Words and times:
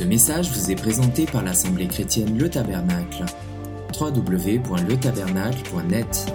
Ce 0.00 0.04
message 0.06 0.50
vous 0.50 0.70
est 0.70 0.76
présenté 0.76 1.26
par 1.26 1.44
l'Assemblée 1.44 1.86
chrétienne 1.86 2.38
Le 2.38 2.48
Tabernacle. 2.48 3.26
www.letabernacle.net 4.00 6.32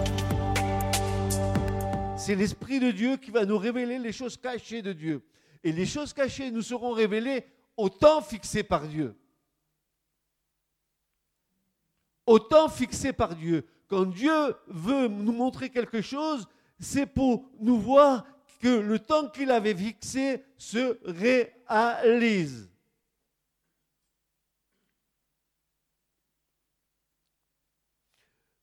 C'est 2.16 2.36
l'Esprit 2.36 2.78
de 2.78 2.92
Dieu 2.92 3.16
qui 3.16 3.32
va 3.32 3.44
nous 3.44 3.58
révéler 3.58 3.98
les 3.98 4.12
choses 4.12 4.36
cachées 4.36 4.82
de 4.82 4.92
Dieu. 4.92 5.24
Et 5.64 5.72
les 5.72 5.84
choses 5.84 6.12
cachées 6.12 6.52
nous 6.52 6.62
seront 6.62 6.92
révélées 6.92 7.44
au 7.76 7.88
temps 7.88 8.22
fixé 8.22 8.62
par 8.62 8.86
Dieu. 8.86 9.16
Au 12.24 12.38
temps 12.38 12.68
fixé 12.68 13.12
par 13.12 13.34
Dieu. 13.34 13.66
Quand 13.88 14.04
Dieu 14.04 14.54
veut 14.68 15.08
nous 15.08 15.32
montrer 15.32 15.70
quelque 15.70 16.02
chose, 16.02 16.46
c'est 16.78 17.06
pour 17.06 17.50
nous 17.60 17.80
voir 17.80 18.26
que 18.60 18.68
le 18.68 19.00
temps 19.00 19.28
qu'il 19.28 19.50
avait 19.50 19.74
fixé 19.74 20.44
se 20.56 21.00
réalise. 21.04 22.70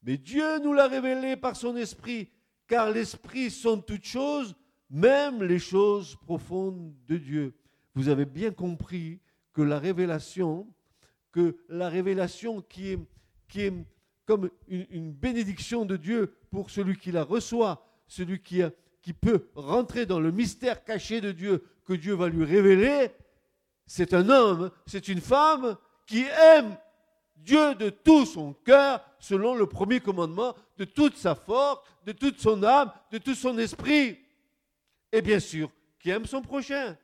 Mais 0.04 0.18
Dieu 0.18 0.60
nous 0.60 0.74
l'a 0.74 0.88
révélé 0.88 1.36
par 1.38 1.56
son 1.56 1.76
esprit, 1.78 2.30
car 2.68 2.92
l'esprit 2.92 3.50
sont 3.50 3.80
toutes 3.80 4.04
choses, 4.04 4.56
même 4.90 5.44
les 5.44 5.60
choses 5.60 6.16
profondes 6.18 6.94
de 7.08 7.18
Dieu. 7.18 7.54
Vous 7.96 8.10
avez 8.10 8.26
bien 8.26 8.52
compris 8.52 9.20
que 9.54 9.62
la 9.62 9.80
révélation, 9.80 10.68
que 11.32 11.58
la 11.70 11.90
révélation 11.90 12.62
qui 12.62 12.92
est, 12.92 13.74
comme 14.26 14.50
une, 14.68 15.14
bénédiction 15.14 15.86
de 15.86 15.96
Dieu 15.96 16.36
pour 16.50 16.70
celui 16.70 16.98
qui 16.98 17.12
la 17.12 17.24
reçoit, 17.24 17.86
celui 18.08 18.42
qui 18.42 19.14
peut 19.14 19.48
rentrer 19.56 20.06
dans 20.06 20.20
le 20.20 20.32
mystère 20.32 20.84
caché 20.84 21.22
de 21.22 21.32
Dieu 21.32 21.64
que 21.86 21.94
Dieu 21.94 22.14
va 22.14 22.30
lui 22.30 22.44
révéler, 22.44 23.12
c'est 23.86 24.14
un 24.14 24.30
homme, 24.30 24.72
c'est 24.86 25.08
une 25.08 25.22
femme 25.22 25.78
qui 26.06 26.24
aime 26.56 26.78
Dieu 27.44 27.76
de 27.76 27.90
tout 27.90 28.26
son 28.26 28.54
cœur, 28.54 29.04
selon 29.20 29.56
le 29.56 29.68
premier 29.68 30.00
commandement, 30.00 30.56
de 30.78 30.86
toute 30.86 31.18
sa 31.18 31.36
force, 31.36 31.82
de 32.06 32.14
toute 32.14 32.40
son 32.40 32.64
âme, 32.64 32.92
de 33.12 33.18
tout 33.18 33.36
son 33.36 33.58
esprit. 33.58 34.18
Et 35.12 35.22
bien 35.22 35.40
sûr, 35.40 35.70
qui 36.00 36.10
aime 36.10 36.26
son 36.26 36.42
prochain. 36.42 36.98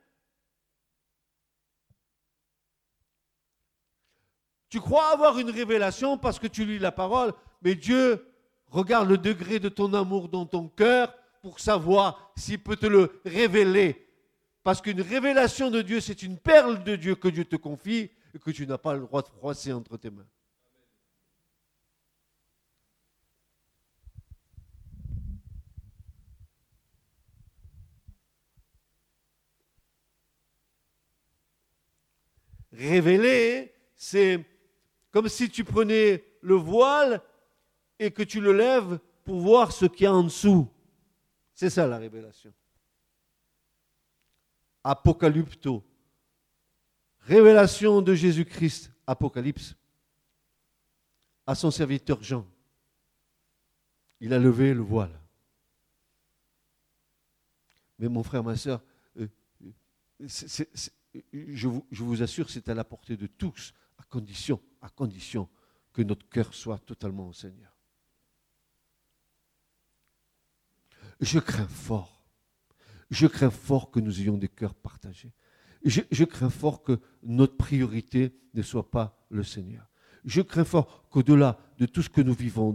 Tu 4.70 4.80
crois 4.80 5.12
avoir 5.12 5.38
une 5.38 5.50
révélation 5.50 6.16
parce 6.16 6.38
que 6.38 6.46
tu 6.46 6.64
lis 6.64 6.78
la 6.78 6.92
parole, 6.92 7.32
mais 7.60 7.74
Dieu 7.74 8.26
regarde 8.68 9.08
le 9.08 9.18
degré 9.18 9.58
de 9.58 9.68
ton 9.68 9.92
amour 9.94 10.28
dans 10.28 10.46
ton 10.46 10.68
cœur 10.68 11.12
pour 11.42 11.60
savoir 11.60 12.32
s'il 12.36 12.62
peut 12.62 12.76
te 12.76 12.86
le 12.86 13.20
révéler. 13.24 14.06
Parce 14.62 14.80
qu'une 14.80 15.00
révélation 15.00 15.70
de 15.70 15.82
Dieu, 15.82 16.00
c'est 16.00 16.22
une 16.22 16.38
perle 16.38 16.84
de 16.84 16.96
Dieu 16.96 17.14
que 17.14 17.28
Dieu 17.28 17.44
te 17.44 17.56
confie 17.56 18.10
et 18.34 18.38
que 18.38 18.50
tu 18.50 18.66
n'as 18.66 18.78
pas 18.78 18.94
le 18.94 19.00
droit 19.00 19.22
de 19.22 19.28
froisser 19.28 19.72
entre 19.72 19.96
tes 19.96 20.10
mains. 20.10 20.26
Révéler, 32.72 33.74
c'est 33.96 34.44
comme 35.10 35.28
si 35.28 35.50
tu 35.50 35.64
prenais 35.64 36.24
le 36.40 36.54
voile 36.54 37.22
et 37.98 38.10
que 38.10 38.22
tu 38.22 38.40
le 38.40 38.52
lèves 38.52 38.98
pour 39.24 39.40
voir 39.40 39.72
ce 39.72 39.84
qu'il 39.84 40.04
y 40.04 40.06
a 40.06 40.14
en 40.14 40.22
dessous. 40.22 40.68
C'est 41.52 41.68
ça 41.68 41.86
la 41.86 41.98
révélation. 41.98 42.52
Apocalypto. 44.82 45.84
Révélation 47.22 48.02
de 48.02 48.14
Jésus-Christ, 48.14 48.92
Apocalypse, 49.06 49.74
à 51.46 51.54
son 51.54 51.70
serviteur 51.70 52.22
Jean. 52.22 52.46
Il 54.20 54.32
a 54.32 54.38
levé 54.38 54.74
le 54.74 54.80
voile. 54.80 55.18
Mais 57.98 58.08
mon 58.08 58.22
frère, 58.22 58.42
ma 58.42 58.56
soeur, 58.56 58.82
euh, 59.18 59.28
je, 60.20 61.68
vous, 61.68 61.86
je 61.90 62.02
vous 62.02 62.22
assure, 62.22 62.48
c'est 62.50 62.68
à 62.68 62.74
la 62.74 62.84
portée 62.84 63.16
de 63.16 63.26
tous, 63.26 63.74
à 63.98 64.04
condition, 64.04 64.60
à 64.80 64.88
condition 64.88 65.48
que 65.92 66.02
notre 66.02 66.28
cœur 66.28 66.54
soit 66.54 66.78
totalement 66.78 67.28
au 67.28 67.32
Seigneur. 67.32 67.76
Je 71.20 71.38
crains 71.38 71.68
fort. 71.68 72.22
Je 73.10 73.26
crains 73.26 73.50
fort 73.50 73.90
que 73.90 74.00
nous 74.00 74.20
ayons 74.20 74.38
des 74.38 74.48
cœurs 74.48 74.74
partagés. 74.74 75.32
Je, 75.84 76.24
crains 76.24 76.50
fort 76.50 76.82
que 76.82 77.00
notre 77.22 77.56
priorité 77.56 78.34
ne 78.54 78.62
soit 78.62 78.90
pas 78.90 79.26
le 79.30 79.42
Seigneur. 79.42 79.88
Je 80.24 80.42
crains 80.42 80.64
fort 80.64 81.08
qu'au-delà 81.08 81.58
de 81.78 81.86
tout 81.86 82.02
ce 82.02 82.10
que 82.10 82.20
nous 82.20 82.34
vivons, 82.34 82.74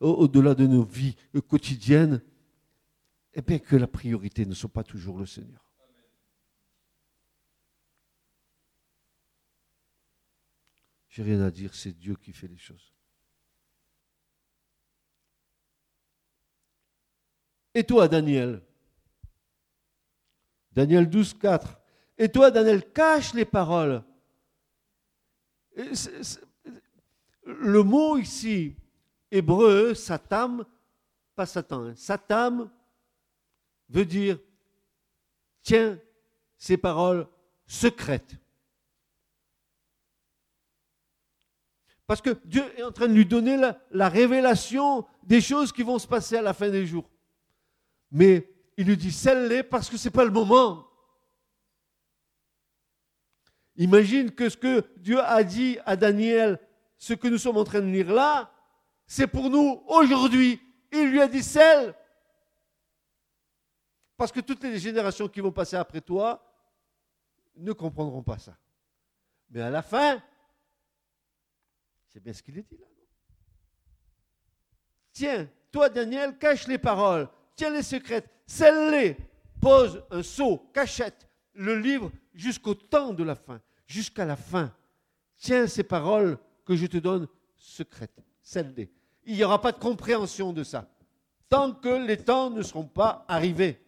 au-delà 0.00 0.54
de 0.54 0.66
nos 0.66 0.84
vies 0.84 1.16
quotidiennes, 1.48 2.22
eh 3.32 3.42
bien 3.42 3.58
que 3.58 3.74
la 3.74 3.88
priorité 3.88 4.46
ne 4.46 4.54
soit 4.54 4.72
pas 4.72 4.84
toujours 4.84 5.18
le 5.18 5.26
Seigneur. 5.26 5.64
J'ai 11.08 11.22
rien 11.22 11.40
à 11.42 11.50
dire, 11.50 11.74
c'est 11.74 11.92
Dieu 11.92 12.16
qui 12.16 12.32
fait 12.32 12.48
les 12.48 12.58
choses. 12.58 12.92
Et 17.74 17.84
toi, 17.84 18.06
Daniel? 18.06 18.62
Daniel 20.72 21.08
12, 21.10 21.34
4. 21.34 21.83
Et 22.16 22.28
toi, 22.28 22.50
Daniel, 22.50 22.90
cache 22.92 23.34
les 23.34 23.44
paroles. 23.44 24.02
Le 27.44 27.82
mot 27.82 28.16
ici, 28.16 28.76
hébreu, 29.30 29.94
satam, 29.94 30.64
pas 31.34 31.46
satan, 31.46 31.86
hein, 31.86 31.94
satam 31.96 32.70
veut 33.88 34.04
dire 34.04 34.38
tiens 35.62 35.98
ces 36.56 36.76
paroles 36.76 37.26
secrètes. 37.66 38.36
Parce 42.06 42.20
que 42.20 42.38
Dieu 42.44 42.62
est 42.78 42.82
en 42.82 42.92
train 42.92 43.08
de 43.08 43.14
lui 43.14 43.26
donner 43.26 43.56
la, 43.56 43.80
la 43.90 44.08
révélation 44.08 45.06
des 45.22 45.40
choses 45.40 45.72
qui 45.72 45.82
vont 45.82 45.98
se 45.98 46.06
passer 46.06 46.36
à 46.36 46.42
la 46.42 46.52
fin 46.52 46.70
des 46.70 46.86
jours. 46.86 47.08
Mais 48.12 48.48
il 48.76 48.86
lui 48.86 48.96
dit 48.96 49.10
celle-les 49.10 49.62
parce 49.62 49.88
que 49.88 49.96
ce 49.96 50.08
n'est 50.08 50.12
pas 50.12 50.24
le 50.24 50.30
moment. 50.30 50.83
Imagine 53.76 54.30
que 54.30 54.48
ce 54.48 54.56
que 54.56 54.84
Dieu 54.96 55.20
a 55.20 55.42
dit 55.42 55.78
à 55.84 55.96
Daniel, 55.96 56.58
ce 56.96 57.14
que 57.14 57.28
nous 57.28 57.38
sommes 57.38 57.56
en 57.56 57.64
train 57.64 57.80
de 57.80 57.86
lire 57.86 58.12
là, 58.12 58.52
c'est 59.06 59.26
pour 59.26 59.50
nous 59.50 59.82
aujourd'hui. 59.88 60.60
Il 60.92 61.10
lui 61.10 61.20
a 61.20 61.26
dit 61.26 61.42
celle. 61.42 61.94
Parce 64.16 64.30
que 64.30 64.40
toutes 64.40 64.62
les 64.62 64.78
générations 64.78 65.28
qui 65.28 65.40
vont 65.40 65.50
passer 65.50 65.76
après 65.76 66.00
toi 66.00 66.40
ne 67.56 67.72
comprendront 67.72 68.22
pas 68.22 68.38
ça. 68.38 68.56
Mais 69.50 69.60
à 69.60 69.70
la 69.70 69.82
fin, 69.82 70.22
c'est 72.12 72.20
bien 72.20 72.32
ce 72.32 72.42
qu'il 72.42 72.58
a 72.58 72.62
dit 72.62 72.76
là. 72.78 72.86
Tiens, 75.12 75.48
toi 75.70 75.88
Daniel, 75.88 76.38
cache 76.38 76.66
les 76.66 76.78
paroles, 76.78 77.28
tiens 77.54 77.70
les 77.70 77.82
secrètes, 77.82 78.28
celle-les, 78.46 79.16
pose 79.60 80.04
un 80.10 80.22
sceau, 80.22 80.58
cachette, 80.72 81.28
le 81.54 81.78
livre 81.78 82.10
jusqu'au 82.34 82.74
temps 82.74 83.12
de 83.12 83.22
la 83.24 83.34
fin, 83.34 83.60
jusqu'à 83.86 84.24
la 84.24 84.36
fin. 84.36 84.74
Tiens 85.36 85.66
ces 85.66 85.84
paroles 85.84 86.38
que 86.64 86.76
je 86.76 86.86
te 86.86 86.98
donne 86.98 87.28
secrètes, 87.56 88.22
celles-les. 88.42 88.90
Il 89.24 89.36
n'y 89.36 89.44
aura 89.44 89.60
pas 89.60 89.72
de 89.72 89.78
compréhension 89.78 90.52
de 90.52 90.64
ça, 90.64 90.88
tant 91.48 91.72
que 91.72 92.06
les 92.06 92.18
temps 92.18 92.50
ne 92.50 92.62
seront 92.62 92.86
pas 92.86 93.24
arrivés. 93.28 93.80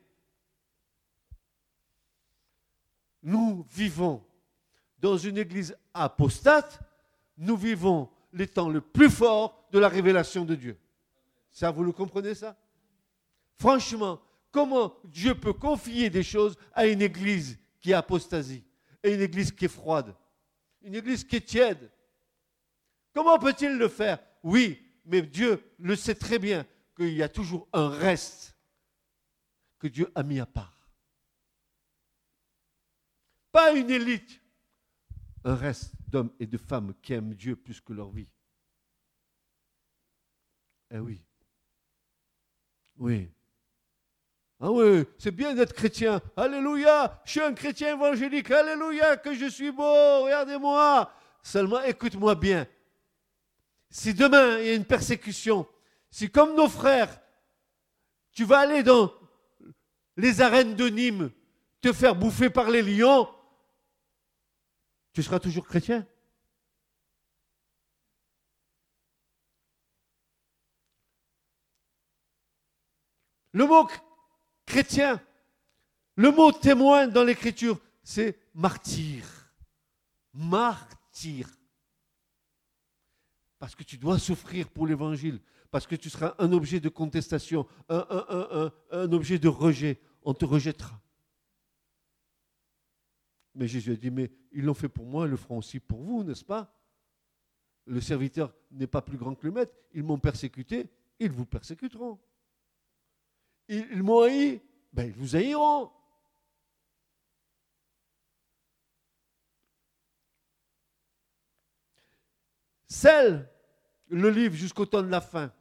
Nous 3.22 3.66
vivons 3.70 4.24
dans 4.98 5.18
une 5.18 5.38
église 5.38 5.76
apostate, 5.92 6.80
nous 7.36 7.56
vivons 7.56 8.08
les 8.32 8.46
temps 8.46 8.68
le 8.68 8.80
plus 8.80 9.10
fort 9.10 9.66
de 9.72 9.78
la 9.78 9.88
révélation 9.88 10.44
de 10.44 10.54
Dieu. 10.54 10.78
Ça, 11.50 11.70
vous 11.70 11.82
le 11.82 11.92
comprenez 11.92 12.34
ça? 12.34 12.56
Franchement, 13.58 14.20
comment 14.50 14.94
Dieu 15.04 15.34
peut 15.34 15.52
confier 15.52 16.08
des 16.10 16.22
choses 16.22 16.56
à 16.72 16.86
une 16.86 17.02
église 17.02 17.58
qui 17.80 17.90
est 17.90 17.94
apostasie 17.94 18.64
et 19.02 19.14
une 19.14 19.20
église 19.20 19.52
qui 19.52 19.66
est 19.66 19.68
froide, 19.68 20.14
une 20.82 20.94
église 20.94 21.24
qui 21.24 21.36
est 21.36 21.46
tiède. 21.46 21.90
Comment 23.12 23.38
peut-il 23.38 23.76
le 23.76 23.88
faire? 23.88 24.18
Oui, 24.42 24.82
mais 25.04 25.22
Dieu 25.22 25.62
le 25.78 25.96
sait 25.96 26.14
très 26.14 26.38
bien 26.38 26.66
qu'il 26.96 27.12
y 27.12 27.22
a 27.22 27.28
toujours 27.28 27.68
un 27.72 27.88
reste 27.88 28.56
que 29.78 29.86
Dieu 29.86 30.10
a 30.14 30.22
mis 30.22 30.40
à 30.40 30.46
part. 30.46 30.90
Pas 33.52 33.72
une 33.72 33.90
élite, 33.90 34.40
un 35.44 35.54
reste 35.54 35.94
d'hommes 36.08 36.32
et 36.38 36.46
de 36.46 36.58
femmes 36.58 36.94
qui 37.00 37.12
aiment 37.12 37.34
Dieu 37.34 37.56
plus 37.56 37.80
que 37.80 37.92
leur 37.92 38.10
vie. 38.10 38.28
Eh 40.90 40.98
oui. 40.98 41.22
Oui. 42.96 43.30
Ah 44.58 44.70
oui, 44.70 45.04
c'est 45.18 45.32
bien 45.32 45.54
d'être 45.54 45.74
chrétien. 45.74 46.20
Alléluia, 46.34 47.20
je 47.24 47.32
suis 47.32 47.40
un 47.42 47.52
chrétien 47.52 47.94
évangélique. 47.94 48.50
Alléluia, 48.50 49.16
que 49.18 49.34
je 49.34 49.46
suis 49.46 49.70
beau. 49.70 50.22
Regardez-moi. 50.24 51.12
Seulement, 51.42 51.82
écoute-moi 51.82 52.34
bien. 52.34 52.66
Si 53.90 54.14
demain 54.14 54.58
il 54.58 54.66
y 54.66 54.70
a 54.70 54.74
une 54.74 54.84
persécution, 54.84 55.66
si 56.10 56.30
comme 56.30 56.54
nos 56.54 56.68
frères, 56.68 57.20
tu 58.32 58.44
vas 58.44 58.60
aller 58.60 58.82
dans 58.82 59.12
les 60.16 60.40
arènes 60.40 60.74
de 60.74 60.88
Nîmes, 60.88 61.30
te 61.80 61.92
faire 61.92 62.16
bouffer 62.16 62.50
par 62.50 62.70
les 62.70 62.82
lions, 62.82 63.28
tu 65.12 65.22
seras 65.22 65.38
toujours 65.38 65.66
chrétien. 65.66 66.06
Le 73.52 73.64
mot 73.64 73.88
chrétien, 74.66 75.20
le 76.16 76.30
mot 76.30 76.52
témoin 76.52 77.06
dans 77.06 77.24
l'écriture, 77.24 77.80
c'est 78.02 78.38
martyr. 78.54 79.24
Martyr. 80.32 81.48
Parce 83.58 83.74
que 83.74 83.82
tu 83.82 83.96
dois 83.96 84.18
souffrir 84.18 84.68
pour 84.68 84.86
l'évangile, 84.86 85.40
parce 85.70 85.86
que 85.86 85.96
tu 85.96 86.10
seras 86.10 86.34
un 86.38 86.52
objet 86.52 86.80
de 86.80 86.88
contestation, 86.88 87.66
un, 87.88 89.12
objet 89.12 89.38
de 89.38 89.48
rejet. 89.48 89.98
On 90.22 90.34
te 90.34 90.44
rejettera. 90.44 91.00
Mais 93.54 93.66
Jésus 93.66 93.92
a 93.92 93.96
dit, 93.96 94.10
mais 94.10 94.30
ils 94.52 94.64
l'ont 94.64 94.74
fait 94.74 94.88
pour 94.88 95.06
moi, 95.06 95.26
ils 95.26 95.30
le 95.30 95.36
feront 95.36 95.58
aussi 95.58 95.80
pour 95.80 96.02
vous, 96.02 96.24
n'est-ce 96.24 96.44
pas? 96.44 96.74
Le 97.86 98.00
serviteur 98.00 98.54
n'est 98.70 98.86
pas 98.86 99.00
plus 99.00 99.16
grand 99.16 99.34
que 99.34 99.46
le 99.46 99.52
maître, 99.52 99.72
ils 99.92 100.02
m'ont 100.02 100.18
persécuté, 100.18 100.90
ils 101.18 101.30
vous 101.30 101.46
persécuteront. 101.46 102.18
Ils, 103.68 104.02
m'ont 104.02 104.22
haï, 104.22 104.60
ben, 104.92 105.06
ils 105.06 105.12
vous 105.12 105.34
haïront. 105.34 105.90
Celle, 112.86 113.50
le 114.08 114.30
livre 114.30 114.54
jusqu'au 114.54 114.86
temps 114.86 115.02
de 115.02 115.08
la 115.08 115.20
fin. 115.20 115.52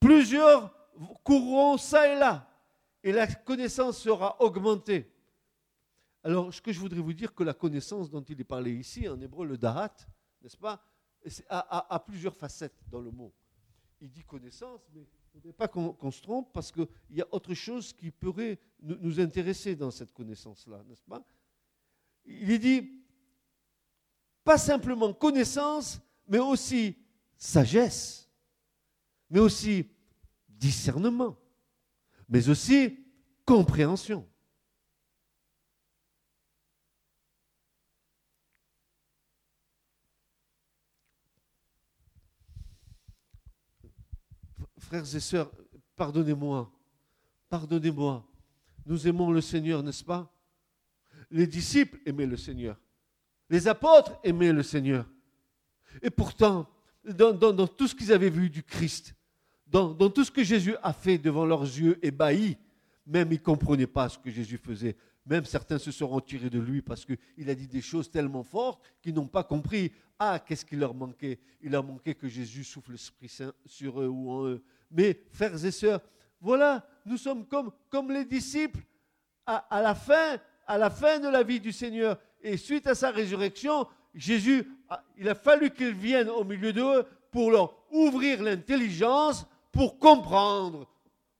Plusieurs 0.00 0.74
courront 1.22 1.76
ça 1.78 2.12
et 2.12 2.18
là, 2.18 2.50
et 3.02 3.12
la 3.12 3.26
connaissance 3.26 3.98
sera 3.98 4.40
augmentée. 4.42 5.08
Alors, 6.24 6.52
ce 6.52 6.60
que 6.60 6.72
je 6.72 6.78
voudrais 6.78 7.00
vous 7.00 7.12
dire, 7.12 7.34
que 7.34 7.42
la 7.42 7.54
connaissance 7.54 8.10
dont 8.10 8.22
il 8.22 8.40
est 8.40 8.44
parlé 8.44 8.72
ici, 8.72 9.08
en 9.08 9.20
hébreu, 9.20 9.46
le 9.46 9.56
dahat, 9.56 9.94
n'est-ce 10.40 10.56
pas, 10.56 10.84
a, 11.48 11.94
a, 11.94 12.00
plusieurs 12.00 12.34
facettes 12.34 12.78
dans 12.88 13.00
le 13.00 13.10
mot. 13.10 13.32
Il 14.00 14.10
dit 14.10 14.24
connaissance, 14.24 14.88
mais 14.92 15.06
ne 15.34 15.40
faudrait 15.40 15.52
pas 15.52 15.68
qu'on 15.68 16.10
se 16.10 16.20
trompe 16.20 16.52
parce 16.52 16.70
qu'il 16.70 16.86
y 17.10 17.22
a 17.22 17.26
autre 17.30 17.54
chose 17.54 17.92
qui 17.92 18.10
pourrait 18.10 18.58
nous, 18.80 19.20
intéresser 19.20 19.74
dans 19.74 19.90
cette 19.90 20.12
connaissance-là, 20.12 20.82
n'est-ce 20.88 21.04
pas? 21.04 21.24
Il 22.24 22.50
est 22.50 22.58
dit 22.58 23.02
pas 24.44 24.58
simplement 24.58 25.12
connaissance, 25.12 26.00
mais 26.26 26.38
aussi 26.38 26.96
sagesse, 27.36 28.28
mais 29.30 29.40
aussi 29.40 29.88
discernement, 30.48 31.36
mais 32.28 32.48
aussi 32.48 32.98
compréhension. 33.44 34.28
Frères 44.92 45.14
et 45.16 45.20
sœurs, 45.20 45.50
pardonnez-moi, 45.96 46.70
pardonnez-moi. 47.48 48.28
Nous 48.84 49.08
aimons 49.08 49.30
le 49.30 49.40
Seigneur, 49.40 49.82
n'est-ce 49.82 50.04
pas? 50.04 50.30
Les 51.30 51.46
disciples 51.46 51.98
aimaient 52.04 52.26
le 52.26 52.36
Seigneur. 52.36 52.78
Les 53.48 53.66
apôtres 53.68 54.20
aimaient 54.22 54.52
le 54.52 54.62
Seigneur. 54.62 55.06
Et 56.02 56.10
pourtant, 56.10 56.68
dans, 57.04 57.66
tout 57.68 57.88
ce 57.88 57.94
qu'ils 57.94 58.12
avaient 58.12 58.28
vu 58.28 58.50
du 58.50 58.62
Christ, 58.62 59.14
dans, 59.66 59.94
tout 59.94 60.24
ce 60.24 60.30
que 60.30 60.44
Jésus 60.44 60.76
a 60.82 60.92
fait 60.92 61.16
devant 61.16 61.46
leurs 61.46 61.62
yeux 61.62 61.98
ébahis, 62.04 62.58
même 63.06 63.32
ils 63.32 63.38
ne 63.38 63.44
comprenaient 63.44 63.86
pas 63.86 64.10
ce 64.10 64.18
que 64.18 64.30
Jésus 64.30 64.58
faisait. 64.58 64.94
Même 65.24 65.46
certains 65.46 65.78
se 65.78 65.90
sont 65.90 66.08
retirés 66.08 66.50
de 66.50 66.58
lui 66.58 66.82
parce 66.82 67.06
qu'il 67.06 67.48
a 67.48 67.54
dit 67.54 67.66
des 67.66 67.80
choses 67.80 68.10
tellement 68.10 68.42
fortes 68.42 68.82
qu'ils 69.00 69.14
n'ont 69.14 69.26
pas 69.26 69.44
compris. 69.44 69.90
Ah, 70.18 70.38
qu'est-ce 70.38 70.66
qui 70.66 70.76
leur 70.76 70.92
manquait? 70.92 71.38
Il 71.62 71.70
leur 71.70 71.82
manquait 71.82 72.14
que 72.14 72.28
Jésus 72.28 72.64
souffle 72.64 72.92
l'Esprit 72.92 73.30
Saint 73.30 73.54
sur 73.64 74.02
eux 74.02 74.08
ou 74.08 74.30
en 74.30 74.46
eux. 74.48 74.62
Mais, 74.92 75.20
frères 75.32 75.64
et 75.64 75.70
sœurs, 75.70 76.00
voilà, 76.40 76.86
nous 77.06 77.16
sommes 77.16 77.46
comme, 77.46 77.72
comme 77.88 78.10
les 78.10 78.24
disciples 78.24 78.80
à, 79.46 79.82
la 79.82 79.94
fin, 79.94 80.36
à 80.66 80.78
la 80.78 80.90
fin 80.90 81.18
de 81.18 81.28
la 81.28 81.42
vie 81.42 81.60
du 81.60 81.72
Seigneur. 81.72 82.18
Et 82.40 82.56
suite 82.56 82.86
à 82.86 82.94
sa 82.94 83.10
résurrection, 83.10 83.86
Jésus, 84.14 84.68
il 85.16 85.28
a 85.28 85.34
fallu 85.34 85.70
qu'il 85.70 85.94
vienne 85.94 86.28
au 86.28 86.44
milieu 86.44 86.72
d'eux 86.72 87.04
pour 87.30 87.50
leur 87.50 87.74
ouvrir 87.90 88.42
l'intelligence, 88.42 89.46
pour 89.70 89.98
comprendre, 89.98 90.86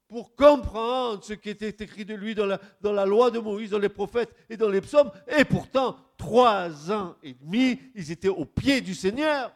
pour 0.09 0.35
comprendre 0.35 1.23
ce 1.23 1.35
qui 1.35 1.51
était 1.51 1.85
écrit 1.85 2.05
de 2.05 2.15
lui 2.15 2.35
dans 2.35 2.47
la, 2.47 2.61
dans 2.81 2.93
la 2.93 3.05
loi 3.05 3.31
de 3.31 3.39
Moïse, 3.39 3.71
dans 3.71 3.79
les 3.79 3.89
prophètes 3.89 4.35
et 4.49 4.57
dans 4.57 4.69
les 4.69 4.81
psaumes. 4.81 5.11
Et 5.37 5.45
pourtant, 5.45 5.97
trois 6.17 6.91
ans 6.91 7.17
et 7.23 7.35
demi, 7.35 7.79
ils 7.95 8.11
étaient 8.11 8.29
au 8.29 8.45
pied 8.45 8.81
du 8.81 8.95
Seigneur. 8.95 9.53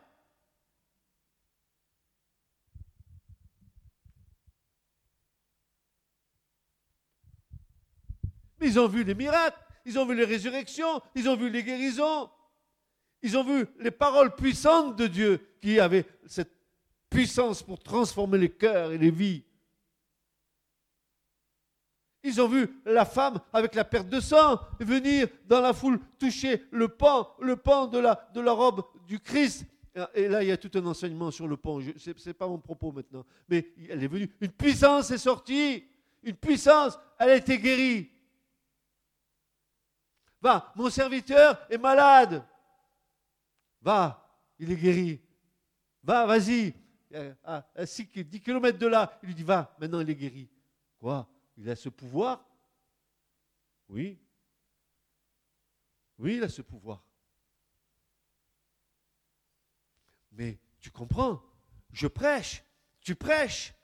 Ils 8.67 8.81
ont 8.81 8.89
vu 8.89 9.05
les 9.05 9.15
miracles, 9.15 9.57
ils 9.85 9.97
ont 9.97 10.05
vu 10.05 10.17
les 10.17 10.25
résurrections, 10.25 11.01
ils 11.15 11.29
ont 11.29 11.37
vu 11.37 11.49
les 11.51 11.63
guérisons, 11.63 12.29
ils 13.23 13.39
ont 13.39 13.45
vu 13.45 13.65
les 13.79 13.93
paroles 13.93 14.35
puissantes 14.35 14.97
de 14.97 15.07
Dieu 15.07 15.41
qui 15.63 15.79
avaient 15.79 16.05
cette 16.27 16.51
puissance 17.09 17.63
pour 17.63 17.79
transformer 17.79 18.39
les 18.39 18.51
cœurs 18.51 18.91
et 18.91 18.99
les 18.99 19.13
vies. 19.13 19.45
Ils 22.25 22.41
ont 22.41 22.49
vu 22.49 22.69
la 22.85 23.05
femme 23.05 23.39
avec 23.53 23.77
la 23.77 23.85
perte 23.85 24.09
de 24.09 24.19
sang 24.19 24.59
venir 24.81 25.29
dans 25.47 25.61
la 25.61 25.73
foule 25.73 26.01
toucher 26.19 26.65
le 26.73 26.89
pan, 26.89 27.37
le 27.41 27.55
pan 27.55 27.87
de 27.87 28.01
la, 28.01 28.29
de 28.35 28.41
la 28.41 28.51
robe 28.51 28.83
du 29.07 29.21
Christ. 29.21 29.65
Et 30.13 30.27
là, 30.27 30.43
il 30.43 30.49
y 30.49 30.53
a 30.53 30.57
tout 30.57 30.73
un 30.75 30.85
enseignement 30.87 31.31
sur 31.31 31.47
le 31.47 31.57
pan. 31.57 31.79
Ce 31.97 32.11
n'est 32.11 32.35
pas 32.35 32.49
mon 32.49 32.59
propos 32.59 32.91
maintenant. 32.91 33.25
Mais 33.49 33.69
elle 33.89 34.03
est 34.03 34.09
venue. 34.09 34.29
Une 34.41 34.51
puissance 34.51 35.13
est 35.13 35.19
sortie. 35.19 35.85
Une 36.25 36.35
puissance, 36.35 36.99
elle 37.21 37.31
a 37.31 37.37
été 37.37 37.59
guérie. 37.59 38.11
Va, 40.47 40.73
mon 40.77 40.89
serviteur 40.91 41.59
est 41.69 41.77
malade. 41.77 42.47
Va, 43.83 44.31
il 44.61 44.71
est 44.71 44.77
guéri. 44.77 45.21
Va, 46.05 46.25
vas-y. 46.25 46.73
À, 47.43 47.67
10 47.85 48.41
km 48.41 48.79
de 48.79 48.87
là, 48.87 49.19
il 49.25 49.27
lui 49.27 49.35
dit, 49.35 49.43
va, 49.43 49.75
maintenant 49.81 49.99
il 49.99 50.09
est 50.09 50.15
guéri. 50.15 50.49
Quoi? 51.01 51.29
Il 51.57 51.69
a 51.69 51.75
ce 51.75 51.89
pouvoir? 51.89 52.45
Oui. 53.89 54.21
Oui, 56.17 56.37
il 56.37 56.45
a 56.45 56.49
ce 56.49 56.63
pouvoir. 56.63 57.03
Mais 60.31 60.61
tu 60.79 60.93
comprends, 60.93 61.43
je 61.91 62.07
prêche, 62.07 62.63
tu 63.01 63.17
prêches. 63.17 63.75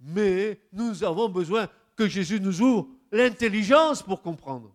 Mais 0.00 0.58
nous 0.72 1.04
avons 1.04 1.28
besoin 1.28 1.68
que 1.96 2.08
Jésus 2.08 2.40
nous 2.40 2.62
ouvre 2.62 2.88
l'intelligence 3.12 4.02
pour 4.02 4.22
comprendre. 4.22 4.74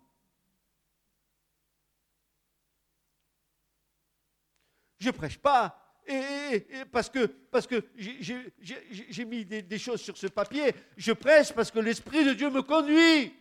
Je 5.00 5.10
prêche 5.10 5.38
pas. 5.38 5.75
Et, 6.06 6.65
parce 6.91 7.10
que, 7.10 7.27
parce 7.27 7.68
que 7.68 7.86
j'ai 7.96 9.25
mis 9.25 9.46
des, 9.46 9.77
choses 9.77 10.01
sur 10.01 10.18
ce 10.18 10.27
papier, 10.27 10.74
je 10.98 11.12
prêche 11.12 11.53
parce 11.53 11.70
que 11.72 11.79
l'Esprit 11.79 12.25
de 12.25 12.34
Dieu 12.34 12.50
me 12.50 12.62
conduit. 12.62 13.34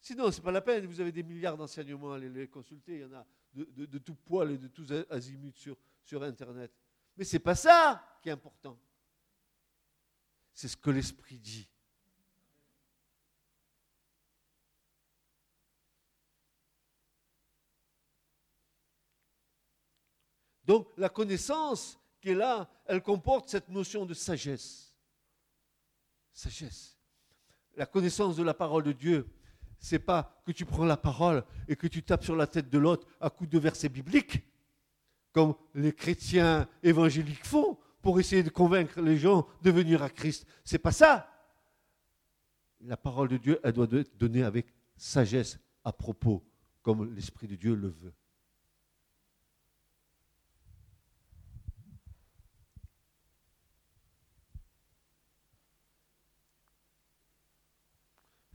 Sinon, 0.00 0.30
ce 0.30 0.38
n'est 0.38 0.44
pas 0.44 0.52
la 0.52 0.60
peine. 0.60 0.86
Vous 0.86 1.00
avez 1.00 1.12
des 1.12 1.22
milliards 1.22 1.56
d'enseignements, 1.56 2.12
allez 2.12 2.28
les 2.28 2.48
consulter. 2.48 2.94
Il 2.94 3.00
y 3.00 3.04
en 3.04 3.12
a 3.12 3.26
de, 3.54 3.86
de, 3.86 3.98
tout 3.98 4.14
poil 4.14 4.52
et 4.52 4.58
de 4.58 4.68
tous 4.68 4.92
azimuts 5.10 5.52
sur, 5.56 5.76
sur 6.02 6.22
Internet. 6.22 6.72
Mais 7.16 7.24
ce 7.24 7.36
n'est 7.36 7.40
pas 7.40 7.54
ça 7.54 8.18
qui 8.22 8.28
est 8.28 8.32
important. 8.32 8.78
C'est 10.52 10.68
ce 10.68 10.76
que 10.76 10.90
l'Esprit 10.90 11.38
dit. 11.38 11.68
Donc 20.66 20.88
la 20.96 21.08
connaissance 21.08 21.98
qui 22.20 22.30
est 22.30 22.34
là, 22.34 22.68
elle 22.86 23.02
comporte 23.02 23.48
cette 23.48 23.68
notion 23.68 24.04
de 24.04 24.14
sagesse. 24.14 24.94
Sagesse. 26.32 26.98
La 27.76 27.86
connaissance 27.86 28.36
de 28.36 28.42
la 28.42 28.54
parole 28.54 28.82
de 28.82 28.92
Dieu, 28.92 29.28
c'est 29.78 29.98
pas 29.98 30.42
que 30.44 30.52
tu 30.52 30.64
prends 30.64 30.84
la 30.84 30.96
parole 30.96 31.44
et 31.68 31.76
que 31.76 31.86
tu 31.86 32.02
tapes 32.02 32.24
sur 32.24 32.36
la 32.36 32.46
tête 32.46 32.68
de 32.68 32.78
l'autre 32.78 33.06
à 33.20 33.30
coups 33.30 33.50
de 33.50 33.58
versets 33.58 33.88
bibliques, 33.88 34.42
comme 35.32 35.54
les 35.74 35.92
chrétiens 35.92 36.68
évangéliques 36.82 37.46
font 37.46 37.78
pour 38.02 38.18
essayer 38.18 38.42
de 38.42 38.50
convaincre 38.50 39.00
les 39.00 39.18
gens 39.18 39.46
de 39.62 39.70
venir 39.70 40.02
à 40.02 40.10
Christ. 40.10 40.46
C'est 40.64 40.78
pas 40.78 40.92
ça. 40.92 41.30
La 42.80 42.96
parole 42.96 43.28
de 43.28 43.36
Dieu, 43.36 43.60
elle 43.62 43.72
doit 43.72 43.86
être 43.92 44.16
donnée 44.16 44.42
avec 44.42 44.66
sagesse 44.96 45.58
à 45.84 45.92
propos, 45.92 46.42
comme 46.82 47.14
l'Esprit 47.14 47.46
de 47.46 47.56
Dieu 47.56 47.74
le 47.74 47.88
veut. 47.88 48.14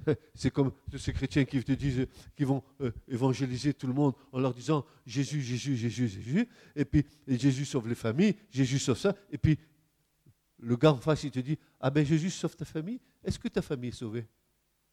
C'est 0.36 0.52
comme 0.52 0.72
ces 0.98 1.14
chrétiens 1.14 1.46
qui 1.46 1.64
te 1.64 1.72
disent, 1.72 2.08
qui 2.36 2.44
vont 2.44 2.64
euh, 2.82 2.92
évangéliser 3.08 3.74
tout 3.74 3.88
le 3.88 3.94
monde 3.94 4.14
en 4.32 4.40
leur 4.40 4.54
disant 4.54 4.86
Jésus, 5.06 5.42
Jésus, 5.42 5.76
Jésus, 5.76 6.08
Jésus. 6.08 6.50
Et 6.76 6.86
puis 6.86 7.06
Jésus 7.28 7.66
sauve 7.66 7.88
les 7.88 7.96
familles, 7.96 8.36
Jésus 8.50 8.80
sauve 8.80 8.98
ça. 8.98 9.16
Et 9.32 9.38
puis 9.38 9.58
le 10.60 10.76
gars 10.76 10.92
en 10.92 10.98
face, 10.98 11.24
il 11.24 11.32
te 11.32 11.40
dit 11.40 11.58
Ah 11.80 11.90
ben 11.90 12.06
Jésus 12.06 12.30
sauve 12.30 12.56
ta 12.56 12.66
famille. 12.66 13.00
Est-ce 13.24 13.40
que 13.40 13.48
ta 13.48 13.62
famille 13.62 13.90
est 13.90 13.94
sauvée? 13.94 14.28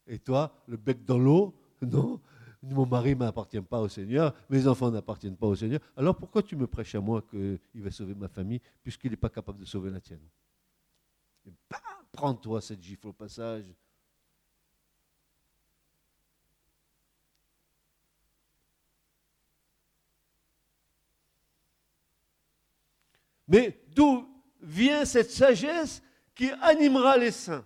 Et 0.06 0.18
toi, 0.18 0.62
le 0.66 0.76
bec 0.76 1.04
dans 1.04 1.18
l'eau 1.18 1.54
Non, 1.82 2.20
mon 2.62 2.86
mari 2.86 3.10
ne 3.10 3.16
m'appartient 3.16 3.60
pas 3.60 3.80
au 3.80 3.88
Seigneur, 3.88 4.34
mes 4.50 4.66
enfants 4.66 4.90
n'appartiennent 4.90 5.36
pas 5.36 5.46
au 5.46 5.54
Seigneur. 5.54 5.80
Alors 5.96 6.16
pourquoi 6.16 6.42
tu 6.42 6.56
me 6.56 6.66
prêches 6.66 6.94
à 6.94 7.00
moi 7.00 7.22
qu'il 7.22 7.82
va 7.82 7.90
sauver 7.90 8.14
ma 8.14 8.28
famille 8.28 8.60
puisqu'il 8.82 9.10
n'est 9.10 9.16
pas 9.16 9.28
capable 9.28 9.60
de 9.60 9.64
sauver 9.64 9.90
la 9.90 10.00
tienne? 10.00 10.26
Prends-toi 12.12 12.60
cette 12.60 12.82
gifle 12.82 13.08
au 13.08 13.12
passage. 13.12 13.64
Mais 23.48 23.80
d'où 23.94 24.28
vient 24.60 25.04
cette 25.04 25.30
sagesse 25.30 26.02
qui 26.34 26.50
animera 26.60 27.16
les 27.16 27.30
saints 27.30 27.64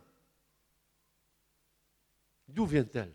D'où 2.49 2.67
vient-elle 2.67 3.13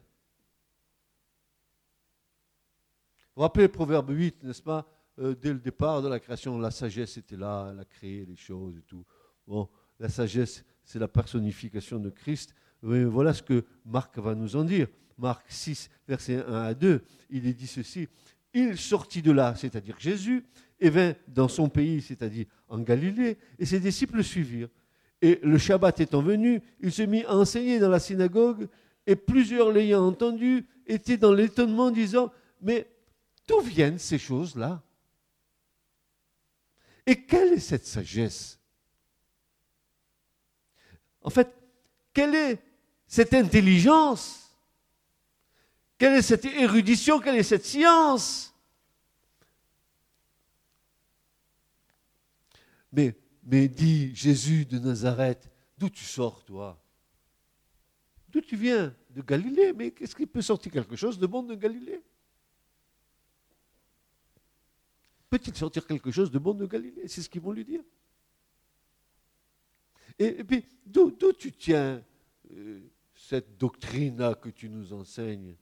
Vous 3.36 3.44
rappelez 3.44 3.68
Proverbe 3.68 4.10
8, 4.10 4.44
n'est-ce 4.44 4.64
pas 4.64 4.88
euh, 5.20 5.36
Dès 5.36 5.54
le 5.54 5.60
départ 5.60 6.02
de 6.02 6.08
la 6.08 6.20
création, 6.20 6.58
la 6.58 6.72
sagesse 6.72 7.18
était 7.18 7.38
là, 7.38 7.70
elle 7.72 7.80
a 7.80 7.86
créé 7.86 8.26
les 8.26 8.36
choses 8.36 8.78
et 8.78 8.82
tout. 8.82 9.06
Bon, 9.46 9.70
la 10.00 10.10
sagesse, 10.10 10.66
c'est 10.84 11.00
la 11.00 11.08
personnification 11.08 12.00
de 12.00 12.10
Christ. 12.10 12.56
voilà 12.82 13.34
ce 13.34 13.44
que 13.44 13.64
Marc 13.86 14.18
va 14.18 14.34
nous 14.34 14.56
en 14.56 14.64
dire. 14.64 14.88
Marc 15.18 15.52
6, 15.52 15.90
versets 16.08 16.44
1 16.44 16.54
à 16.54 16.74
2, 16.74 17.04
il 17.30 17.48
est 17.48 17.54
dit 17.54 17.68
ceci. 17.68 18.08
Il 18.54 18.78
sortit 18.78 19.22
de 19.22 19.32
là, 19.32 19.56
c'est-à-dire 19.56 20.00
Jésus, 20.00 20.44
et 20.80 20.90
vint 20.90 21.14
dans 21.28 21.48
son 21.48 21.70
pays, 21.70 22.02
c'est-à-dire 22.02 22.46
en 22.68 22.80
Galilée, 22.80 23.38
et 23.58 23.66
ses 23.66 23.80
disciples 23.80 24.18
le 24.18 24.24
suivirent. 24.24 24.70
Et 25.22 25.40
le 25.42 25.58
Shabbat 25.58 26.00
étant 26.00 26.22
venu, 26.22 26.62
il 26.80 26.92
se 26.92 27.02
mit 27.02 27.24
à 27.26 27.36
enseigner 27.36 27.80
dans 27.80 27.90
la 27.90 28.00
synagogue, 28.00 28.68
et 29.06 29.16
plusieurs 29.16 29.72
l'ayant 29.72 30.06
entendu 30.06 30.68
étaient 30.86 31.18
dans 31.18 31.34
l'étonnement, 31.34 31.90
disant, 31.90 32.32
mais 32.62 32.88
d'où 33.48 33.62
viennent 33.62 34.00
ces 34.00 34.20
choses-là? 34.20 34.84
Et 37.06 37.24
quelle 37.24 37.54
est 37.54 37.60
cette 37.60 37.86
sagesse? 37.86 38.60
En 41.22 41.30
fait, 41.30 41.52
quelle 42.14 42.36
est 42.36 42.60
cette 43.08 43.34
intelligence? 43.34 44.56
Quelle 45.98 46.16
est 46.18 46.22
cette 46.22 46.46
érudition? 46.46 47.20
Quelle 47.20 47.38
est 47.38 47.44
cette 47.44 47.66
science? 47.66 48.54
Mais, 52.98 53.16
mais 53.44 53.68
dit 53.68 54.14
Jésus 54.16 54.66
de 54.66 54.80
Nazareth, 54.80 55.48
d'où 55.78 55.88
tu 55.88 56.04
sors, 56.04 56.44
toi? 56.44 56.84
D'où 58.28 58.42
tu 58.42 58.58
viens? 58.58 58.94
De 59.12 59.22
Galilée. 59.22 59.72
Mais 59.72 59.92
qu'est-ce 59.92 60.16
qui 60.16 60.26
peut 60.26 60.42
sortir 60.42 60.72
quelque 60.72 60.96
chose 60.96 61.20
de 61.20 61.28
bon 61.28 61.44
de 61.44 61.54
Galilée? 61.54 62.02
Peut-il 65.30 65.56
sortir 65.56 65.86
quelque 65.86 66.10
chose 66.10 66.32
de 66.32 66.40
bon 66.40 66.56
de 66.56 66.66
Galilée? 66.66 67.08
C'est 67.08 67.22
ce 67.22 67.30
qu'ils 67.30 67.42
vont 67.42 67.52
lui 67.52 67.64
dire. 67.64 67.84
Et, 70.18 70.44
puis, 70.44 70.66
d'où 70.84 71.12
tu 71.38 71.52
tiens 71.52 72.04
euh, 72.52 72.82
cette 73.14 73.58
doctrine-là 73.58 74.34
que 74.34 74.50
tu 74.50 74.70
nous 74.70 74.92
enseignes? 74.92 75.56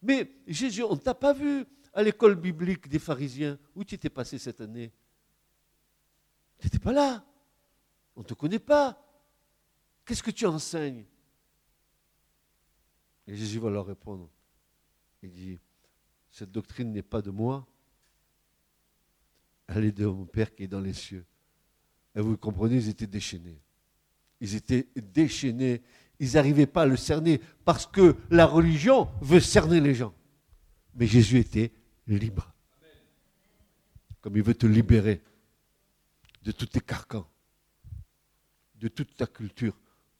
Mais 0.00 0.30
Jésus, 0.46 0.82
on 0.82 0.94
ne 0.94 1.00
t'a 1.00 1.14
pas 1.14 1.34
vu 1.34 1.66
à 1.92 2.02
l'école 2.02 2.36
biblique 2.36 2.88
des 2.88 2.98
pharisiens. 2.98 3.58
Où 3.74 3.84
tu 3.84 3.96
étais 3.96 4.08
passé 4.08 4.38
cette 4.38 4.62
année? 4.62 4.90
Tu 6.64 6.68
n'étais 6.68 6.78
pas 6.78 6.92
là. 6.92 7.22
On 8.16 8.20
ne 8.20 8.24
te 8.24 8.32
connaît 8.32 8.58
pas. 8.58 8.98
Qu'est-ce 10.06 10.22
que 10.22 10.30
tu 10.30 10.46
enseignes? 10.46 11.04
Et 13.26 13.36
Jésus 13.36 13.58
va 13.58 13.68
leur 13.68 13.84
répondre. 13.84 14.30
Il 15.22 15.30
dit, 15.30 15.58
cette 16.30 16.50
doctrine 16.50 16.90
n'est 16.90 17.02
pas 17.02 17.20
de 17.20 17.30
moi, 17.30 17.66
elle 19.66 19.84
est 19.84 19.92
de 19.92 20.06
mon 20.06 20.24
Père 20.24 20.54
qui 20.54 20.62
est 20.62 20.68
dans 20.68 20.80
les 20.80 20.94
cieux. 20.94 21.26
Et 22.14 22.20
vous 22.20 22.36
comprenez, 22.38 22.76
ils 22.76 22.88
étaient 22.88 23.06
déchaînés. 23.06 23.60
Ils 24.40 24.54
étaient 24.54 24.88
déchaînés. 24.96 25.82
Ils 26.18 26.32
n'arrivaient 26.32 26.66
pas 26.66 26.82
à 26.82 26.86
le 26.86 26.96
cerner 26.96 27.40
parce 27.64 27.86
que 27.86 28.16
la 28.30 28.46
religion 28.46 29.10
veut 29.20 29.40
cerner 29.40 29.80
les 29.80 29.94
gens. 29.94 30.14
Mais 30.94 31.06
Jésus 31.06 31.38
était 31.38 31.72
libre. 32.06 32.54
Comme 34.22 34.36
il 34.38 34.42
veut 34.42 34.54
te 34.54 34.66
libérer 34.66 35.22
de 36.44 36.52
tous 36.52 36.66
tes 36.66 36.80
carcans, 36.80 37.26
de 38.74 38.88
toute 38.88 39.16
ta 39.16 39.26
culture, 39.26 39.76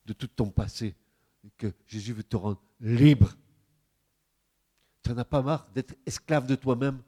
de 0.07 0.15
tout 0.15 0.27
ton 0.27 0.51
passé, 0.51 0.97
que 1.59 1.73
Jésus 1.87 2.15
veut 2.15 2.25
te 2.25 2.37
rendre 2.37 2.63
libre. 2.81 3.37
Tu 5.03 5.11
n'en 5.11 5.19
as 5.19 5.25
pas 5.27 5.43
marre 5.43 5.69
d'être 5.75 5.95
esclave 6.07 6.47
de 6.47 6.55
toi-même? 6.55 7.03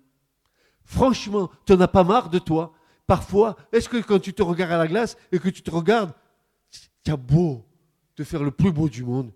Franchement, 0.84 1.50
tu 1.64 1.72
n'en 1.72 1.80
as 1.80 1.88
pas 1.88 2.04
marre 2.04 2.28
de 2.28 2.38
toi? 2.38 2.74
Parfois, 3.06 3.56
est-ce 3.72 3.88
que 3.88 3.96
quand 4.02 4.18
tu 4.18 4.34
te 4.34 4.42
regardes 4.42 4.72
à 4.72 4.78
la 4.78 4.86
glace 4.86 5.16
et 5.32 5.38
que 5.38 5.48
tu 5.48 5.62
te 5.62 5.70
regardes, 5.70 6.12
tu 7.02 7.10
as 7.10 7.16
beau 7.16 7.66
te 8.14 8.22
faire 8.22 8.42
le 8.42 8.50
plus 8.50 8.72
beau 8.72 8.88
du 8.88 9.02
monde 9.02 9.32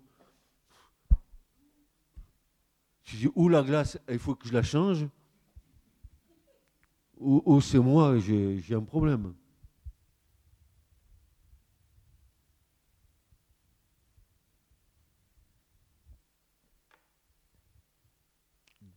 Tu 3.03 3.15
dis, 3.15 3.29
où 3.33 3.49
la 3.49 3.63
glace, 3.63 3.97
il 4.09 4.19
faut 4.19 4.35
que 4.35 4.47
je 4.47 4.53
la 4.53 4.63
change 4.63 5.07
ou 7.23 7.61
c'est 7.61 7.77
moi, 7.77 8.17
j'ai 8.17 8.73
un 8.73 8.81
problème. 8.81 9.35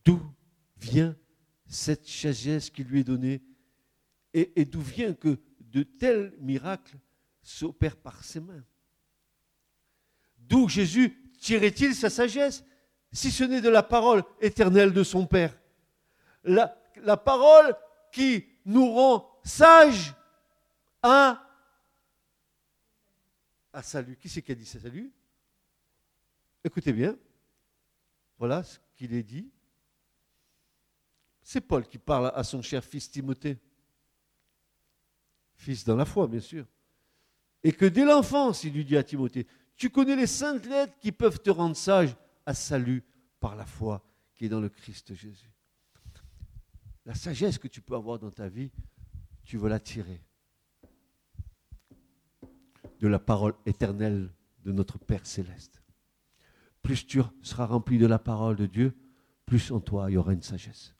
D'où 0.05 0.21
vient 0.77 1.17
cette 1.67 2.07
sagesse 2.07 2.69
qui 2.69 2.83
lui 2.83 3.01
est 3.01 3.03
donnée 3.03 3.41
et, 4.33 4.65
d'où 4.65 4.81
vient 4.81 5.13
que 5.13 5.39
de 5.61 5.83
tels 5.83 6.33
miracles 6.39 6.97
s'opèrent 7.41 7.95
par 7.95 8.23
ses 8.23 8.41
mains? 8.41 8.65
D'où 10.37 10.67
Jésus 10.67 11.31
tirait-il 11.39 11.95
sa 11.95 12.09
sagesse 12.09 12.63
si 13.13 13.31
ce 13.31 13.45
n'est 13.45 13.61
de 13.61 13.69
la 13.69 13.81
parole 13.81 14.23
éternelle 14.41 14.91
de 14.91 15.03
son 15.03 15.25
Père? 15.25 15.57
La, 16.43 16.67
parole 17.17 17.75
qui 18.11 18.45
nous 18.65 18.91
rend 18.91 19.39
sages 19.43 20.13
à, 21.01 21.41
à 23.71 23.81
salut. 23.81 24.17
Qui 24.17 24.27
c'est 24.27 24.41
qui 24.41 24.51
a 24.51 24.55
dit 24.55 24.65
ça? 24.65 24.79
Salut 24.79 25.11
Écoutez 26.63 26.91
bien. 26.91 27.17
Voilà 28.37 28.63
ce 28.63 28.79
qu'il 28.95 29.13
est 29.13 29.23
dit. 29.23 29.49
C'est 31.47 31.61
Paul 31.61 31.87
qui 31.87 31.99
parle 31.99 32.31
à 32.33 32.43
son 32.43 32.63
cher 32.63 32.83
fils 32.83 33.11
Timothée. 33.11 33.59
Fils 35.53 35.85
dans 35.85 35.95
la 35.95 36.03
foi, 36.03 36.27
bien 36.27 36.39
sûr. 36.39 36.65
Et 37.63 37.71
que 37.71 37.85
dès 37.85 38.03
l'enfance, 38.03 38.63
il 38.63 38.73
lui 38.73 38.83
dit 38.83 38.97
à 38.97 39.03
Timothée, 39.03 39.45
tu 39.75 39.91
connais 39.91 40.15
les 40.15 40.25
saintes 40.25 40.65
lettres 40.65 40.97
qui 40.99 41.11
peuvent 41.11 41.39
te 41.39 41.51
rendre 41.51 41.75
sage 41.75 42.15
à 42.47 42.55
salut 42.55 43.03
par 43.39 43.55
la 43.55 43.65
foi 43.67 44.03
qui 44.33 44.45
est 44.45 44.49
dans 44.49 44.59
le 44.59 44.69
Christ 44.69 45.13
Jésus. 45.13 45.51
La 47.05 47.13
sagesse 47.13 47.59
que 47.59 47.67
tu 47.67 47.79
peux 47.79 47.93
avoir 47.93 48.17
dans 48.17 48.31
ta 48.31 48.49
vie, 48.49 48.71
tu 49.43 49.57
veux 49.57 49.69
la 49.69 49.79
tirer 49.79 50.23
de 52.99 53.07
la 53.07 53.19
parole 53.19 53.53
éternelle 53.67 54.33
de 54.63 54.71
notre 54.71 54.97
Père 54.97 55.27
céleste. 55.27 55.83
Plus 56.81 57.05
tu 57.05 57.21
seras 57.43 57.67
rempli 57.67 57.99
de 57.99 58.07
la 58.07 58.17
parole 58.17 58.55
de 58.55 58.65
Dieu, 58.65 58.97
plus 59.45 59.71
en 59.71 59.79
toi 59.79 60.09
il 60.09 60.15
y 60.15 60.17
aura 60.17 60.33
une 60.33 60.41
sagesse 60.41 60.94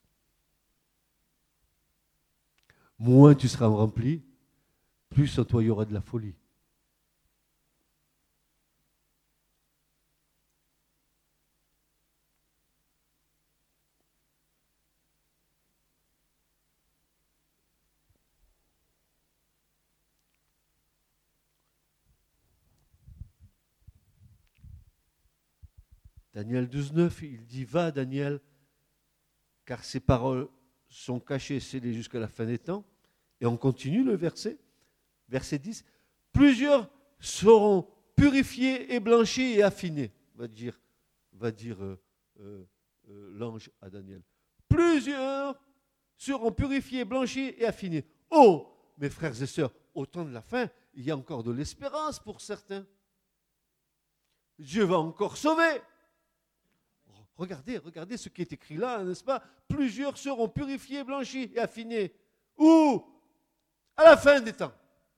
moins 2.98 3.34
tu 3.34 3.48
seras 3.48 3.66
rempli, 3.66 4.22
plus 5.10 5.38
en 5.38 5.44
toi 5.44 5.62
il 5.62 5.66
y 5.66 5.70
aura 5.70 5.84
de 5.84 5.94
la 5.94 6.00
folie. 6.00 6.34
Daniel 26.36 26.66
12.9, 26.66 27.24
il 27.24 27.46
dit, 27.46 27.64
va 27.64 27.90
Daniel, 27.90 28.42
car 29.64 29.82
ces 29.82 30.00
paroles 30.00 30.48
sont 30.96 31.20
cachées, 31.20 31.60
scellées 31.60 31.92
jusqu'à 31.92 32.18
la 32.18 32.28
fin 32.28 32.46
des 32.46 32.58
temps. 32.58 32.84
Et 33.40 33.46
on 33.46 33.56
continue 33.56 34.02
le 34.02 34.16
verset. 34.16 34.58
Verset 35.28 35.58
10 35.58 35.84
Plusieurs 36.32 36.88
seront 37.18 37.86
purifiés 38.14 38.94
et 38.94 39.00
blanchis 39.00 39.58
et 39.58 39.62
affinés, 39.62 40.12
va 40.34 40.48
dire, 40.48 40.80
va 41.32 41.50
dire 41.50 41.82
euh, 41.82 42.00
euh, 42.40 42.64
euh, 43.08 43.30
l'ange 43.38 43.70
à 43.82 43.90
Daniel. 43.90 44.22
Plusieurs 44.68 45.60
seront 46.16 46.52
purifiés, 46.52 47.04
blanchis 47.04 47.54
et 47.58 47.66
affinés. 47.66 48.06
Oh, 48.30 48.72
mes 48.96 49.10
frères 49.10 49.40
et 49.40 49.46
sœurs, 49.46 49.72
au 49.94 50.06
temps 50.06 50.24
de 50.24 50.32
la 50.32 50.42
fin, 50.42 50.68
il 50.94 51.04
y 51.04 51.10
a 51.10 51.16
encore 51.16 51.42
de 51.42 51.52
l'espérance 51.52 52.18
pour 52.20 52.40
certains. 52.40 52.86
Dieu 54.58 54.84
va 54.84 54.98
encore 54.98 55.36
sauver. 55.36 55.82
Regardez, 57.36 57.78
regardez 57.78 58.16
ce 58.16 58.28
qui 58.30 58.42
est 58.42 58.52
écrit 58.52 58.76
là, 58.76 59.04
n'est-ce 59.04 59.22
pas? 59.22 59.42
Plusieurs 59.68 60.16
seront 60.16 60.48
purifiés, 60.48 61.04
blanchis 61.04 61.52
et 61.54 61.58
affinés. 61.58 62.14
Où? 62.56 63.04
À 63.96 64.04
la 64.04 64.16
fin 64.16 64.40
des 64.40 64.54
temps. 64.54 64.72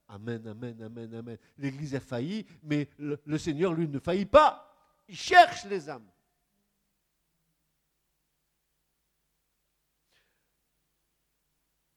Amen, 0.09 0.45
amen, 0.47 0.83
amen, 0.83 1.15
amen. 1.15 1.39
L'Église 1.59 1.95
a 1.95 2.01
failli, 2.01 2.47
mais 2.63 2.89
le, 2.99 3.39
Seigneur, 3.39 3.73
lui, 3.73 3.87
ne 3.87 3.99
faillit 3.99 4.27
pas. 4.27 4.75
Il 5.07 5.17
cherche 5.17 5.65
les 5.67 5.89
âmes. 5.89 6.11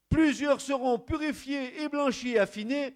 Plusieurs 0.10 0.60
seront 0.60 1.00
purifiés 1.00 1.82
et 1.82 1.90
blanchis 1.90 2.32
et 2.32 2.40
affinés. 2.40 2.96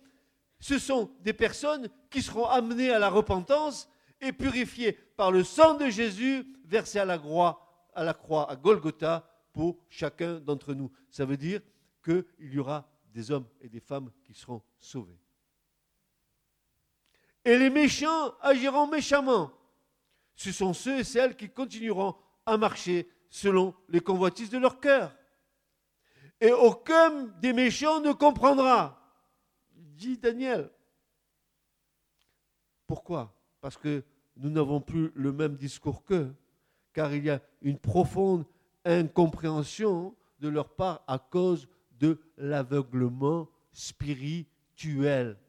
Ce 0.60 0.78
sont 0.78 1.12
des 1.22 1.34
personnes 1.34 1.90
qui 2.10 2.22
seront 2.22 2.46
amenées 2.46 2.92
à 2.92 3.00
la 3.00 3.10
repentance 3.10 3.90
et 4.22 4.32
purifiées 4.32 4.94
par 4.94 5.32
le 5.32 5.44
sang 5.44 5.76
de 5.76 5.90
Jésus 5.90 6.46
versé 6.66 7.00
à 7.00 7.06
la 7.06 7.18
croix, 7.18 7.90
à, 7.94 8.04
la 8.04 8.14
croix, 8.14 8.50
à 8.50 8.56
Golgotha 8.56 9.30
pour 9.54 9.78
chacun 9.90 10.40
d'entre 10.40 10.74
nous. 10.74 10.92
Ça 11.10 11.26
veut 11.26 11.38
dire 11.38 11.62
qu'il 12.04 12.26
y 12.40 12.60
aura 12.60 12.90
des 13.14 13.32
hommes 13.32 13.48
et 13.62 13.70
des 13.70 13.80
femmes 13.80 14.12
qui 14.24 14.34
seront 14.34 14.62
sauvés. 14.78 15.20
Et 17.44 17.58
les 17.58 17.70
méchants 17.70 18.36
agiront 18.42 18.88
méchamment. 18.88 19.52
Ce 20.36 20.52
sont 20.52 20.74
ceux 20.74 21.00
et 21.00 21.04
celles 21.04 21.38
qui 21.38 21.50
continueront 21.50 22.16
à 22.46 22.58
marcher 22.58 23.10
selon 23.30 23.76
les 23.90 24.02
convoitises 24.02 24.50
de 24.50 24.58
leur 24.58 24.80
cœur. 24.80 25.16
Et 26.42 26.52
aucun 26.52 27.24
des 27.40 27.54
méchants 27.54 28.02
ne 28.02 28.12
comprendra, 28.12 29.00
dit 29.72 30.18
Daniel. 30.18 30.70
Pourquoi 32.88 33.34
Parce 33.66 33.78
que 33.78 34.04
nous 34.38 34.52
n'avons 34.52 34.80
plus 34.80 35.12
le 35.16 35.32
même 35.32 35.56
discours 35.56 36.04
qu'eux, 36.04 36.36
car 36.94 37.12
il 37.16 37.26
y 37.26 37.32
a 37.32 37.42
une 37.64 37.80
profonde 37.80 38.46
incompréhension 38.84 40.16
de 40.38 40.50
leur 40.50 40.70
part 40.70 41.04
à 41.08 41.18
cause 41.18 41.68
de 42.00 42.22
l'aveuglement 42.38 43.50
spirituel. 43.72 45.40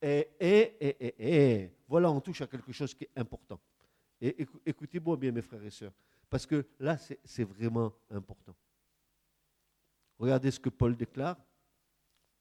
Et, 0.00 0.28
et, 0.40 0.74
et, 0.80 1.14
et, 1.18 1.72
voilà, 1.86 2.10
on 2.10 2.22
touche 2.22 2.40
à 2.40 2.46
quelque 2.46 2.72
chose 2.72 2.94
qui 2.94 3.04
est 3.04 3.18
important. 3.18 3.60
Et 4.18 4.34
écoutez-moi 4.64 5.14
bien, 5.18 5.30
mes 5.30 5.42
frères 5.42 5.62
et 5.62 5.68
sœurs, 5.68 5.92
parce 6.30 6.46
que 6.46 6.64
là, 6.78 6.96
c'est 6.96 7.44
vraiment 7.44 7.92
important. 8.08 8.54
Regardez 10.18 10.50
ce 10.50 10.58
que 10.58 10.70
Paul 10.70 10.96
déclare. 10.96 11.36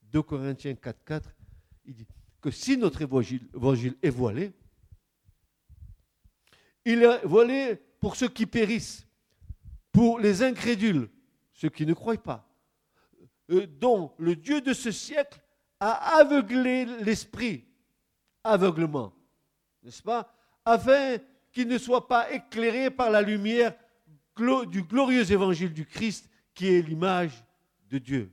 2 0.04 0.22
Corinthiens 0.22 0.76
4, 0.76 1.04
4, 1.04 1.36
il 1.84 1.96
dit 1.96 2.08
que 2.40 2.50
si 2.50 2.78
notre 2.78 3.02
évangile, 3.02 3.46
évangile 3.54 3.98
est 4.02 4.10
voilé, 4.10 4.54
il 6.86 7.04
est 7.04 7.26
voilé 7.26 7.76
pour 8.00 8.16
ceux 8.16 8.30
qui 8.30 8.46
périssent, 8.46 9.06
pour 9.92 10.20
les 10.20 10.44
incrédules, 10.44 11.10
ceux 11.54 11.70
qui 11.70 11.86
ne 11.86 11.94
croient 11.94 12.18
pas, 12.18 12.48
euh, 13.52 13.68
dont 13.68 14.13
le 14.18 14.36
Dieu 14.36 14.62
de 14.62 14.74
ce 14.74 14.92
siècle 14.92 15.42
a 15.80 16.20
aveuglé 16.20 16.86
l'esprit, 16.86 17.65
aveuglement, 18.44 19.13
n'est-ce 19.84 20.04
pas, 20.04 20.34
afin 20.65 21.18
qu'il 21.52 21.68
ne 21.68 21.78
soit 21.78 22.08
pas 22.08 22.32
éclairé 22.32 22.92
par 22.92 23.10
la 23.10 23.22
lumière 23.22 23.74
du 24.68 24.84
glorieux 24.84 25.30
évangile 25.32 25.74
du 25.74 25.86
Christ 25.86 26.30
qui 26.54 26.68
est 26.68 26.82
l'image 26.82 27.44
de 27.89 27.98
Dieu. 27.98 28.32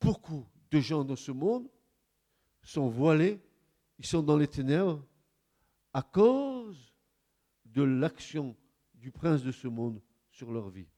Beaucoup 0.00 0.46
de 0.70 0.80
gens 0.80 1.04
dans 1.04 1.16
ce 1.16 1.32
monde 1.32 1.68
sont 2.62 2.88
voilés, 2.88 3.40
ils 3.98 4.06
sont 4.06 4.22
dans 4.22 4.36
les 4.36 4.48
ténèbres 4.48 5.04
à 5.92 6.02
cause 6.02 6.94
de 7.64 7.82
l'action 7.82 8.56
du 8.94 9.10
prince 9.10 9.42
de 9.42 9.52
ce 9.52 9.68
monde 9.68 10.00
sur 10.30 10.52
leur 10.52 10.68
vie. 10.68 10.88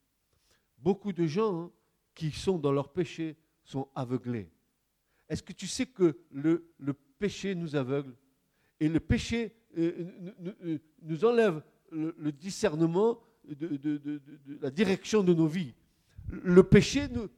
Beaucoup 0.79 1.13
de 1.13 1.27
gens 1.27 1.63
hein, 1.63 1.73
qui 2.15 2.31
sont 2.31 2.59
dans 2.59 2.73
leur 2.73 2.93
péché 2.93 3.37
sont 3.65 3.89
aveuglés. 3.95 4.51
Est-ce 5.29 5.43
que 5.43 5.53
tu 5.53 5.67
sais 5.67 5.87
que 5.87 6.19
le, 6.31 6.73
péché 7.19 7.55
nous 7.55 7.77
aveugle? 7.77 8.15
Et 8.81 8.89
le 8.89 8.99
péché 8.99 9.55
euh, 9.79 10.11
nous, 11.03 11.25
enlève 11.25 11.63
le, 11.93 12.33
discernement 12.33 13.21
de, 13.45 14.21
la 14.61 14.71
direction 14.71 15.23
de 15.23 15.33
nos 15.35 15.47
vies 15.47 15.75
Le 16.29 16.63
péché 16.63 17.09
nous, 17.09 17.29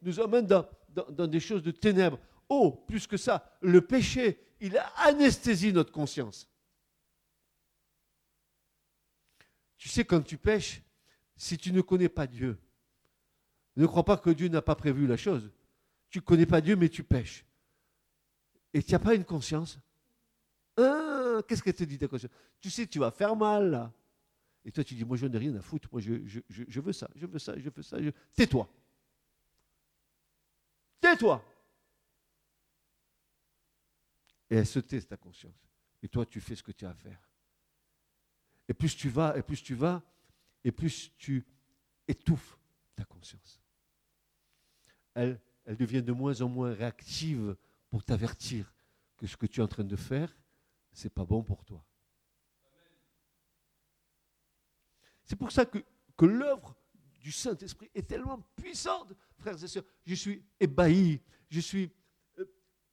dans, 0.43 0.67
dans 1.11 1.27
des 1.27 1.41
choses 1.41 1.63
de 1.63 1.71
ténèbres. 1.71 2.19
Oh, 2.49 2.85
plus 2.87 3.07
que 3.07 3.17
ça, 3.17 3.57
le 3.61 3.81
péché, 3.81 4.39
il 4.63 4.81
anesthésie 4.97 5.73
notre 5.73 5.91
conscience. 5.91 6.49
Tu 9.77 9.89
sais, 9.89 10.05
quand 10.05 10.23
tu 10.23 10.39
pêches, 10.39 10.81
si 11.37 11.59
tu 11.59 11.73
ne 11.73 11.81
connais 11.81 12.09
pas 12.09 12.29
Dieu, 12.29 12.57
ne 13.77 13.87
crois 13.87 14.05
pas 14.05 14.17
que 14.17 14.31
Dieu 14.31 14.47
n'a 14.47 14.63
pas 14.63 14.77
prévu 14.77 15.09
la 15.09 15.17
chose. 15.17 15.51
Tu 16.11 16.19
ne 16.19 16.23
connais 16.23 16.47
pas 16.47 16.61
Dieu, 16.61 16.77
mais 16.77 16.89
tu 16.89 17.03
pêches. 17.03 17.45
Et 18.73 18.83
tu 18.83 18.93
n'as 18.93 19.01
pas 19.01 19.15
une 19.17 19.25
conscience? 19.25 19.81
Ah, 20.77 21.41
qu'est-ce 21.49 21.63
qu'elle 21.63 21.75
te 21.75 21.83
dit 21.83 21.99
ta 21.99 22.07
conscience? 22.07 22.31
Tu 22.61 22.71
sais, 22.71 22.87
tu 22.87 23.01
vas 23.01 23.11
faire 23.11 23.35
mal 23.35 23.69
là. 23.69 23.93
Et 24.65 24.71
toi, 24.71 24.85
tu 24.85 24.95
dis, 24.95 25.05
moi, 25.05 25.17
je 25.17 25.27
n'ai 25.27 25.39
rien 25.39 25.57
à 25.57 25.61
foutre. 25.61 25.89
Moi, 25.91 26.01
je, 26.01 26.15
je, 26.49 26.81
veux 26.81 26.93
ça, 26.93 27.11
je 27.17 27.27
veux 27.27 27.41
ça, 27.41 27.59
je 27.59 27.69
veux 27.69 27.83
ça. 27.83 27.97
Tais-toi. 28.37 28.69
Tais-toi. 31.01 31.45
Et 34.53 34.57
elle 34.57 34.67
se 34.67 34.81
tait, 34.81 35.01
ta 35.01 35.17
conscience. 35.17 35.67
Et 36.03 36.09
toi, 36.11 36.27
tu 36.27 36.39
fais 36.39 36.55
ce 36.55 36.63
que 36.63 36.73
tu 36.73 36.85
as 36.85 36.91
à 36.91 36.95
faire. 36.95 37.19
Et 38.69 38.75
plus 38.75 38.95
tu 38.95 39.09
vas, 39.09 39.35
et 39.35 39.43
plus 39.43 39.63
tu 39.63 39.75
vas, 39.75 40.03
et 40.63 40.71
plus 40.71 41.11
tu 41.17 41.47
étouffes 42.07 42.59
ta 42.95 43.07
conscience. 43.07 43.63
Elle, 45.15 45.41
devient 45.67 46.03
de 46.03 46.13
moins 46.13 46.39
en 46.43 46.51
moins 46.51 46.75
réactive 46.75 47.57
pour 47.89 48.05
t'avertir 48.05 48.71
que 49.17 49.27
ce 49.27 49.39
que 49.39 49.47
tu 49.47 49.61
es 49.61 49.63
en 49.63 49.69
train 49.69 49.85
de 49.85 49.97
faire, 49.97 50.37
ce 50.93 51.05
n'est 51.05 51.11
pas 51.11 51.25
bon 51.25 51.43
pour 51.43 51.65
toi. 51.65 51.83
C'est 55.25 55.37
pour 55.37 55.51
ça 55.51 55.65
que, 55.65 55.83
que 56.15 56.27
l'œuvre 56.27 56.77
du 57.21 57.33
Saint-Esprit 57.33 57.91
est 57.95 58.07
tellement 58.07 58.43
puissante, 58.55 59.15
frères 59.39 59.65
et 59.65 59.69
sœurs. 59.69 59.85
Je 60.05 60.15
suis 60.15 60.45
ébahi, 60.61 61.23
je 61.49 61.61
suis 61.61 61.91
euh, 62.39 62.45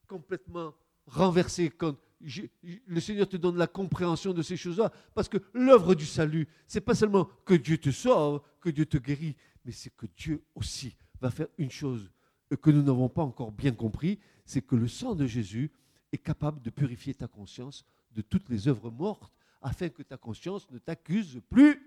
complètement 0.08 0.74
renversé 1.10 1.69
quand 1.69 1.95
le 2.22 3.00
Seigneur 3.00 3.28
te 3.28 3.38
donne 3.38 3.58
la 3.58 3.67
compréhension 3.67 4.34
de 4.34 4.41
ces 4.41 4.58
choses-là. 4.58 4.91
Parce 5.13 5.30
que 5.30 5.38
l'œuvre 5.54 5.95
du 5.95 6.06
salut, 6.06 6.48
c'est 6.67 6.82
pas 6.82 6.95
seulement 6.95 7.30
que 7.45 7.54
Dieu 7.54 7.78
te 7.78 7.91
sauve, 7.91 8.41
que 8.62 8.69
Dieu 8.69 8.86
te 8.86 8.98
guérit, 8.98 9.36
mais 9.63 9.72
c'est 9.72 9.95
que 9.95 10.06
Dieu 10.17 10.43
aussi 10.56 10.95
va 11.22 11.32
faire 11.32 11.48
une 11.58 11.72
chose 11.72 12.12
que 12.56 12.72
nous 12.72 12.82
n'avons 12.82 13.10
pas 13.10 13.22
encore 13.22 13.52
bien 13.52 13.72
compris, 13.72 14.19
c'est 14.45 14.62
que 14.62 14.76
le 14.76 14.88
sang 14.88 15.15
de 15.15 15.28
Jésus 15.28 15.72
est 16.12 16.17
capable 16.17 16.62
de 16.62 16.69
purifier 16.69 17.13
ta 17.13 17.28
conscience 17.28 17.86
de 18.12 18.22
toutes 18.22 18.50
les 18.50 18.67
œuvres 18.67 18.89
mortes, 18.89 19.32
afin 19.62 19.89
que 19.89 20.02
ta 20.02 20.17
conscience 20.17 20.69
ne 20.72 20.80
t'accuse 20.80 21.41
plus. 21.50 21.80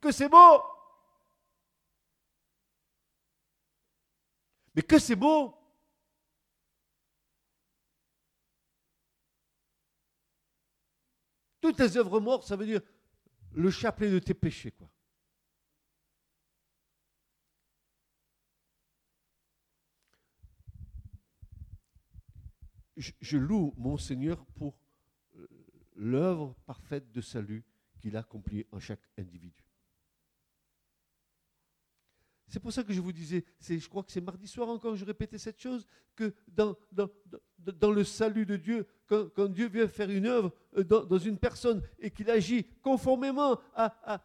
Que 0.00 0.10
c'est 0.10 0.28
beau 0.28 0.62
Mais 4.74 4.82
que 4.82 4.98
c'est 4.98 5.16
beau 5.16 5.54
Toutes 11.60 11.78
les 11.78 11.96
œuvres 11.96 12.20
mortes, 12.20 12.46
ça 12.46 12.56
veut 12.56 12.66
dire 12.66 12.80
le 13.52 13.70
chapelet 13.70 14.10
de 14.10 14.18
tes 14.18 14.34
péchés. 14.34 14.72
Je, 22.96 23.38
loue 23.38 23.72
mon 23.78 23.96
Seigneur 23.96 24.44
pour 24.56 24.78
euh, 25.36 25.48
l'œuvre 25.96 26.54
parfaite 26.66 27.10
de 27.12 27.22
salut 27.22 27.64
qu'il 27.98 28.14
a 28.14 28.20
accomplie 28.20 28.66
en 28.72 28.78
chaque 28.78 29.08
individu. 29.16 29.69
C'est 32.50 32.58
pour 32.58 32.72
ça 32.72 32.82
que 32.82 32.92
je 32.92 33.00
vous 33.00 33.12
disais, 33.12 33.44
je 33.60 33.88
crois 33.88 34.02
que 34.02 34.10
c'est 34.10 34.20
mardi 34.20 34.48
soir 34.48 34.68
encore, 34.68 34.96
je 34.96 35.04
répétais 35.04 35.38
cette 35.38 35.60
chose, 35.60 35.86
que 36.16 36.34
dans, 36.48 36.76
le 37.92 38.02
salut 38.02 38.44
de 38.44 38.56
Dieu, 38.56 38.88
quand, 39.06 39.46
Dieu 39.46 39.68
vient 39.68 39.86
faire 39.86 40.10
une 40.10 40.26
œuvre 40.26 40.52
euh, 40.76 40.82
dans, 40.82 41.18
une 41.18 41.38
personne 41.38 41.80
et 42.00 42.10
qu'il 42.10 42.28
agit 42.28 42.64
conformément 42.82 43.60
à, 43.76 44.20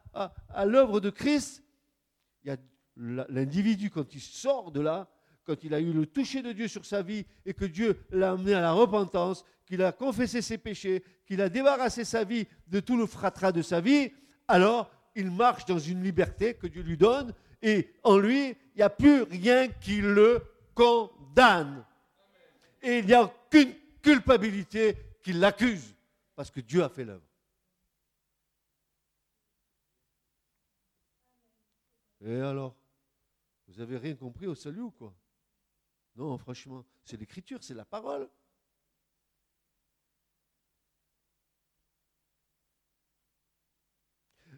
à, 0.50 0.66
l'œuvre 0.66 1.00
de 1.00 1.12
Christ, 1.12 1.64
il 2.44 2.48
y 2.48 2.52
a 2.52 2.58
l'individu, 2.98 3.92
quand 3.92 4.16
il 4.16 4.22
sort 4.22 4.72
de 4.72 4.82
là, 4.82 5.08
quand 5.44 5.64
il 5.64 5.76
a 5.76 5.80
eu 5.80 5.94
le 5.94 6.08
toucher 6.08 6.42
de 6.42 6.52
Dieu 6.52 6.68
sur 6.68 6.84
sa 6.84 7.04
vie 7.04 7.28
et 7.46 7.54
que 7.54 7.66
Dieu 7.66 8.00
l'a 8.10 8.32
amené 8.32 8.56
à 8.56 8.62
la 8.62 8.72
repentance, 8.72 9.46
qu'il 9.68 9.84
a 9.84 9.92
confessé 9.92 10.42
ses 10.42 10.58
péchés, 10.58 11.04
qu'il 11.28 11.42
a 11.42 11.50
débarrassé 11.50 12.04
sa 12.04 12.24
vie 12.24 12.48
de 12.68 12.80
tout 12.80 12.98
le 12.98 13.06
fratras 13.06 13.52
de 13.52 13.62
sa 13.62 13.82
vie, 13.82 14.12
alors 14.48 14.90
il 15.16 15.30
marche 15.30 15.66
dans 15.66 15.78
une 15.80 16.04
liberté 16.04 16.56
que 16.56 16.66
Dieu 16.66 16.82
lui 16.82 16.98
donne 16.98 17.34
et 17.66 17.96
en 18.04 18.20
lui, 18.20 18.50
il 18.50 18.78
n'y 18.78 18.84
a 18.84 18.92
plus 18.92 19.24
rien 19.24 19.68
qui 19.68 20.00
le 20.00 20.40
condamne. 20.76 21.84
Et 22.84 23.00
il 23.00 23.08
n'y 23.08 23.14
a 23.14 23.24
aucune 23.24 23.74
culpabilité 24.04 24.96
qui 25.24 25.34
l'accuse 25.34 25.96
parce 26.36 26.52
que 26.52 26.60
Dieu 26.60 26.84
a 26.84 26.90
fait 26.90 27.04
l'œuvre. 27.04 27.26
Et 32.24 32.40
alors 32.40 32.76
Vous 33.68 33.82
avez 33.82 33.98
rien 33.98 34.16
compris 34.16 34.46
au 34.46 34.54
salut 34.54 34.82
ou 34.82 34.92
quoi? 34.92 35.16
Non, 36.16 36.38
franchement, 36.38 36.86
c'est 37.04 37.18
l'écriture, 37.18 37.64
c'est 37.64 37.74
la 37.74 37.84
parole. 37.84 38.30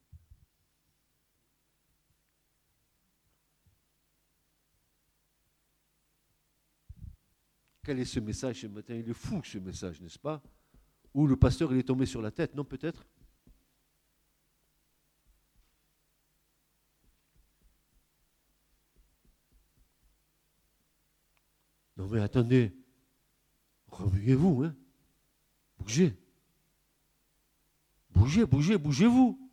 Quel 7.84 7.98
est 7.98 8.04
ce 8.04 8.20
message 8.20 8.60
ce 8.60 8.66
matin? 8.68 8.94
Il 8.94 9.10
est 9.10 9.14
fou 9.14 9.42
ce 9.44 9.58
message, 9.58 10.00
n'est-ce 10.00 10.18
pas? 10.18 10.40
Ou 11.14 11.26
le 11.26 11.36
pasteur 11.36 11.72
il 11.72 11.78
est 11.78 11.82
tombé 11.82 12.06
sur 12.06 12.22
la 12.22 12.30
tête, 12.30 12.54
non 12.54 12.64
peut-être? 12.64 13.04
Non 21.96 22.06
mais 22.08 22.20
attendez, 22.20 22.72
remuez-vous, 23.88 24.64
hein 24.64 24.76
Bougez. 25.78 26.16
Bougez, 28.10 28.46
bougez, 28.46 28.78
bougez-vous. 28.78 29.50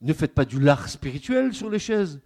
Ne 0.00 0.12
faites 0.12 0.34
pas 0.34 0.44
du 0.44 0.60
lard 0.60 0.88
spirituel 0.88 1.54
sur 1.54 1.70
les 1.70 1.78
chaises. 1.78 2.20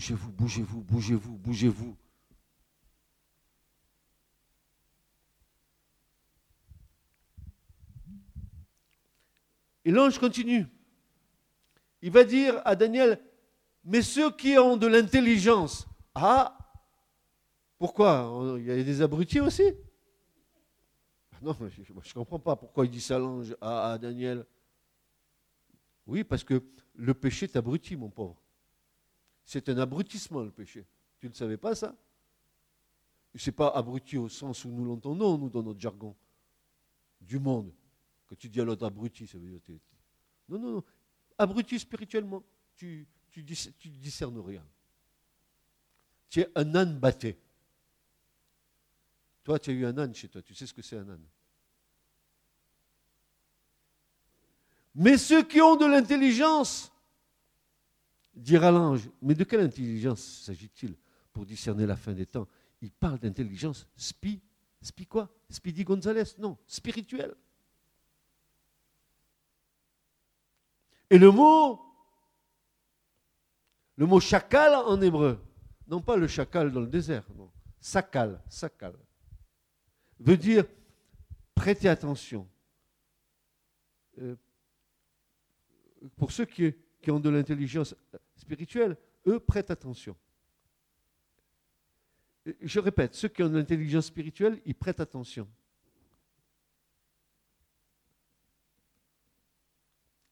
Bougez-vous, 0.00 0.32
bougez-vous, 0.32 0.80
bougez-vous, 0.80 1.36
bougez-vous. 1.36 1.96
Et 9.84 9.90
l'ange 9.90 10.18
continue. 10.18 10.66
Il 12.00 12.10
va 12.10 12.24
dire 12.24 12.62
à 12.64 12.74
Daniel, 12.76 13.20
mais 13.84 14.00
ceux 14.00 14.34
qui 14.34 14.56
ont 14.56 14.78
de 14.78 14.86
l'intelligence, 14.86 15.86
ah, 16.14 16.56
pourquoi? 17.76 18.56
Il 18.58 18.64
y 18.64 18.70
a 18.70 18.82
des 18.82 19.02
abrutis 19.02 19.40
aussi 19.40 19.64
Non, 21.42 21.54
je 21.60 21.92
ne 21.92 22.12
comprends 22.14 22.38
pas 22.38 22.56
pourquoi 22.56 22.86
il 22.86 22.90
dit 22.90 23.02
ça 23.02 23.18
l'ange 23.18 23.54
à, 23.60 23.98
Daniel. 23.98 24.46
Oui, 26.06 26.24
parce 26.24 26.42
que 26.42 26.64
le 26.94 27.12
péché 27.12 27.46
t'abrutit, 27.46 27.96
mon 27.96 28.08
pauvre. 28.08 28.39
C'est 29.50 29.68
un 29.68 29.78
abrutissement 29.78 30.44
le 30.44 30.52
péché. 30.52 30.86
Tu 31.18 31.28
ne 31.28 31.34
savais 31.34 31.56
pas 31.56 31.74
ça 31.74 31.92
Ce 33.34 33.50
n'est 33.50 33.56
pas 33.56 33.66
abruti 33.70 34.16
au 34.16 34.28
sens 34.28 34.64
où 34.64 34.68
nous 34.70 34.84
l'entendons, 34.84 35.36
nous, 35.36 35.50
dans 35.50 35.64
notre 35.64 35.80
jargon 35.80 36.14
du 37.20 37.40
monde. 37.40 37.74
Quand 38.28 38.36
tu 38.36 38.48
dis 38.48 38.60
à 38.60 38.64
l'autre 38.64 38.86
abruti, 38.86 39.26
ça 39.26 39.38
veut 39.38 39.48
dire. 39.48 39.80
Non, 40.48 40.60
non, 40.60 40.70
non. 40.74 40.84
Abruti 41.36 41.80
spirituellement. 41.80 42.44
Tu, 42.76 43.08
tu, 43.28 43.44
tu 43.44 43.88
discernes 43.88 44.38
rien. 44.38 44.64
Tu 46.28 46.42
es 46.42 46.48
un 46.54 46.72
âne 46.76 46.96
batté. 47.00 47.36
Toi, 49.42 49.58
tu 49.58 49.70
as 49.70 49.72
eu 49.72 49.84
un 49.84 49.98
âne 49.98 50.14
chez 50.14 50.28
toi. 50.28 50.42
Tu 50.42 50.54
sais 50.54 50.68
ce 50.68 50.72
que 50.72 50.82
c'est 50.82 50.96
un 50.96 51.08
âne. 51.08 51.26
Mais 54.94 55.18
ceux 55.18 55.42
qui 55.42 55.60
ont 55.60 55.74
de 55.74 55.86
l'intelligence, 55.86 56.92
Dira 58.34 58.70
l'ange, 58.70 59.10
mais 59.20 59.34
de 59.34 59.44
quelle 59.44 59.60
intelligence 59.60 60.20
s'agit-il 60.44 60.96
pour 61.32 61.44
discerner 61.44 61.86
la 61.86 61.96
fin 61.96 62.12
des 62.12 62.26
temps? 62.26 62.46
Il 62.80 62.90
parle 62.90 63.18
d'intelligence 63.18 63.86
spi, 63.96 64.40
spi 64.80 65.06
quoi? 65.06 65.28
Gonzalez? 65.84 66.36
Non, 66.38 66.56
spirituelle. 66.66 67.34
Et 71.10 71.18
le 71.18 71.30
mot, 71.30 71.80
le 73.96 74.06
mot 74.06 74.20
chacal 74.20 74.74
en 74.74 75.00
hébreu, 75.00 75.38
non 75.88 76.00
pas 76.00 76.16
le 76.16 76.28
chacal 76.28 76.70
dans 76.70 76.80
le 76.80 76.86
désert, 76.86 77.24
non, 77.36 77.50
sakal, 77.80 78.40
sakal, 78.48 78.94
veut 80.20 80.36
dire 80.36 80.64
prêter 81.54 81.88
attention. 81.88 82.48
Euh, 84.18 84.36
pour 86.16 86.30
ceux 86.30 86.44
qui 86.44 86.72
ont 87.08 87.20
de 87.20 87.28
l'intelligence 87.28 87.94
spirituelle, 88.40 88.96
eux 89.26 89.40
prêtent 89.40 89.70
attention. 89.70 90.16
Je 92.60 92.80
répète, 92.80 93.14
ceux 93.14 93.28
qui 93.28 93.42
ont 93.42 93.48
de 93.48 93.58
l'intelligence 93.58 94.06
spirituelle, 94.06 94.60
ils 94.64 94.74
prêtent 94.74 95.00
attention. 95.00 95.48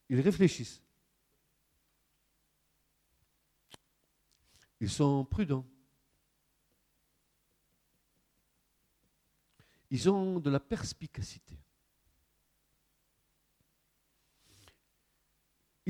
Ils 0.08 0.20
réfléchissent. 0.20 0.82
Ils 4.80 4.90
sont 4.90 5.24
prudents. 5.24 5.66
Ils 9.90 10.08
ont 10.08 10.40
de 10.40 10.50
la 10.50 10.60
perspicacité. 10.60 11.58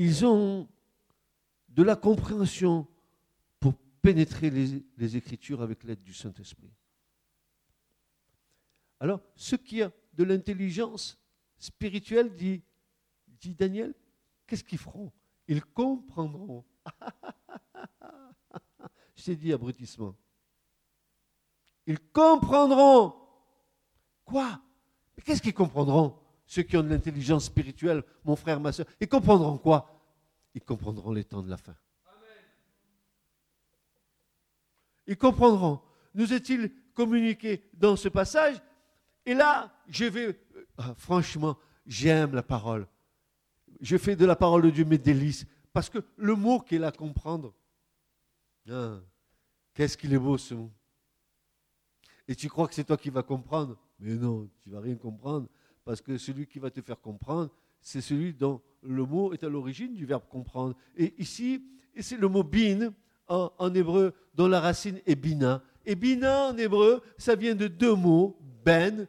ils 0.01 0.25
ont 0.25 0.65
de 1.79 1.83
la 1.85 1.95
compréhension 1.95 2.85
pour 3.57 3.73
pénétrer 4.01 4.49
les, 4.49 5.15
Écritures 5.15 5.61
avec 5.61 5.85
l'aide 5.85 6.03
du 6.03 6.13
Saint-Esprit. 6.13 6.73
Alors, 8.99 9.21
ceux 9.37 9.55
qui 9.55 9.81
ont 9.81 9.91
de 10.11 10.25
l'intelligence 10.25 11.17
spirituelle, 11.57 12.35
dit, 12.35 12.61
dit 13.29 13.55
Daniel, 13.55 13.93
qu'est-ce 14.45 14.65
qu'ils 14.65 14.77
feront? 14.77 15.09
Ils 15.47 15.63
comprendront. 15.63 16.65
Je 19.15 19.23
t'ai 19.23 19.37
dit 19.37 19.53
abrutissement. 19.53 20.17
Ils 21.87 21.99
comprendront. 22.11 23.15
Quoi? 24.25 24.61
Mais 25.15 25.23
qu'est-ce 25.23 25.41
qu'ils 25.41 25.53
comprendront 25.53 26.19
ceux 26.45 26.63
qui 26.63 26.75
ont 26.75 26.83
de 26.83 26.89
l'intelligence 26.89 27.45
spirituelle, 27.45 28.03
mon 28.25 28.35
frère, 28.35 28.59
ma 28.59 28.73
soeur, 28.73 28.85
ils 28.99 29.07
comprendront 29.07 29.57
quoi? 29.57 29.98
Ils 30.53 30.61
comprendront 30.61 31.11
les 31.11 31.23
temps 31.23 31.43
de 31.43 31.49
la 31.49 31.57
fin. 31.57 31.75
Ils 35.07 35.17
comprendront. 35.17 35.81
Nous 36.13 36.33
est-il 36.33 36.71
communiqué 36.93 37.69
dans 37.73 37.95
ce 37.95 38.09
passage? 38.09 38.61
Et 39.25 39.33
là, 39.33 39.71
je 39.87 40.05
vais, 40.05 40.27
euh, 40.27 40.67
ah, 40.77 40.93
franchement, 40.97 41.57
j'aime 41.85 42.33
la 42.33 42.43
parole. 42.43 42.87
Je 43.81 43.97
fais 43.97 44.15
de 44.15 44.25
la 44.25 44.35
parole 44.35 44.63
de 44.63 44.69
Dieu 44.69 44.85
mes 44.85 44.97
délices. 44.97 45.45
Parce 45.73 45.89
que 45.89 45.99
le 46.17 46.35
mot 46.35 46.59
qu'il 46.59 46.83
a 46.83 46.87
à 46.87 46.91
comprendre, 46.91 47.53
ah, 48.69 48.99
qu'est-ce 49.73 49.97
qu'il 49.97 50.13
est 50.13 50.19
beau 50.19 50.37
ce 50.37 50.53
mot. 50.53 50.71
Et 52.27 52.35
tu 52.35 52.47
crois 52.49 52.67
que 52.67 52.75
c'est 52.75 52.83
toi 52.83 52.97
qui 52.97 53.09
vas 53.09 53.23
comprendre? 53.23 53.77
Mais 53.99 54.13
non, 54.13 54.49
tu 54.59 54.69
ne 54.69 54.75
vas 54.75 54.81
rien 54.81 54.95
comprendre 54.95 55.47
parce 55.83 56.01
que 56.01 56.17
celui 56.17 56.45
qui 56.45 56.59
va 56.59 56.69
te 56.69 56.81
faire 56.81 56.99
comprendre, 56.99 57.49
c'est 57.81 58.01
celui 58.01 58.33
dont 58.33 58.61
le 58.81 59.05
mot 59.05 59.33
est 59.33 59.43
à 59.43 59.49
l'origine 59.49 59.93
du 59.93 60.05
verbe 60.05 60.23
comprendre. 60.29 60.75
Et 60.95 61.13
ici, 61.21 61.63
c'est 61.99 62.17
le 62.17 62.27
mot 62.27 62.43
bin 62.43 62.93
en, 63.27 63.73
hébreu 63.73 64.13
dont 64.33 64.47
la 64.47 64.59
racine 64.59 64.99
est 65.05 65.15
bina. 65.15 65.61
Et 65.85 65.95
bina 65.95 66.47
en 66.47 66.57
hébreu, 66.57 67.01
ça 67.17 67.35
vient 67.35 67.55
de 67.55 67.67
deux 67.67 67.95
mots, 67.95 68.37
ben, 68.63 69.07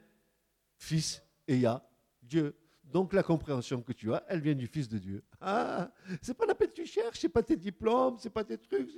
fils, 0.77 1.23
et 1.47 1.59
ya, 1.59 1.83
Dieu. 2.23 2.55
Donc 2.85 3.13
la 3.13 3.23
compréhension 3.23 3.83
que 3.83 3.93
tu 3.93 4.13
as, 4.13 4.25
elle 4.29 4.41
vient 4.41 4.55
du 4.55 4.67
Fils 4.67 4.89
de 4.89 4.99
Dieu. 4.99 5.23
Ah, 5.41 5.93
c'est 6.21 6.35
pas 6.35 6.45
la 6.45 6.57
peine 6.57 6.69
que 6.69 6.75
tu 6.75 6.87
cherches, 6.87 7.21
c'est 7.21 7.29
pas 7.29 7.43
tes 7.43 7.57
diplômes, 7.57 8.19
c'est 8.19 8.31
pas 8.31 8.43
tes 8.43 8.59
trucs, 8.59 8.91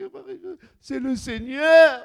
c'est 0.81 0.99
le 0.99 1.15
Seigneur. 1.15 2.03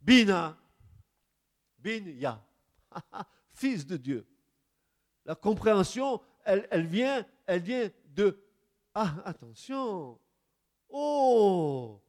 Bina, 0.00 0.58
bin 1.78 2.04
ya, 2.18 2.42
Fils 3.54 3.86
de 3.86 3.96
Dieu. 3.96 4.26
La 5.24 5.34
compréhension, 5.34 6.20
elle, 6.44 6.86
vient, 6.86 7.24
elle 7.46 7.62
vient 7.62 7.90
de 8.14 8.38
ah 8.94 9.14
attention, 9.24 10.18
oh, 10.88 12.00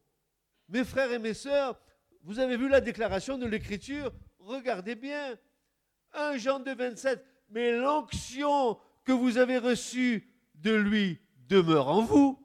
mes 0.69 0.83
frères 0.83 1.11
et 1.11 1.19
mes 1.19 1.33
sœurs, 1.33 1.79
vous 2.23 2.39
avez 2.39 2.57
vu 2.57 2.67
la 2.69 2.81
déclaration 2.81 3.37
de 3.37 3.45
l'Écriture, 3.45 4.11
regardez 4.39 4.95
bien. 4.95 5.37
1 6.13 6.37
Jean 6.37 6.59
2, 6.59 6.75
27. 6.75 7.23
Mais 7.49 7.77
l'onction 7.77 8.77
que 9.03 9.11
vous 9.11 9.37
avez 9.37 9.57
reçue 9.57 10.29
de 10.55 10.73
lui 10.73 11.19
demeure 11.47 11.87
en 11.87 12.01
vous. 12.01 12.39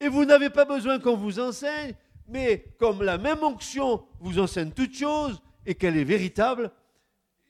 Et 0.00 0.08
vous 0.08 0.24
n'avez 0.24 0.50
pas 0.50 0.64
besoin 0.64 0.98
qu'on 0.98 1.16
vous 1.16 1.40
enseigne, 1.40 1.94
mais 2.26 2.64
comme 2.78 3.02
la 3.02 3.18
même 3.18 3.42
onction 3.42 4.06
vous 4.20 4.38
enseigne 4.38 4.70
toutes 4.70 4.94
choses 4.94 5.40
et 5.66 5.74
qu'elle 5.74 5.96
est 5.96 6.04
véritable 6.04 6.70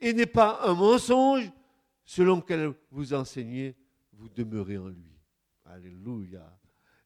et 0.00 0.12
n'est 0.12 0.26
pas 0.26 0.61
un 0.64 0.74
mensonge, 0.74 1.50
selon 2.08 2.40
qu'elle 2.40 2.72
vous 2.90 3.12
enseignez, 3.12 3.76
vous 4.14 4.30
demeurez 4.30 4.78
en 4.78 4.88
lui. 4.88 5.12
Alléluia. 5.66 6.58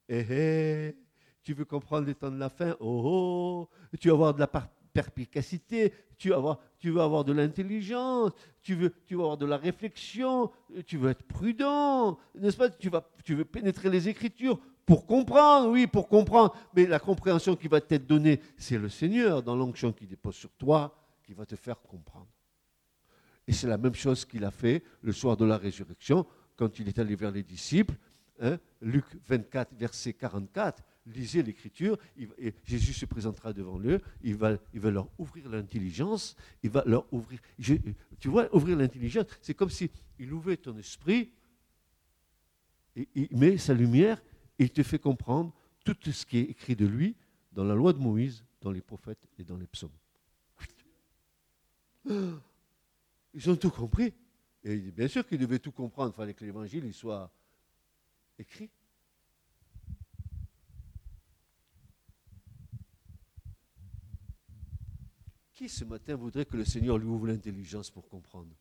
Eh, 0.09 0.25
eh, 0.31 0.97
tu 1.43 1.55
veux 1.55 1.65
comprendre 1.65 2.07
les 2.07 2.15
temps 2.15 2.31
de 2.31 2.39
la 2.39 2.49
fin? 2.49 2.77
Oh, 2.79 3.69
oh 3.93 3.97
tu 3.99 4.09
vas 4.09 4.15
avoir 4.15 4.35
de 4.35 4.39
la 4.39 4.47
perspicacité, 4.47 5.93
tu 6.17 6.29
vas 6.29 6.61
veux 6.85 7.01
avoir 7.01 7.25
de 7.25 7.33
l'intelligence, 7.33 8.31
tu 8.63 8.77
veux, 8.77 8.95
avoir 9.11 9.37
de 9.37 9.45
la 9.45 9.57
réflexion, 9.57 10.53
tu 10.87 10.99
veux 10.99 11.11
être 11.11 11.25
prudent, 11.25 12.17
n'est-ce 12.37 12.57
pas? 12.57 12.71
Tu, 12.71 12.89
vas, 12.89 13.05
veux 13.29 13.45
pénétrer 13.45 13.91
les 13.91 14.09
Écritures 14.09 14.61
pour 14.87 15.05
comprendre, 15.07 15.69
oui, 15.71 15.89
pour 15.89 16.09
comprendre. 16.09 16.55
Mais 16.77 16.87
la 16.87 17.01
compréhension 17.01 17.57
qui 17.57 17.67
va 17.67 17.81
t'être 17.81 18.07
donnée, 18.07 18.41
c'est 18.57 18.79
le 18.79 18.89
Seigneur, 18.89 19.43
dans 19.43 19.57
l'onction 19.57 19.93
qui 19.93 20.07
dépose 20.07 20.37
sur 20.37 20.53
toi, 20.53 20.97
qui 21.25 21.35
va 21.35 21.45
te 21.45 21.57
faire 21.57 21.83
comprendre. 21.83 22.32
Et 23.47 23.53
c'est 23.53 23.67
la 23.67 23.79
même 23.79 23.95
chose 23.95 24.25
qu'il 24.25 24.45
a 24.45 24.51
fait 24.51 24.83
le 25.03 25.13
soir 25.13 25.37
de 25.37 25.45
la 25.45 25.59
résurrection, 25.59 26.27
quand 26.57 26.79
il 26.79 26.89
est 26.89 26.99
allé 26.99 27.17
vers 27.17 27.31
les 27.31 27.43
disciples. 27.43 27.95
Hein, 28.41 28.59
Luc 28.81 29.05
24, 29.27 29.75
verset 29.75 30.13
44 30.13 30.83
lisez 31.07 31.43
l'Écriture, 31.43 31.99
Jésus 32.65 32.93
se 32.93 33.07
présentera 33.07 33.53
devant 33.53 33.81
eux, 33.81 34.01
il 34.23 34.37
va, 34.37 34.59
leur 34.75 35.09
ouvrir 35.19 35.49
l'intelligence, 35.49 36.37
il 36.63 36.71
va 36.71 36.83
leur 36.87 37.13
ouvrir. 37.13 37.41
tu 37.59 38.29
vois, 38.29 38.55
ouvrir 38.55 38.77
l'intelligence, 38.77 39.27
c'est 39.41 39.55
comme 39.55 39.71
s'il 39.71 39.91
il 40.19 40.33
ouvrait 40.33 40.57
ton 40.57 40.77
esprit, 40.77 41.33
et 42.95 43.09
il 43.15 43.37
met 43.37 43.57
sa 43.59 43.75
lumière, 43.75 44.23
et 44.59 44.65
il 44.65 44.71
te 44.71 44.83
fait 44.83 44.99
comprendre 44.99 45.53
tout 45.85 45.97
ce 46.13 46.25
qui 46.25 46.39
est 46.39 46.45
écrit 46.45 46.77
de 46.77 46.87
lui 46.87 47.17
dans 47.53 47.65
la 47.65 47.75
loi 47.75 47.93
de 47.93 47.99
Moïse, 47.99 48.45
dans 48.61 48.71
les 48.71 48.83
prophètes 48.83 49.27
et 49.39 49.45
dans 49.45 49.57
les 49.57 49.67
psaumes. 49.67 49.91
Ils 53.35 53.51
ont 53.51 53.57
tout 53.57 53.71
compris. 53.71 54.13
Et 54.65 54.77
bien 54.77 55.09
sûr 55.09 55.27
qu'ils 55.27 55.39
devaient 55.39 55.59
tout 55.59 55.73
comprendre, 55.73 56.13
il 56.15 56.17
fallait 56.17 56.35
que 56.35 56.45
l'évangile 56.45 56.93
soit 56.93 57.33
écrit. 58.39 58.71
Qui 65.53 65.69
ce 65.69 65.85
matin 65.85 66.15
voudrait 66.15 66.45
que 66.45 66.57
le 66.57 66.65
Seigneur 66.65 66.99
lui 66.99 67.09
ouvre 67.09 67.27
l'intelligence 67.27 67.91
pour 67.91 68.09
comprendre 68.09 68.55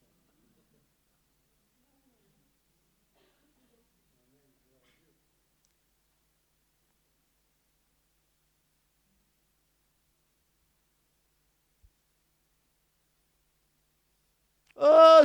Oh 14.83 15.23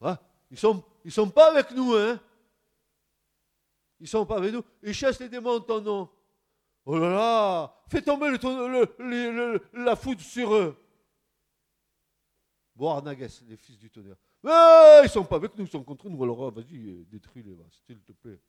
Ah, 0.00 0.18
Ils 0.50 0.54
ne 0.54 1.10
sont, 1.10 1.30
pas 1.30 1.50
avec 1.50 1.70
nous, 1.72 1.94
hein 1.94 2.20
Ils 4.00 4.04
ne 4.04 4.08
sont 4.08 4.26
pas 4.26 4.36
avec 4.36 4.52
nous. 4.52 4.62
Ils 4.82 4.94
chassent 4.94 5.20
les 5.20 5.28
démons 5.28 5.56
en 5.56 5.60
ton 5.60 5.80
nom. 5.80 6.10
Oh 6.84 6.98
là 6.98 7.10
là, 7.10 7.74
fais 7.88 8.00
tomber 8.00 8.30
le, 8.30 9.60
la 9.74 9.94
foudre 9.94 10.22
sur 10.22 10.54
eux. 10.54 10.76
Bon, 12.74 13.02
les 13.04 13.56
fils 13.56 13.78
du 13.78 13.90
tonnerre. 13.90 14.16
Mais 14.42 15.00
ils 15.00 15.04
ne 15.04 15.08
sont 15.08 15.24
pas 15.24 15.36
avec 15.36 15.56
nous, 15.58 15.64
ils 15.64 15.70
sont 15.70 15.82
contre 15.82 16.08
nous. 16.08 16.22
Alors, 16.22 16.50
vas-y, 16.50 17.04
détruis-les, 17.06 17.56
s'il 17.86 18.00
te 18.00 18.12
plaît. 18.12 18.40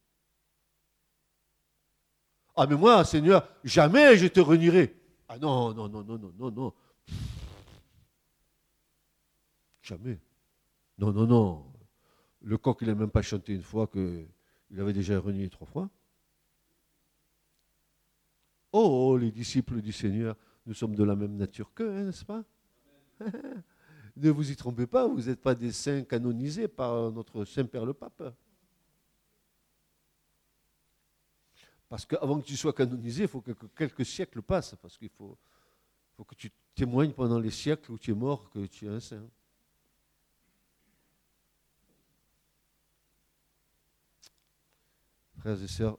Ah, 2.55 2.67
mais 2.67 2.75
moi, 2.75 3.03
Seigneur, 3.03 3.47
jamais 3.63 4.15
je 4.17 4.27
te 4.27 4.39
renierai. 4.39 4.95
Ah 5.27 5.37
non, 5.37 5.73
non, 5.73 5.89
non, 5.89 6.03
non, 6.03 6.17
non, 6.17 6.33
non, 6.37 6.51
non. 6.51 6.73
Jamais. 9.81 10.19
Non, 10.99 11.13
non, 11.13 11.25
non. 11.25 11.65
Le 12.41 12.57
coq, 12.57 12.79
il 12.81 12.87
n'a 12.89 12.95
même 12.95 13.09
pas 13.09 13.21
chanté 13.21 13.53
une 13.53 13.63
fois 13.63 13.87
qu'il 13.87 14.27
avait 14.77 14.91
déjà 14.91 15.17
renié 15.17 15.49
trois 15.49 15.65
fois. 15.65 15.89
Oh, 18.73 19.17
les 19.17 19.31
disciples 19.31 19.81
du 19.81 19.93
Seigneur, 19.93 20.35
nous 20.65 20.73
sommes 20.73 20.95
de 20.95 21.03
la 21.05 21.15
même 21.15 21.37
nature 21.37 21.73
qu'eux, 21.73 21.89
hein, 21.89 22.03
n'est-ce 22.05 22.25
pas? 22.25 22.43
Ne 24.17 24.31
vous 24.31 24.51
y 24.51 24.55
trompez 24.57 24.85
pas, 24.85 25.07
vous 25.07 25.21
n'êtes 25.21 25.39
pas 25.39 25.55
des 25.55 25.71
saints 25.71 26.03
canonisés 26.03 26.67
par 26.67 27.09
notre 27.09 27.45
Saint-Père 27.45 27.85
le 27.85 27.93
Pape. 27.93 28.35
Parce 31.87 32.05
qu'avant 32.05 32.41
que 32.41 32.45
tu 32.45 32.57
sois 32.57 32.73
canonisé, 32.73 33.23
il 33.23 33.29
faut 33.29 33.39
que 33.39 33.51
quelques 33.77 34.05
siècles 34.05 34.41
passent, 34.41 34.75
parce 34.81 34.97
qu'il 34.97 35.09
faut, 35.09 35.37
faut 36.17 36.25
que 36.25 36.35
tu 36.35 36.51
témoignes 36.75 37.13
pendant 37.13 37.39
les 37.39 37.51
siècles 37.51 37.93
où 37.93 37.97
tu 37.97 38.11
es 38.11 38.13
mort 38.13 38.49
que 38.49 38.65
tu 38.65 38.87
es 38.87 38.89
un 38.89 38.99
saint. 38.99 39.25
Frères 45.39 45.61
et 45.61 45.67
sœurs, 45.67 45.97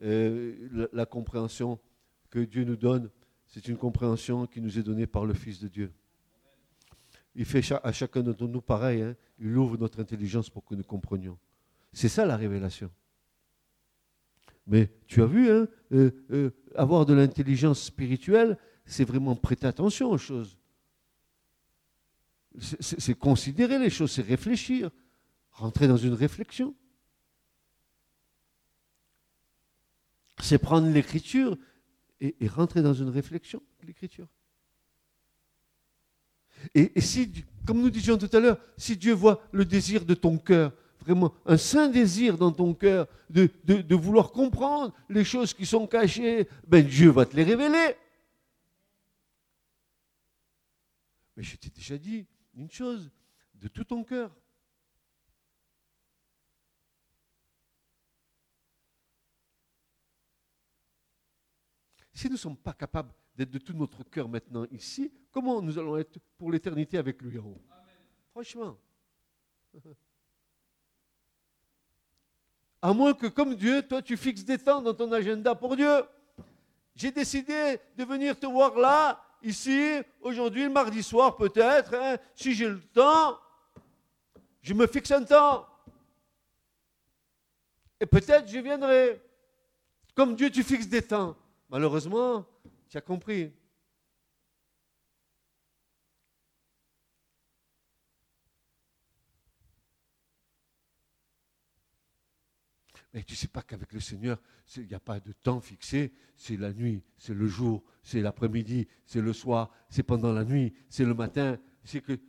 la, 0.00 1.06
compréhension 1.06 1.78
que 2.30 2.38
Dieu 2.38 2.64
nous 2.64 2.76
donne, 2.76 3.10
c'est 3.46 3.68
une 3.68 3.76
compréhension 3.76 4.46
qui 4.46 4.60
nous 4.60 4.78
est 4.78 4.82
donnée 4.82 5.06
par 5.06 5.26
le 5.26 5.34
Fils 5.34 5.60
de 5.60 5.68
Dieu. 5.68 5.92
Il 7.34 7.44
fait 7.44 7.62
à 7.82 7.92
chacun 7.92 8.22
d'entre 8.22 8.46
nous 8.46 8.62
pareil, 8.62 9.02
hein. 9.02 9.14
il 9.38 9.56
ouvre 9.56 9.76
notre 9.76 10.00
intelligence 10.00 10.48
pour 10.48 10.64
que 10.64 10.74
nous 10.74 10.84
comprenions. 10.84 11.38
C'est 11.92 12.08
ça 12.08 12.24
la 12.24 12.36
révélation. 12.36 12.90
Mais 14.66 14.90
tu 15.06 15.22
as 15.22 15.26
vu, 15.26 15.50
hein, 15.50 15.68
euh, 15.92 16.10
euh, 16.30 16.50
avoir 16.74 17.06
de 17.06 17.12
l'intelligence 17.12 17.82
spirituelle, 17.82 18.58
c'est 18.86 19.04
vraiment 19.04 19.36
prêter 19.36 19.66
attention 19.66 20.10
aux 20.10 20.18
choses. 20.18 20.58
C'est 22.58 23.14
considérer 23.18 23.78
les 23.78 23.90
choses, 23.90 24.12
c'est 24.12 24.22
réfléchir, 24.22 24.90
rentrer 25.52 25.88
dans 25.88 25.98
une 25.98 26.14
réflexion. 26.14 26.74
C'est 30.40 30.58
prendre 30.58 30.88
l'écriture 30.88 31.56
et, 32.20 32.34
rentrer 32.48 32.82
dans 32.82 32.94
une 32.94 33.08
réflexion 33.08 33.62
de 33.80 33.86
l'écriture. 33.86 34.28
Et, 36.74 37.00
si, 37.00 37.44
comme 37.66 37.80
nous 37.80 37.90
disions 37.90 38.16
tout 38.16 38.30
à 38.32 38.40
l'heure, 38.40 38.58
si 38.76 38.96
Dieu 38.96 39.12
voit 39.12 39.42
le 39.52 39.64
désir 39.64 40.04
de 40.04 40.14
ton 40.14 40.38
cœur, 40.38 40.72
vraiment 41.00 41.34
un 41.44 41.56
saint 41.56 41.88
désir 41.88 42.36
dans 42.38 42.50
ton 42.50 42.74
cœur 42.74 43.06
de, 43.30 43.50
de, 43.64 43.94
vouloir 43.94 44.32
comprendre 44.32 44.94
les 45.08 45.24
choses 45.24 45.52
qui 45.54 45.66
sont 45.66 45.86
cachées, 45.86 46.48
ben 46.66 46.84
Dieu 46.84 47.10
va 47.10 47.26
te 47.26 47.36
les 47.36 47.44
révéler. 47.44 47.94
Mais 51.36 51.42
je 51.42 51.56
t'ai 51.56 51.70
déjà 51.70 51.98
dit 51.98 52.26
une 52.56 52.70
chose, 52.70 53.10
de 53.54 53.68
tout 53.68 53.84
ton 53.84 54.02
cœur. 54.02 54.34
Si 62.16 62.28
nous 62.28 62.32
ne 62.32 62.38
sommes 62.38 62.56
pas 62.56 62.72
capables 62.72 63.12
d'être 63.36 63.50
de 63.50 63.58
tout 63.58 63.74
notre 63.74 64.02
cœur 64.04 64.26
maintenant 64.26 64.64
ici, 64.70 65.12
comment 65.30 65.60
nous 65.60 65.78
allons 65.78 65.98
être 65.98 66.18
pour 66.38 66.50
l'éternité 66.50 66.96
avec 66.96 67.20
lui 67.20 67.38
en 67.38 67.44
haut? 67.44 67.62
Franchement. 68.30 68.78
À 72.82 72.92
moins 72.92 73.14
que, 73.14 73.26
comme 73.26 73.54
Dieu, 73.56 73.82
toi, 73.82 74.00
tu 74.00 74.16
fixes 74.16 74.44
des 74.44 74.58
temps 74.58 74.80
dans 74.80 74.94
ton 74.94 75.10
agenda 75.10 75.54
pour 75.54 75.74
Dieu. 75.74 76.04
J'ai 76.94 77.10
décidé 77.10 77.80
de 77.96 78.04
venir 78.04 78.38
te 78.38 78.46
voir 78.46 78.78
là, 78.78 79.20
ici, 79.42 79.96
aujourd'hui, 80.20 80.68
mardi 80.68 81.02
soir 81.02 81.36
peut-être. 81.36 81.94
Hein. 81.94 82.16
si 82.34 82.54
j'ai 82.54 82.68
le 82.68 82.80
temps, 82.80 83.38
je 84.62 84.72
me 84.72 84.86
fixe 84.86 85.10
un 85.10 85.24
temps. 85.24 85.66
Et 87.98 88.06
peut-être 88.06 88.46
je 88.46 88.58
viendrai. 88.58 89.20
Comme 90.14 90.36
Dieu, 90.36 90.48
tu 90.50 90.62
fixes 90.62 90.86
des 90.86 91.02
temps. 91.02 91.36
Malheureusement, 91.68 92.46
tu 92.88 92.96
as 92.96 93.00
compris. 93.00 93.52
Mais 103.12 103.22
tu 103.22 103.32
ne 103.32 103.36
sais 103.36 103.48
pas 103.48 103.62
qu'avec 103.62 103.92
le 103.92 104.00
Seigneur, 104.00 104.38
il 104.76 104.86
n'y 104.86 104.94
a 104.94 105.00
pas 105.00 105.20
de 105.20 105.32
temps 105.32 105.60
fixé. 105.60 106.12
C'est 106.36 106.58
la 106.58 106.72
nuit, 106.72 107.02
c'est 107.16 107.32
le 107.32 107.46
jour, 107.46 107.82
c'est 108.02 108.20
l'après-midi, 108.20 108.86
c'est 109.06 109.22
le 109.22 109.32
soir, 109.32 109.70
c'est 109.88 110.02
pendant 110.02 110.32
la 110.32 110.44
nuit, 110.44 110.74
c'est 110.90 111.04
le 111.04 111.14
matin. 111.14 111.58
C'est 111.82 112.02
que. 112.02 112.20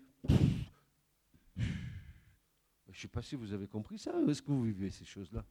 Je 1.58 1.64
ne 2.88 2.96
sais 2.96 3.08
pas 3.10 3.22
si 3.22 3.36
vous 3.36 3.52
avez 3.54 3.68
compris 3.68 4.00
ça. 4.00 4.14
Est-ce 4.28 4.42
que 4.42 4.48
vous 4.48 4.64
vivez 4.64 4.90
ces 4.90 5.06
choses-là 5.06 5.46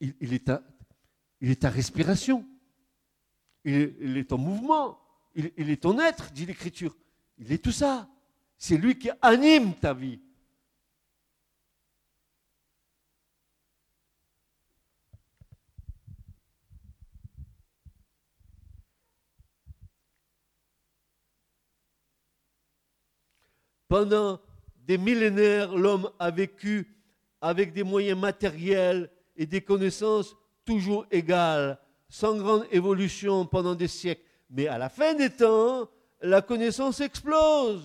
il, 0.00 0.32
est 0.32 0.46
ta, 0.46 0.62
il 1.40 1.56
respiration. 1.62 2.44
Il 3.64 4.16
est, 4.16 4.28
ton 4.28 4.38
mouvement. 4.38 4.98
Il, 5.34 5.52
il 5.56 5.70
est 5.70 5.82
ton 5.82 5.98
être, 5.98 6.30
dit 6.32 6.46
l'Écriture. 6.46 6.96
Il 7.38 7.52
est 7.52 7.62
tout 7.62 7.72
ça. 7.72 8.08
C'est 8.58 8.76
lui 8.76 8.98
qui 8.98 9.10
anime 9.20 9.74
ta 9.74 9.92
vie. 9.92 10.20
Pendant 23.88 24.40
des 24.84 24.98
millénaires, 24.98 25.76
l'homme 25.76 26.10
a 26.18 26.30
vécu 26.30 26.88
avec 27.40 27.72
des 27.72 27.82
moyens 27.82 28.18
matériels 28.18 29.10
et 29.36 29.46
des 29.46 29.60
connaissances 29.60 30.36
toujours 30.64 31.06
égales, 31.10 31.78
sans 32.08 32.36
grande 32.36 32.66
évolution 32.70 33.46
pendant 33.46 33.74
des 33.74 33.88
siècles. 33.88 34.22
Mais 34.50 34.66
à 34.68 34.78
la 34.78 34.88
fin 34.88 35.14
des 35.14 35.30
temps, 35.30 35.88
la 36.20 36.42
connaissance 36.42 37.00
explose. 37.00 37.82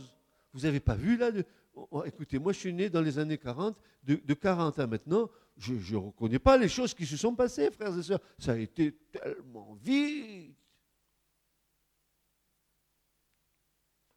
Vous 0.53 0.61
n'avez 0.61 0.79
pas 0.79 0.95
vu 0.95 1.17
là 1.17 1.29
oh, 1.75 1.87
oh, 1.91 2.03
Écoutez, 2.05 2.39
moi 2.39 2.53
je 2.53 2.59
suis 2.59 2.73
né 2.73 2.89
dans 2.89 3.01
les 3.01 3.17
années 3.19 3.37
40, 3.37 3.75
de, 4.03 4.33
40 4.33 4.79
à 4.79 4.87
maintenant, 4.87 5.29
je 5.57 5.73
ne 5.73 5.97
reconnais 5.97 6.39
pas 6.39 6.57
les 6.57 6.69
choses 6.69 6.93
qui 6.93 7.05
se 7.05 7.17
sont 7.17 7.35
passées, 7.35 7.69
frères 7.71 7.97
et 7.97 8.03
sœurs. 8.03 8.21
Ça 8.39 8.53
a 8.53 8.57
été 8.57 8.97
tellement 9.11 9.77
vite. 9.81 10.55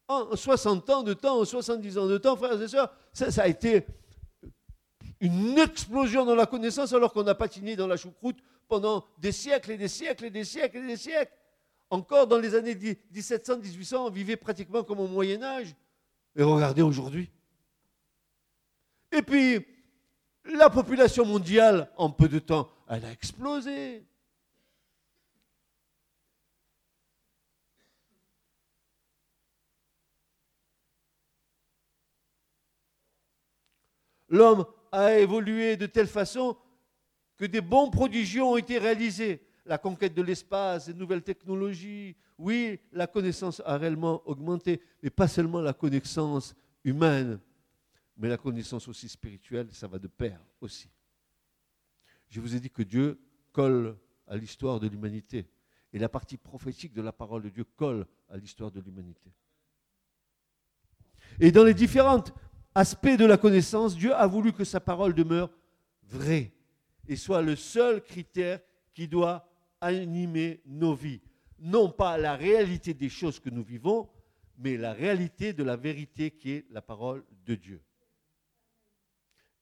en 0.07 0.35
60 0.35 0.89
ans 0.89 1.03
de 1.03 1.13
temps, 1.13 1.39
en 1.39 1.45
70 1.45 1.97
ans 1.97 2.07
de 2.07 2.17
temps, 2.17 2.35
frères 2.35 2.61
et 2.61 2.67
sœurs, 2.67 2.93
ça, 3.13 3.41
a 3.41 3.47
été 3.47 3.85
une 5.19 5.57
explosion 5.57 6.25
dans 6.25 6.35
la 6.35 6.45
connaissance 6.45 6.93
alors 6.93 7.13
qu'on 7.13 7.27
a 7.27 7.35
patiné 7.35 7.75
dans 7.75 7.87
la 7.87 7.97
choucroute 7.97 8.37
pendant 8.67 9.05
des 9.17 9.31
siècles 9.31 9.71
et 9.71 9.77
des 9.77 9.87
siècles 9.87 10.25
et 10.25 10.29
des 10.29 10.43
siècles 10.43 10.77
et 10.77 10.87
des 10.87 10.97
siècles. 10.97 11.31
Encore 11.89 12.27
dans 12.27 12.37
les 12.37 12.55
années 12.55 12.75
1700, 12.75 13.59
1800, 13.59 14.05
on 14.07 14.09
vivait 14.09 14.35
pratiquement 14.35 14.83
comme 14.83 14.99
au 14.99 15.07
Moyen 15.07 15.41
Âge. 15.43 15.75
Et 16.35 16.43
regardez 16.43 16.81
aujourd'hui. 16.81 17.29
Et 19.11 19.21
puis, 19.21 19.65
la 20.45 20.69
population 20.69 21.25
mondiale, 21.25 21.89
en 21.95 22.09
peu 22.09 22.27
de 22.27 22.39
temps, 22.39 22.69
elle 22.89 23.05
a 23.05 23.11
explosé. 23.11 24.05
L'homme 34.27 34.65
a 34.95 35.19
évolué 35.19 35.77
de 35.77 35.85
telle 35.85 36.07
façon 36.07 36.57
que 37.37 37.45
des 37.45 37.61
bons 37.61 37.89
prodigieux 37.89 38.43
ont 38.43 38.57
été 38.57 38.77
réalisés. 38.77 39.45
La 39.65 39.77
conquête 39.77 40.13
de 40.13 40.21
l'espace, 40.21 40.87
les 40.87 40.93
nouvelles 40.93 41.23
technologies, 41.23 42.15
oui, 42.37 42.79
la 42.91 43.07
connaissance 43.07 43.61
a 43.65 43.77
réellement 43.77 44.21
augmenté, 44.25 44.81
mais 45.01 45.09
pas 45.09 45.27
seulement 45.27 45.59
la 45.59 45.73
connaissance 45.73 46.55
humaine, 46.83 47.39
mais 48.17 48.29
la 48.29 48.37
connaissance 48.37 48.87
aussi 48.87 49.09
spirituelle, 49.09 49.67
ça 49.71 49.87
va 49.87 49.99
de 49.99 50.07
pair 50.07 50.39
aussi. 50.61 50.89
Je 52.29 52.39
vous 52.39 52.55
ai 52.55 52.59
dit 52.59 52.69
que 52.69 52.83
Dieu 52.83 53.19
colle 53.51 53.97
à 54.27 54.37
l'histoire 54.37 54.79
de 54.79 54.87
l'humanité, 54.87 55.47
et 55.93 55.99
la 55.99 56.09
partie 56.09 56.37
prophétique 56.37 56.93
de 56.93 57.01
la 57.01 57.11
parole 57.11 57.43
de 57.43 57.49
Dieu 57.49 57.63
colle 57.63 58.05
à 58.29 58.37
l'histoire 58.37 58.71
de 58.71 58.81
l'humanité. 58.81 59.31
Et 61.39 61.51
dans 61.51 61.63
les 61.63 61.73
différentes 61.73 62.33
aspect 62.75 63.15
de 63.17 63.25
la 63.25 63.37
connaissance, 63.37 63.95
Dieu 63.95 64.13
a 64.13 64.27
voulu 64.27 64.51
que 64.51 64.65
sa 64.65 64.79
parole 64.79 65.13
demeure 65.13 65.49
vraie 66.03 66.51
et 67.07 67.15
soit 67.15 67.41
le 67.41 67.55
seul 67.55 68.03
critère 68.03 68.59
qui 68.93 69.07
doit 69.07 69.49
animer 69.79 70.61
nos 70.65 70.93
vies. 70.93 71.21
Non 71.57 71.89
pas 71.89 72.17
la 72.17 72.35
réalité 72.35 72.93
des 72.93 73.09
choses 73.09 73.39
que 73.39 73.49
nous 73.49 73.63
vivons, 73.63 74.09
mais 74.57 74.77
la 74.77 74.93
réalité 74.93 75.53
de 75.53 75.63
la 75.63 75.77
vérité 75.77 76.31
qui 76.31 76.51
est 76.51 76.65
la 76.69 76.81
parole 76.81 77.23
de 77.45 77.55
Dieu. 77.55 77.81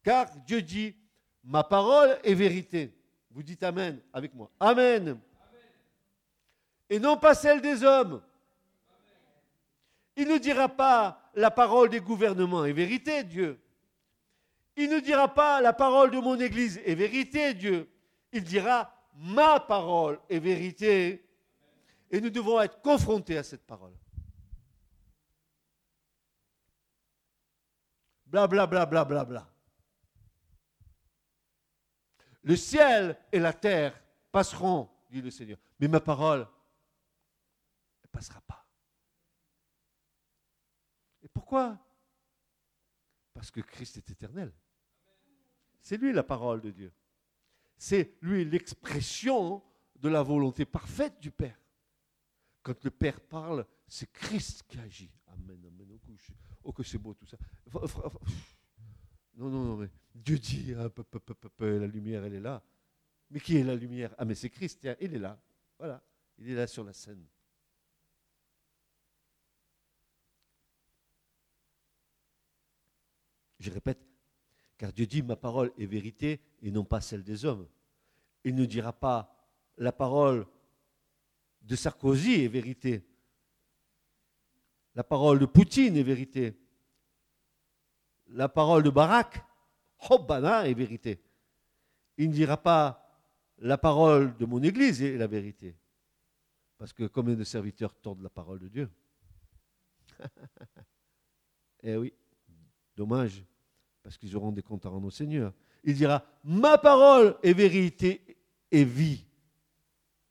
Car 0.04 0.36
Dieu 0.46 0.62
dit, 0.62 0.96
ma 1.44 1.64
parole 1.64 2.18
est 2.24 2.34
vérité. 2.34 2.94
Vous 3.32 3.44
dites 3.44 3.64
Amen 3.64 4.00
avec 4.12 4.34
moi. 4.34 4.52
Amen. 4.60 5.20
Et 6.90 7.00
non 7.00 7.18
pas 7.18 7.34
celle 7.34 7.62
des 7.62 7.84
hommes. 7.84 8.22
Il 10.16 10.28
ne 10.28 10.38
dira 10.38 10.70
pas 10.70 11.23
la 11.36 11.52
parole 11.52 11.90
des 11.90 12.00
gouvernements 12.00 12.66
est 12.66 12.74
vérité, 12.74 13.24
Dieu. 13.24 13.60
Il 14.76 14.90
ne 14.90 15.00
dira 15.00 15.34
pas 15.34 15.62
la 15.62 15.74
parole 15.74 16.12
de 16.12 16.20
mon 16.20 16.40
Église 16.40 16.80
est 16.86 16.96
vérité, 16.96 17.54
Dieu. 17.54 17.90
Il 18.32 18.44
dira 18.44 18.92
ma 19.16 19.60
parole 19.60 20.20
est 20.30 20.40
vérité. 20.40 21.28
Et 22.12 22.22
nous 22.22 22.30
devons 22.30 22.60
être 22.62 22.82
confrontés 22.82 23.38
à 23.38 23.44
cette 23.44 23.66
parole. 23.66 23.94
Bla 28.26 28.48
bla 28.48 28.66
bla 28.66 28.86
bla 28.86 29.06
bla 29.06 29.26
bla. 29.26 29.48
Le 32.44 32.56
ciel 32.56 33.18
et 33.32 33.40
la 33.40 33.54
terre 33.54 34.00
passeront, 34.32 34.90
dit 35.10 35.22
le 35.22 35.32
Seigneur. 35.32 35.58
Mais 35.80 35.88
ma 35.88 36.00
parole 36.00 36.48
ne 38.04 38.08
passera 38.12 38.42
pas. 38.42 38.63
Pourquoi? 41.34 41.80
Parce 43.34 43.50
que 43.50 43.62
Christ 43.62 43.98
est 43.98 44.10
éternel. 44.10 44.54
C'est 45.82 45.98
lui 45.98 46.14
la 46.14 46.24
parole 46.24 46.62
de 46.62 46.72
Dieu. 46.72 46.94
C'est 47.78 48.18
lui 48.22 48.46
l'expression 48.46 49.62
de 49.96 50.10
la 50.10 50.22
volonté 50.22 50.66
parfaite 50.66 51.20
du 51.20 51.32
Père. 51.32 51.60
Quand 52.62 52.82
le 52.84 52.92
Père 52.92 53.20
parle, 53.20 53.66
c'est 53.88 54.12
Christ 54.12 54.64
qui 54.68 54.80
agit. 54.80 55.12
Amen, 55.28 55.60
amen. 55.66 56.00
Oh, 56.64 56.72
que 56.72 56.84
c'est 56.84 56.98
beau 56.98 57.14
tout 57.14 57.26
ça. 57.26 57.38
Non, 59.36 59.50
non, 59.50 59.66
non, 59.66 59.78
mais 59.78 59.90
Dieu 60.14 60.38
dit, 60.38 60.74
ah, 60.78 60.90
la 61.60 61.88
lumière, 61.88 62.24
elle 62.24 62.36
est 62.36 62.40
là. 62.40 62.64
Mais 63.30 63.40
qui 63.40 63.58
est 63.58 63.64
la 63.64 63.76
lumière? 63.76 64.14
Ah, 64.18 64.26
mais 64.26 64.36
c'est 64.36 64.50
Christ, 64.50 64.88
il 65.02 65.16
est 65.16 65.20
là. 65.20 65.42
Voilà, 65.78 66.02
il 66.38 66.50
est 66.52 66.56
là 66.56 66.68
sur 66.68 66.84
la 66.84 66.94
scène. 66.94 67.26
Je 73.64 73.72
répète, 73.72 74.06
car 74.78 74.92
Dieu 74.92 75.06
dit, 75.06 75.24
ma 75.24 75.38
parole 75.38 75.72
est 75.78 75.86
vérité 75.86 76.42
et 76.62 76.70
non 76.70 76.84
pas 76.84 77.00
celle 77.00 77.24
des 77.24 77.46
hommes. 77.46 77.66
Il 78.44 78.56
ne 78.56 78.66
dira 78.66 78.92
pas, 78.92 79.34
la 79.78 79.94
parole 79.94 80.46
de 81.62 81.74
Sarkozy 81.78 82.44
est 82.44 82.50
vérité. 82.50 83.08
La 84.96 85.06
parole 85.06 85.40
de 85.40 85.46
Poutine 85.46 85.96
est 85.96 86.04
vérité. 86.04 86.60
La 88.28 88.50
parole 88.50 88.84
de 88.84 88.90
Barak, 88.90 89.42
Hobbana 90.10 90.68
est 90.68 90.74
vérité. 90.74 91.24
Il 92.18 92.28
ne 92.32 92.34
dira 92.34 92.58
pas, 92.58 93.18
la 93.60 93.78
parole 93.78 94.36
de 94.36 94.46
mon 94.46 94.62
Église 94.62 95.02
est 95.02 95.16
la 95.16 95.28
vérité. 95.28 95.78
Parce 96.78 96.92
que 96.92 97.06
combien 97.06 97.36
de 97.36 97.46
serviteurs 97.46 97.96
tordent 97.96 98.24
la 98.24 98.30
parole 98.30 98.60
de 98.60 98.68
Dieu? 98.68 98.92
Eh 101.86 101.98
oui, 101.98 102.14
dommage 102.96 103.44
parce 104.04 104.18
qu'ils 104.18 104.36
auront 104.36 104.52
des 104.52 104.62
comptes 104.62 104.86
à 104.86 104.90
rendre 104.90 105.08
au 105.08 105.12
Seigneur. 105.12 105.54
Il 105.84 105.96
dira, 105.96 106.24
ma 106.44 106.78
parole 106.78 107.36
est 107.42 107.54
vérité 107.54 108.22
et 108.70 108.84
vie. 108.84 109.26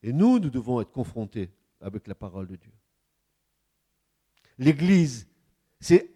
Et 0.03 0.13
nous, 0.13 0.39
nous 0.39 0.51
devons 0.51 0.81
être 0.81 0.93
confrontés 0.93 1.51
avec 1.81 2.07
la 2.07 2.15
parole 2.15 2.47
de 2.47 2.57
Dieu. 2.57 2.73
L'Église 4.59 5.27
s'est 5.81 6.11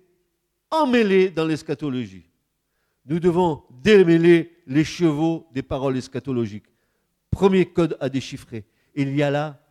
emmêlée 0.71 1.31
dans 1.31 1.47
l'eschatologie. 1.47 2.29
Nous 3.07 3.21
devons 3.21 3.65
démêler 3.83 4.59
les 4.67 4.85
chevaux 4.85 5.47
des 5.53 5.63
paroles 5.63 5.97
eschatologiques. 5.97 6.67
Premier 7.31 7.67
code 7.67 7.97
à 8.01 8.09
déchiffrer. 8.09 8.67
Il 8.95 9.15
y 9.15 9.23
a 9.23 9.31
là 9.31 9.63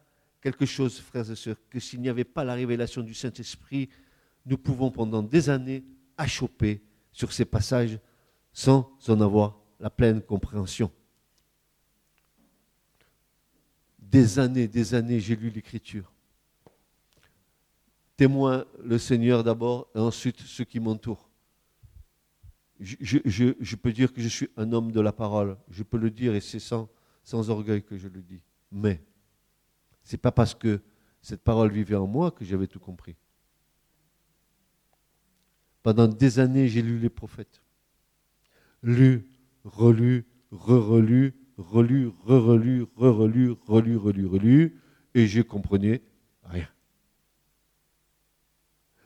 quelque 0.42 0.66
chose, 0.66 1.00
frères 1.00 1.30
et 1.30 1.36
sœurs, 1.36 1.58
que 1.70 1.80
s'il 1.80 2.02
n'y 2.02 2.10
avait 2.10 2.24
pas 2.24 2.44
la 2.44 2.54
révélation 2.54 3.02
du 3.02 3.14
Saint-Esprit, 3.14 3.90
nous 4.46 4.58
pouvons 4.58 4.92
pendant 4.92 5.24
des 5.24 5.50
années 5.50 5.84
achoper 6.18 6.82
sur 7.16 7.32
ces 7.32 7.46
passages 7.46 7.98
sans 8.52 8.92
en 9.08 9.22
avoir 9.22 9.58
la 9.80 9.90
pleine 9.90 10.22
compréhension. 10.22 10.92
Des 13.98 14.38
années, 14.38 14.68
des 14.68 14.94
années, 14.94 15.22
j'ai 15.22 15.38
lu 15.38 15.50
l'Écriture. 15.50 16.12
Témoin 18.18 18.66
le 18.84 18.98
Seigneur 18.98 19.46
d'abord 19.46 19.88
et 19.96 20.00
ensuite 20.00 20.42
ceux 20.42 20.66
qui 20.66 20.82
m'entourent. 20.82 21.30
Je, 22.82 23.76
peux 23.76 23.94
dire 23.94 24.12
que 24.12 24.22
je 24.22 24.28
suis 24.28 24.50
un 24.58 24.74
homme 24.74 24.92
de 24.92 25.00
la 25.00 25.14
parole. 25.14 25.58
Je 25.70 25.84
peux 25.84 25.98
le 25.98 26.12
dire 26.12 26.36
et 26.36 26.42
c'est 26.42 26.60
sans, 26.60 26.90
sans 27.24 27.50
orgueil 27.50 27.82
que 27.82 27.98
je 27.98 28.10
le 28.10 28.22
dis. 28.22 28.42
Mais 28.74 29.02
ce 30.04 30.14
n'est 30.14 30.22
pas 30.22 30.34
parce 30.34 30.54
que 30.54 30.82
cette 31.22 31.44
parole 31.44 31.72
vivait 31.72 31.96
en 31.96 32.08
moi 32.08 32.32
que 32.32 32.44
j'avais 32.44 32.68
tout 32.68 32.80
compris. 32.82 33.16
Pendant 35.86 36.08
des 36.08 36.40
années, 36.40 36.68
j'ai 36.68 36.82
lu 36.82 36.98
les 36.98 37.12
prophètes. 37.12 37.62
Lu, 38.82 39.30
relu, 39.64 40.26
re-relu, 40.50 41.36
relu, 41.60 42.08
re-relu, 42.26 42.88
re-relu, 42.96 43.52
relu, 43.52 43.96
relu, 43.96 44.26
relu, 44.26 44.82
et 45.14 45.28
je 45.28 45.44
comprenais 45.44 46.02
rien. 46.44 46.68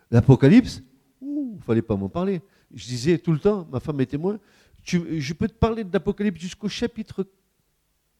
L'Apocalypse, 0.10 0.82
il 1.22 1.60
fallait 1.60 1.82
pas 1.82 1.98
m'en 1.98 2.08
parler. 2.08 2.42
Je 2.74 2.86
disais 2.86 3.18
tout 3.18 3.34
le 3.34 3.40
temps, 3.40 3.68
ma 3.70 3.82
femme 3.82 4.00
est 4.00 4.06
témoin, 4.06 4.40
je 4.86 5.34
peux 5.34 5.50
te 5.50 5.54
parler 5.56 5.84
de 5.84 5.92
l'Apocalypse 5.92 6.40
jusqu'au 6.40 6.70
chapitre 6.70 7.28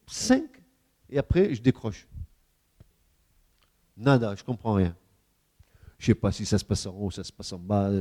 5, 0.06 0.44
et 1.10 1.18
après, 1.18 1.56
je 1.56 1.62
décroche. 1.62 2.10
Nada, 3.96 4.36
je 4.36 4.44
comprends 4.44 4.74
rien. 4.74 4.94
Je 6.00 6.06
sais 6.06 6.16
pas 6.16 6.32
si 6.32 6.46
ça 6.46 6.58
se 6.58 6.64
passe 6.64 6.86
en 6.86 6.96
haut, 6.96 7.12
ça 7.12 7.24
se 7.24 7.32
passe 7.32 7.52
en 7.52 7.60
bas. 7.60 7.92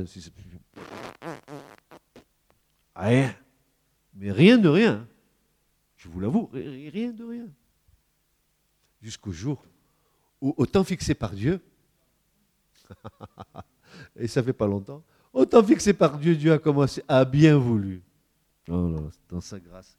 Rien. 2.95 3.35
Mais 4.15 4.31
rien 4.31 4.57
de 4.57 4.69
rien. 4.69 5.05
Je 5.97 6.07
vous 6.07 6.21
l'avoue, 6.21 6.49
rien 6.53 7.11
de 7.11 7.23
rien. 7.25 7.47
Jusqu'au 9.01 9.31
jour 9.31 9.63
où, 10.41 10.53
au 10.55 10.65
temps 10.65 10.85
fixé 10.85 11.13
par 11.13 11.31
Dieu, 11.31 11.61
et 14.15 14.27
ça 14.27 14.41
fait 14.41 14.53
pas 14.53 14.65
longtemps, 14.65 15.03
au 15.33 15.45
temps 15.45 15.63
fixé 15.63 15.93
par 15.93 16.17
Dieu, 16.17 16.35
Dieu 16.35 16.53
a 16.53 16.57
commencé, 16.57 17.03
a 17.07 17.25
bien 17.25 17.57
voulu, 17.57 18.01
oh 18.69 19.09
dans 19.27 19.41
sa 19.41 19.59
grâce, 19.59 19.97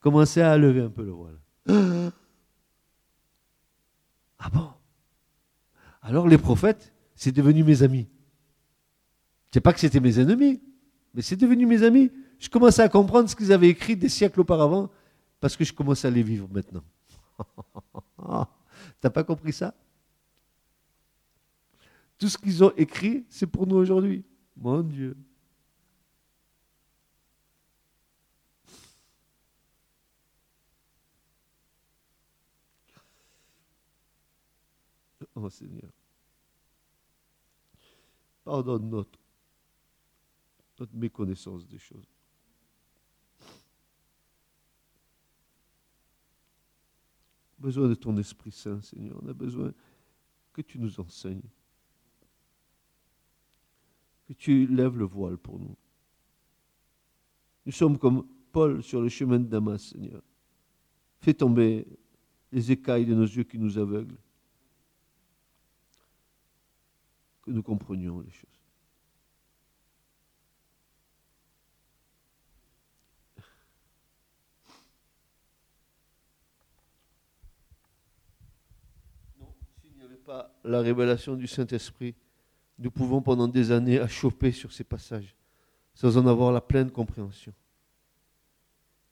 commencer 0.00 0.40
à 0.40 0.56
lever 0.56 0.80
un 0.80 0.90
peu 0.90 1.04
le 1.04 1.12
voile. 1.12 1.38
Ah 4.46 4.50
bon? 4.50 4.68
Alors 6.02 6.28
les 6.28 6.36
prophètes, 6.36 6.93
c'est 7.14 7.32
devenu 7.32 7.64
mes 7.64 7.82
amis. 7.82 8.08
C'est 9.52 9.60
pas 9.60 9.72
que 9.72 9.80
c'était 9.80 10.00
mes 10.00 10.18
ennemis, 10.18 10.60
mais 11.14 11.22
c'est 11.22 11.36
devenu 11.36 11.66
mes 11.66 11.82
amis. 11.82 12.10
Je 12.38 12.48
commençais 12.48 12.82
à 12.82 12.88
comprendre 12.88 13.28
ce 13.28 13.36
qu'ils 13.36 13.52
avaient 13.52 13.68
écrit 13.68 13.96
des 13.96 14.08
siècles 14.08 14.40
auparavant, 14.40 14.90
parce 15.40 15.56
que 15.56 15.64
je 15.64 15.72
commençais 15.72 16.08
à 16.08 16.10
les 16.10 16.22
vivre 16.22 16.48
maintenant. 16.50 16.82
T'as 19.00 19.10
pas 19.10 19.24
compris 19.24 19.52
ça? 19.52 19.74
Tout 22.18 22.28
ce 22.28 22.38
qu'ils 22.38 22.64
ont 22.64 22.72
écrit, 22.76 23.24
c'est 23.28 23.46
pour 23.46 23.66
nous 23.66 23.76
aujourd'hui. 23.76 24.24
Mon 24.56 24.82
Dieu. 24.82 25.16
Oh 35.36 35.50
Seigneur. 35.50 35.90
Pardonne 38.44 38.90
notre, 38.90 39.18
méconnaissance 40.92 41.66
des 41.66 41.78
choses. 41.78 42.08
besoin 47.58 47.88
de 47.88 47.94
ton 47.94 48.14
Esprit 48.18 48.50
Saint, 48.50 48.82
Seigneur. 48.82 49.18
On 49.22 49.28
a 49.28 49.32
besoin 49.32 49.72
que 50.52 50.60
tu 50.60 50.78
nous 50.78 51.00
enseignes. 51.00 51.48
Que 54.26 54.34
tu 54.34 54.66
lèves 54.66 54.98
le 54.98 55.06
voile 55.06 55.38
pour 55.38 55.58
nous. 55.58 55.74
Nous 57.64 57.72
sommes 57.72 57.96
comme 57.96 58.26
Paul 58.52 58.82
sur 58.82 59.00
le 59.00 59.08
chemin 59.08 59.38
de 59.38 59.46
Damas, 59.46 59.82
Seigneur. 59.82 60.22
Fais 61.20 61.32
tomber 61.32 61.86
les 62.52 62.70
écailles 62.70 63.06
de 63.06 63.14
nos 63.14 63.24
yeux 63.24 63.44
qui 63.44 63.58
nous 63.58 63.78
aveuglent. 63.78 64.18
Que 67.44 67.50
nous 67.50 67.62
comprenions 67.62 68.20
les 68.20 68.30
choses. 68.30 68.48
pas 80.24 80.58
la 80.64 80.80
révélation 80.80 81.36
du 81.36 81.46
Saint-Esprit, 81.46 82.14
nous 82.78 82.90
pouvons 82.90 83.20
pendant 83.20 83.46
des 83.46 83.70
années 83.70 84.00
achoper 84.00 84.52
sur 84.52 84.72
ces 84.72 84.84
passages 84.84 85.36
sans 85.94 86.16
en 86.16 86.26
avoir 86.26 86.50
la 86.50 86.60
pleine 86.60 86.90
compréhension. 86.90 87.52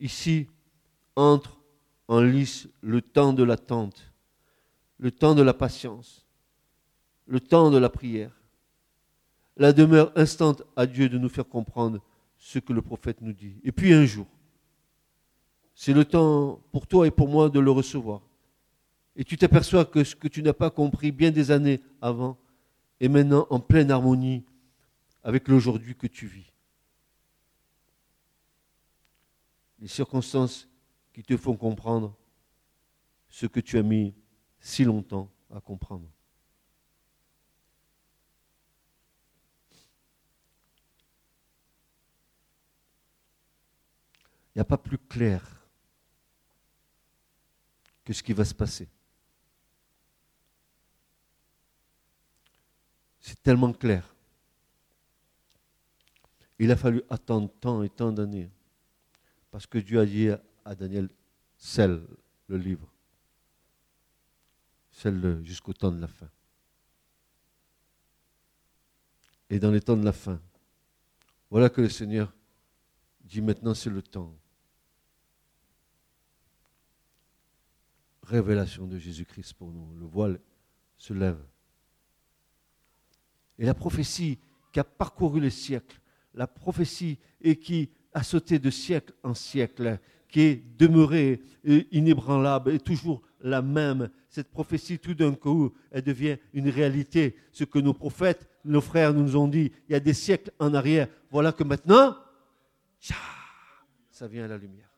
Ici 0.00 0.48
entre 1.14 1.60
en 2.08 2.20
lice 2.20 2.68
le 2.80 3.00
temps 3.00 3.32
de 3.32 3.44
l'attente, 3.44 4.10
le 4.98 5.10
temps 5.10 5.34
de 5.34 5.42
la 5.42 5.54
patience, 5.54 6.26
le 7.32 7.40
temps 7.40 7.70
de 7.70 7.78
la 7.78 7.88
prière, 7.88 8.30
la 9.56 9.72
demeure 9.72 10.12
instante 10.16 10.64
à 10.76 10.84
Dieu 10.84 11.08
de 11.08 11.16
nous 11.16 11.30
faire 11.30 11.48
comprendre 11.48 12.04
ce 12.36 12.58
que 12.58 12.74
le 12.74 12.82
prophète 12.82 13.22
nous 13.22 13.32
dit. 13.32 13.54
Et 13.64 13.72
puis 13.72 13.94
un 13.94 14.04
jour, 14.04 14.26
c'est 15.74 15.94
le 15.94 16.04
temps 16.04 16.60
pour 16.72 16.86
toi 16.86 17.06
et 17.06 17.10
pour 17.10 17.28
moi 17.28 17.48
de 17.48 17.58
le 17.58 17.70
recevoir. 17.70 18.20
Et 19.16 19.24
tu 19.24 19.38
t'aperçois 19.38 19.86
que 19.86 20.04
ce 20.04 20.14
que 20.14 20.28
tu 20.28 20.42
n'as 20.42 20.52
pas 20.52 20.68
compris 20.68 21.10
bien 21.10 21.30
des 21.30 21.50
années 21.50 21.80
avant 22.02 22.36
est 23.00 23.08
maintenant 23.08 23.46
en 23.48 23.60
pleine 23.60 23.90
harmonie 23.90 24.44
avec 25.24 25.48
l'aujourd'hui 25.48 25.94
que 25.94 26.08
tu 26.08 26.26
vis. 26.26 26.52
Les 29.78 29.88
circonstances 29.88 30.68
qui 31.14 31.22
te 31.22 31.38
font 31.38 31.56
comprendre 31.56 32.14
ce 33.30 33.46
que 33.46 33.60
tu 33.60 33.78
as 33.78 33.82
mis 33.82 34.12
si 34.60 34.84
longtemps 34.84 35.30
à 35.50 35.62
comprendre. 35.62 36.06
Il 44.54 44.58
n'y 44.58 44.62
a 44.62 44.66
pas 44.66 44.78
plus 44.78 44.98
clair 44.98 45.42
que 48.04 48.12
ce 48.12 48.22
qui 48.22 48.32
va 48.32 48.44
se 48.44 48.54
passer. 48.54 48.88
C'est 53.20 53.40
tellement 53.42 53.72
clair. 53.72 54.14
Il 56.58 56.70
a 56.70 56.76
fallu 56.76 57.02
attendre 57.08 57.50
tant 57.60 57.82
et 57.82 57.88
tant 57.88 58.12
d'années. 58.12 58.50
Parce 59.50 59.66
que 59.66 59.78
Dieu 59.78 60.00
a 60.00 60.06
dit 60.06 60.28
à 60.64 60.74
Daniel, 60.74 61.08
scelle 61.56 62.06
le 62.48 62.56
livre. 62.56 62.92
Scelle-le 64.90 65.42
jusqu'au 65.44 65.72
temps 65.72 65.92
de 65.92 66.00
la 66.00 66.08
fin. 66.08 66.28
Et 69.48 69.58
dans 69.58 69.70
les 69.70 69.80
temps 69.80 69.96
de 69.96 70.04
la 70.04 70.12
fin, 70.12 70.40
voilà 71.50 71.68
que 71.68 71.80
le 71.80 71.88
Seigneur 71.88 72.32
dit 73.20 73.40
maintenant 73.40 73.74
c'est 73.74 73.90
le 73.90 74.02
temps. 74.02 74.34
Révélation 78.32 78.86
de 78.86 78.96
Jésus-Christ 78.96 79.52
pour 79.52 79.70
nous. 79.70 79.94
Le 79.94 80.06
voile 80.06 80.40
se 80.96 81.12
lève. 81.12 81.36
Et 83.58 83.66
la 83.66 83.74
prophétie 83.74 84.38
qui 84.72 84.80
a 84.80 84.84
parcouru 84.84 85.38
les 85.38 85.50
siècles, 85.50 86.00
la 86.32 86.46
prophétie 86.46 87.18
et 87.42 87.56
qui 87.56 87.90
a 88.14 88.22
sauté 88.22 88.58
de 88.58 88.70
siècle 88.70 89.12
en 89.22 89.34
siècle, 89.34 89.98
qui 90.28 90.40
est 90.40 90.64
demeurée 90.78 91.42
inébranlable 91.90 92.72
et 92.72 92.78
toujours 92.78 93.20
la 93.42 93.60
même. 93.60 94.08
Cette 94.30 94.50
prophétie, 94.50 94.98
tout 94.98 95.12
d'un 95.12 95.34
coup, 95.34 95.74
elle 95.90 96.00
devient 96.02 96.38
une 96.54 96.70
réalité. 96.70 97.36
Ce 97.52 97.64
que 97.64 97.80
nos 97.80 97.92
prophètes, 97.92 98.48
nos 98.64 98.80
frères 98.80 99.12
nous 99.12 99.36
ont 99.36 99.46
dit 99.46 99.72
il 99.90 99.92
y 99.92 99.94
a 99.94 100.00
des 100.00 100.14
siècles 100.14 100.52
en 100.58 100.72
arrière, 100.72 101.08
voilà 101.30 101.52
que 101.52 101.64
maintenant, 101.64 102.16
ça 104.10 104.26
vient 104.26 104.46
à 104.46 104.48
la 104.48 104.56
lumière. 104.56 104.91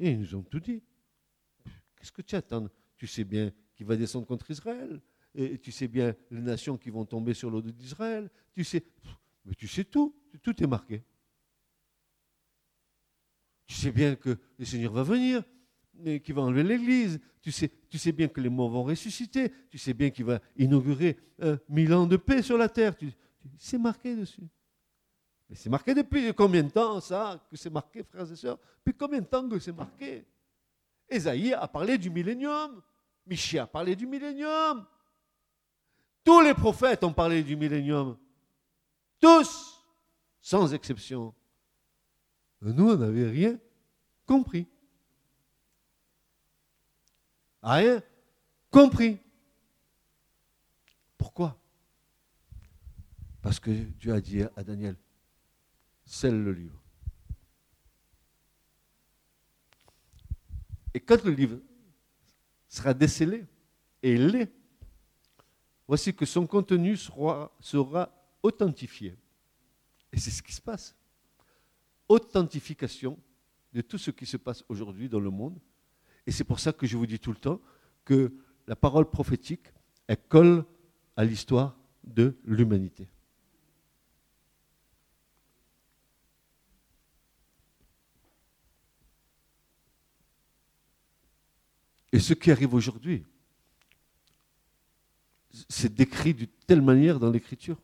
Et 0.00 0.12
ils 0.12 0.18
nous 0.18 0.34
ont 0.34 0.42
tout 0.42 0.58
dit. 0.58 0.82
Qu'est-ce 1.96 2.10
que 2.10 2.22
tu 2.22 2.34
attends? 2.34 2.68
Tu 2.96 3.06
sais 3.06 3.24
bien 3.24 3.52
qu'il 3.76 3.86
va 3.86 3.96
descendre 3.96 4.26
contre 4.26 4.50
Israël. 4.50 5.00
Et 5.34 5.58
tu 5.58 5.70
sais 5.70 5.86
bien 5.86 6.16
les 6.30 6.40
nations 6.40 6.76
qui 6.76 6.90
vont 6.90 7.04
tomber 7.04 7.34
sur 7.34 7.50
l'eau 7.50 7.60
d'Israël. 7.60 8.30
Tu 8.54 8.64
sais, 8.64 8.82
mais 9.44 9.54
tu 9.54 9.68
sais 9.68 9.84
tout. 9.84 10.16
Tout 10.42 10.60
est 10.62 10.66
marqué. 10.66 11.02
Tu 13.66 13.74
sais 13.74 13.92
bien 13.92 14.16
que 14.16 14.38
le 14.58 14.64
Seigneur 14.64 14.92
va 14.92 15.02
venir, 15.02 15.44
qu'il 16.24 16.34
va 16.34 16.42
enlever 16.42 16.64
l'Église. 16.64 17.20
Tu 17.42 17.52
sais, 17.52 17.70
tu 17.88 18.12
bien 18.12 18.28
que 18.28 18.40
les 18.40 18.48
morts 18.48 18.70
vont 18.70 18.82
ressusciter. 18.82 19.52
Tu 19.68 19.76
sais 19.76 19.92
bien 19.92 20.10
qu'il 20.10 20.24
va 20.24 20.40
inaugurer 20.56 21.18
un 21.40 21.58
mille 21.68 21.92
ans 21.92 22.06
de 22.06 22.16
paix 22.16 22.42
sur 22.42 22.56
la 22.56 22.68
terre. 22.68 22.96
c'est 23.58 23.78
marqué 23.78 24.16
dessus. 24.16 24.48
Mais 25.50 25.56
c'est 25.56 25.68
marqué 25.68 25.94
depuis 25.94 26.32
combien 26.32 26.62
de 26.62 26.70
temps 26.70 27.00
ça 27.00 27.44
que 27.50 27.56
c'est 27.56 27.70
marqué, 27.70 28.04
frères 28.04 28.30
et 28.30 28.36
sœurs? 28.36 28.56
Depuis 28.78 28.96
combien 28.96 29.20
de 29.20 29.26
temps 29.26 29.48
que 29.48 29.58
c'est 29.58 29.72
marqué? 29.72 30.24
Esaïe 31.08 31.52
a 31.52 31.66
parlé 31.66 31.98
du 31.98 32.08
millénium. 32.08 32.80
Michée 33.26 33.58
a 33.58 33.66
parlé 33.66 33.96
du 33.96 34.06
millénium. 34.06 34.86
Tous 36.22 36.40
les 36.40 36.54
prophètes 36.54 37.02
ont 37.02 37.12
parlé 37.12 37.42
du 37.42 37.56
millénium. 37.56 38.16
Tous, 39.18 39.84
sans 40.40 40.72
exception. 40.72 41.34
Nous, 42.62 42.92
on 42.92 42.96
n'avait 42.96 43.28
rien 43.28 43.58
compris. 44.26 44.68
Rien 47.60 48.00
compris. 48.70 49.18
Pourquoi? 51.18 51.58
Parce 53.42 53.58
que 53.58 53.70
Dieu 53.70 54.14
a 54.14 54.20
dit 54.20 54.42
à 54.42 54.62
Daniel, 54.62 54.96
scelle 56.10 56.42
le 56.42 56.52
livre. 56.52 56.82
Et 60.92 60.98
quand 60.98 61.22
le 61.22 61.30
livre 61.30 61.58
sera 62.68 62.92
décelé, 62.92 63.46
et 64.02 64.14
il 64.14 64.26
l'est, 64.26 64.52
voici 65.86 66.12
que 66.12 66.26
son 66.26 66.48
contenu 66.48 66.96
sera, 66.96 67.52
authentifié. 68.42 69.16
Et 70.12 70.18
c'est 70.18 70.32
ce 70.32 70.42
qui 70.42 70.52
se 70.52 70.60
passe. 70.60 70.96
Authentification 72.08 73.16
de 73.72 73.80
tout 73.80 73.98
ce 73.98 74.10
qui 74.10 74.26
se 74.26 74.36
passe 74.36 74.64
aujourd'hui 74.68 75.08
dans 75.08 75.20
le 75.20 75.30
monde. 75.30 75.60
Et 76.26 76.32
c'est 76.32 76.42
pour 76.42 76.58
ça 76.58 76.72
que 76.72 76.86
je 76.86 76.96
vous 76.96 77.06
dis 77.06 77.20
tout 77.20 77.30
le 77.30 77.38
temps 77.38 77.60
que 78.04 78.32
la 78.66 78.74
parole 78.74 79.08
prophétique, 79.08 79.72
elle 80.08 80.20
colle 80.28 80.64
à 81.14 81.24
l'histoire 81.24 81.78
de 82.02 82.36
l'humanité. 82.44 83.08
Et 92.12 92.18
ce 92.18 92.34
qui 92.34 92.50
arrive 92.50 92.74
aujourd'hui, 92.74 93.24
c'est 95.68 95.92
décrit 95.94 96.34
de 96.34 96.46
telle 96.66 96.82
manière 96.82 97.18
dans 97.18 97.30
l'Écriture. 97.30 97.80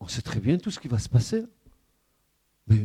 On 0.00 0.08
sait 0.08 0.22
très 0.22 0.40
bien 0.40 0.58
tout 0.58 0.70
ce 0.70 0.78
qui 0.78 0.88
va 0.88 0.98
se 0.98 1.08
passer. 1.08 1.44
Mais 2.66 2.84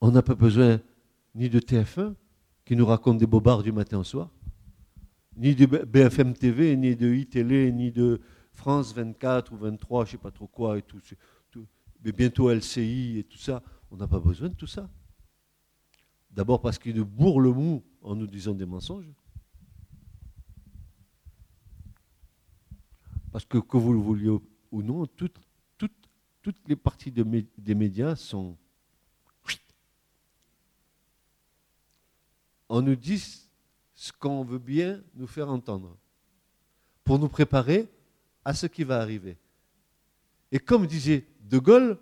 on 0.00 0.10
n'a 0.10 0.22
pas 0.22 0.34
besoin 0.34 0.80
ni 1.34 1.48
de 1.48 1.60
TF1 1.60 2.14
qui 2.64 2.76
nous 2.76 2.86
raconte 2.86 3.18
des 3.18 3.26
bobards 3.26 3.62
du 3.62 3.72
matin 3.72 3.98
au 3.98 4.04
soir, 4.04 4.30
ni 5.36 5.54
de 5.54 5.66
BFM 5.66 6.34
TV, 6.34 6.76
ni 6.76 6.94
de 6.96 7.12
iTélé, 7.12 7.72
ni 7.72 7.90
de 7.90 8.20
France 8.52 8.94
24 8.94 9.52
ou 9.52 9.56
23, 9.56 10.04
je 10.04 10.08
ne 10.08 10.12
sais 10.12 10.18
pas 10.18 10.30
trop 10.30 10.46
quoi, 10.46 10.78
et 10.78 10.82
tout, 10.82 11.00
tout, 11.50 11.66
mais 12.04 12.12
bientôt 12.12 12.50
LCI 12.50 13.18
et 13.18 13.24
tout 13.24 13.38
ça. 13.38 13.62
On 13.90 13.96
n'a 13.96 14.06
pas 14.06 14.20
besoin 14.20 14.48
de 14.48 14.54
tout 14.54 14.66
ça. 14.66 14.88
D'abord 16.30 16.60
parce 16.60 16.78
qu'ils 16.78 16.96
nous 16.96 17.04
bourrent 17.04 17.40
le 17.40 17.52
mou 17.52 17.82
en 18.02 18.14
nous 18.14 18.26
disant 18.26 18.54
des 18.54 18.66
mensonges. 18.66 19.10
Parce 23.32 23.44
que, 23.44 23.58
que 23.58 23.76
vous 23.76 23.92
le 23.92 23.98
vouliez 23.98 24.30
ou 24.70 24.82
non, 24.82 25.06
toutes, 25.06 25.38
les 26.66 26.76
parties 26.76 27.12
des 27.12 27.74
médias 27.74 28.16
sont. 28.16 28.56
On 32.68 32.82
nous 32.82 32.96
dit 32.96 33.18
ce 33.94 34.12
qu'on 34.12 34.44
veut 34.44 34.58
bien 34.58 35.02
nous 35.14 35.26
faire 35.26 35.50
entendre 35.50 35.96
pour 37.04 37.18
nous 37.18 37.28
préparer 37.28 37.88
à 38.44 38.54
ce 38.54 38.66
qui 38.66 38.84
va 38.84 39.00
arriver. 39.00 39.36
Et 40.52 40.58
comme 40.58 40.86
disait 40.86 41.26
De 41.40 41.58
Gaulle, 41.58 41.98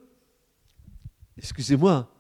excusez-moi, 1.37 2.11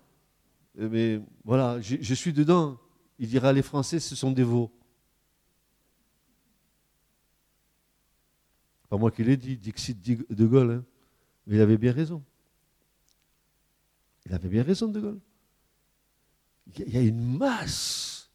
mais 0.78 1.20
voilà, 1.44 1.80
je, 1.80 2.14
suis 2.14 2.32
dedans. 2.32 2.78
Il 3.18 3.28
dira 3.28 3.52
les 3.52 3.62
Français, 3.62 3.98
ce 3.98 4.14
sont 4.14 4.30
des 4.30 4.44
veaux. 4.44 4.72
Pas 8.88 8.96
moi 8.96 9.10
qui 9.10 9.24
l'ai 9.24 9.36
dit, 9.36 9.56
Dixit 9.56 10.00
de 10.00 10.46
Gaulle. 10.46 10.70
Hein. 10.70 10.84
Mais 11.46 11.56
il 11.56 11.60
avait 11.60 11.78
bien 11.78 11.92
raison. 11.92 12.22
Il 14.24 14.32
avait 14.32 14.48
bien 14.48 14.62
raison, 14.62 14.88
de 14.88 15.00
Gaulle. 15.00 15.20
Il 16.76 16.94
y 16.94 16.96
a 16.96 17.02
une 17.02 17.36
masse, 17.36 18.30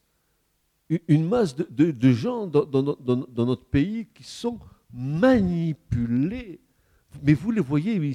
une 1.08 1.28
masse 1.28 1.56
de, 1.56 2.12
gens 2.12 2.48
dans, 2.48 2.66
dans, 2.66 3.46
notre 3.46 3.66
pays 3.66 4.08
qui 4.08 4.24
sont 4.24 4.60
manipulés. 4.91 6.60
Mais 7.22 7.36
vous 7.36 7.52
les 7.52 7.62
voyez, 7.62 8.14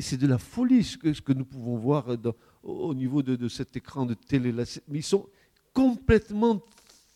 c'est 0.00 0.16
de 0.16 0.26
la 0.26 0.38
folie 0.38 0.82
ce 0.82 0.98
que, 0.98 1.12
ce 1.12 1.22
que 1.22 1.32
nous 1.32 1.44
pouvons 1.44 1.76
voir 1.76 2.18
dans, 2.18 2.34
au 2.64 2.94
niveau 2.94 3.22
de, 3.22 3.48
cet 3.48 3.76
écran 3.76 4.06
de 4.06 4.14
télé. 4.14 4.52
Mais 4.88 4.98
ils 4.98 5.02
sont 5.02 5.28
complètement 5.72 6.62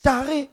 tarés. 0.03 0.51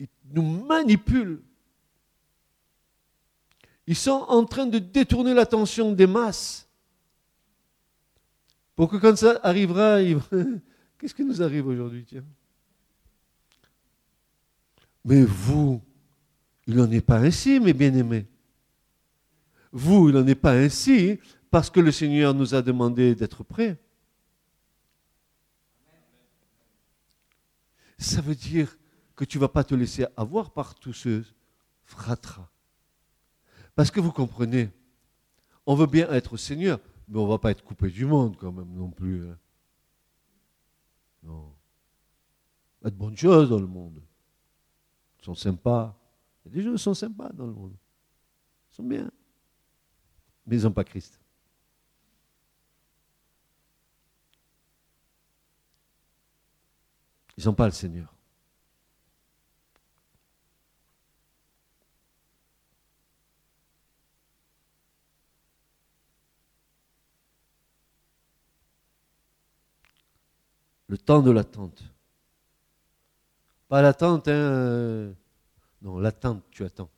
Ils 0.00 0.08
nous 0.32 0.42
manipulent. 0.42 1.42
Ils 3.86 3.96
sont 3.96 4.24
en 4.28 4.44
train 4.44 4.66
de 4.66 4.78
détourner 4.78 5.34
l'attention 5.34 5.92
des 5.92 6.06
masses. 6.06 6.68
Pour 8.76 8.88
que 8.88 8.96
quand 8.96 9.16
ça 9.16 9.40
arrivera, 9.42 9.98
qu'est-ce 10.98 11.14
qui 11.14 11.24
nous 11.24 11.42
arrive 11.42 11.66
aujourd'hui, 11.66 12.04
tiens? 12.04 12.24
Mais 15.04 15.22
vous, 15.22 15.82
il 16.66 16.76
n'en 16.76 16.90
est 16.90 17.00
pas 17.00 17.18
ainsi, 17.18 17.60
mes 17.60 17.72
bien-aimés. 17.72 18.26
Vous, 19.72 20.08
il 20.08 20.14
n'en 20.14 20.26
est 20.26 20.34
pas 20.34 20.52
ainsi 20.52 21.18
parce 21.50 21.70
que 21.70 21.80
le 21.80 21.92
Seigneur 21.92 22.34
nous 22.34 22.54
a 22.54 22.62
demandé 22.62 23.14
d'être 23.14 23.42
prêts. 23.42 23.78
Ça 27.98 28.20
veut 28.20 28.34
dire 28.34 28.76
que 29.16 29.24
tu 29.24 29.38
ne 29.38 29.40
vas 29.40 29.48
pas 29.48 29.64
te 29.64 29.74
laisser 29.74 30.06
avoir 30.16 30.50
par 30.52 30.74
tous 30.74 30.92
ce 30.92 31.22
fratras. 31.84 32.48
Parce 33.74 33.90
que 33.90 34.00
vous 34.00 34.12
comprenez, 34.12 34.70
on 35.66 35.74
veut 35.74 35.86
bien 35.86 36.08
être 36.10 36.36
Seigneur, 36.36 36.80
mais 37.08 37.18
on 37.18 37.24
ne 37.24 37.30
va 37.30 37.38
pas 37.38 37.50
être 37.50 37.64
coupé 37.64 37.90
du 37.90 38.04
monde 38.04 38.36
quand 38.36 38.52
même 38.52 38.72
non 38.74 38.90
plus. 38.90 39.28
Hein. 39.28 39.38
Non. 41.22 41.52
Il 42.84 42.88
y 42.88 43.26
a 43.26 43.46
dans 43.46 43.58
le 43.58 43.66
monde 43.66 44.00
sont 45.28 45.34
sympas. 45.34 45.94
Il 46.46 46.52
des 46.52 46.62
gens 46.62 46.76
sont 46.76 46.94
sympas 46.94 47.30
dans 47.30 47.46
le 47.46 47.52
monde. 47.52 47.76
Ils 48.70 48.74
sont 48.74 48.82
bien. 48.82 49.10
Mais 50.46 50.56
ils 50.56 50.62
n'ont 50.62 50.72
pas 50.72 50.84
Christ. 50.84 51.20
Ils 57.36 57.44
n'ont 57.44 57.54
pas 57.54 57.66
le 57.66 57.72
Seigneur. 57.72 58.14
Le 70.86 70.96
temps 70.96 71.20
de 71.20 71.30
l'attente. 71.30 71.84
Pas 73.68 73.82
l'attente, 73.82 74.28
hein. 74.28 74.32
Euh, 74.32 75.12
non, 75.82 75.98
l'attente, 75.98 76.42
tu 76.50 76.64
attends. 76.64 76.90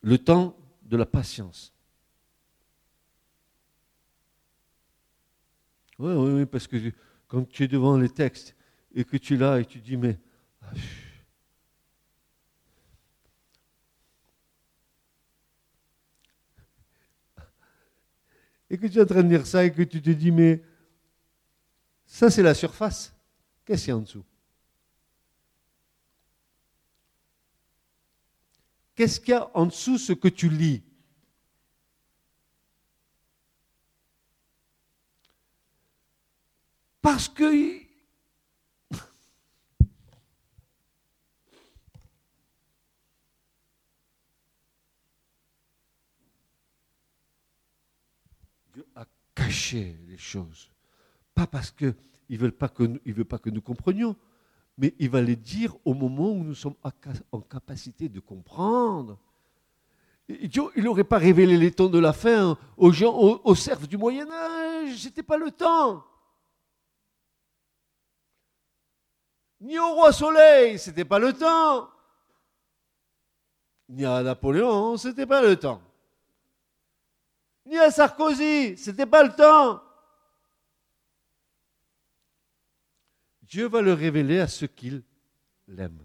Le 0.00 0.18
temps 0.18 0.56
de 0.82 0.96
la 0.96 1.06
patience. 1.06 1.72
Oui, 5.98 6.12
oui, 6.12 6.30
oui, 6.32 6.46
parce 6.46 6.66
que 6.66 6.76
quand 7.28 7.48
tu 7.48 7.64
es 7.64 7.68
devant 7.68 7.96
les 7.96 8.08
textes 8.08 8.54
et 8.94 9.04
que 9.04 9.16
tu 9.16 9.36
là 9.36 9.60
et 9.60 9.64
tu 9.64 9.80
dis, 9.80 9.96
mais. 9.96 10.18
Ah, 10.62 10.72
et 18.68 18.78
que 18.78 18.86
tu 18.86 18.98
es 18.98 19.02
en 19.02 19.06
train 19.06 19.22
de 19.22 19.28
dire 19.28 19.46
ça 19.46 19.64
et 19.64 19.72
que 19.72 19.82
tu 19.82 20.02
te 20.02 20.10
dis, 20.10 20.30
mais 20.30 20.62
ça 22.04 22.30
c'est 22.30 22.42
la 22.42 22.54
surface. 22.54 23.14
Qu'est-ce 23.64 23.84
qu'il 23.84 23.90
y 23.90 23.92
a 23.92 23.96
en 23.96 24.00
dessous? 24.00 24.24
Qu'est-ce 28.96 29.20
qu'il 29.20 29.32
y 29.32 29.34
a 29.34 29.50
en 29.54 29.66
dessous 29.66 29.98
ce 29.98 30.14
que 30.14 30.28
tu 30.28 30.48
lis? 30.48 30.82
Parce 37.02 37.28
que 37.28 37.84
Dieu 48.72 48.84
a 48.96 49.06
caché 49.34 49.96
les 50.08 50.18
choses. 50.18 50.70
Pas 51.34 51.46
parce 51.46 51.70
qu'il 51.70 51.94
ne 52.30 52.36
veut, 52.38 52.50
pas 52.50 52.68
que 52.68 53.50
nous 53.50 53.60
comprenions, 53.60 54.16
mais 54.78 54.94
il 54.98 55.10
va 55.10 55.22
les 55.22 55.36
dire 55.36 55.74
au 55.84 55.94
moment 55.94 56.30
où 56.30 56.44
nous 56.44 56.54
sommes 56.54 56.74
en 57.32 57.40
capacité 57.40 58.08
de 58.08 58.20
comprendre. 58.20 59.18
Il 60.28 60.50
n'aurait 60.76 61.04
pas 61.04 61.18
révélé 61.18 61.56
les 61.56 61.70
temps 61.70 61.88
de 61.88 61.98
la 61.98 62.12
fin 62.12 62.58
aux 62.76 62.92
gens, 62.92 63.14
aux 63.14 63.54
serfs 63.54 63.86
du 63.86 63.96
Moyen 63.96 64.28
Âge. 64.30 64.96
C'était 64.98 65.22
pas 65.22 65.36
le 65.36 65.50
temps. 65.50 66.04
Ni 69.60 69.78
au 69.78 69.94
roi 69.94 70.12
Soleil, 70.12 70.78
c'était 70.78 71.04
pas 71.04 71.18
le 71.18 71.32
temps. 71.32 71.88
Ni 73.88 74.04
à 74.04 74.22
Napoléon, 74.22 74.96
c'était 74.96 75.26
pas 75.26 75.40
le 75.40 75.56
temps. 75.56 75.80
Ni 77.64 77.78
à 77.78 77.90
Sarkozy, 77.90 78.76
c'était 78.76 79.06
pas 79.06 79.22
le 79.22 79.34
temps. 79.34 79.82
Dieu 83.48 83.68
va 83.68 83.80
le 83.82 83.92
révéler 83.92 84.38
à 84.40 84.48
ceux 84.48 84.66
qu'il 84.66 85.02
l'aime. 85.68 85.98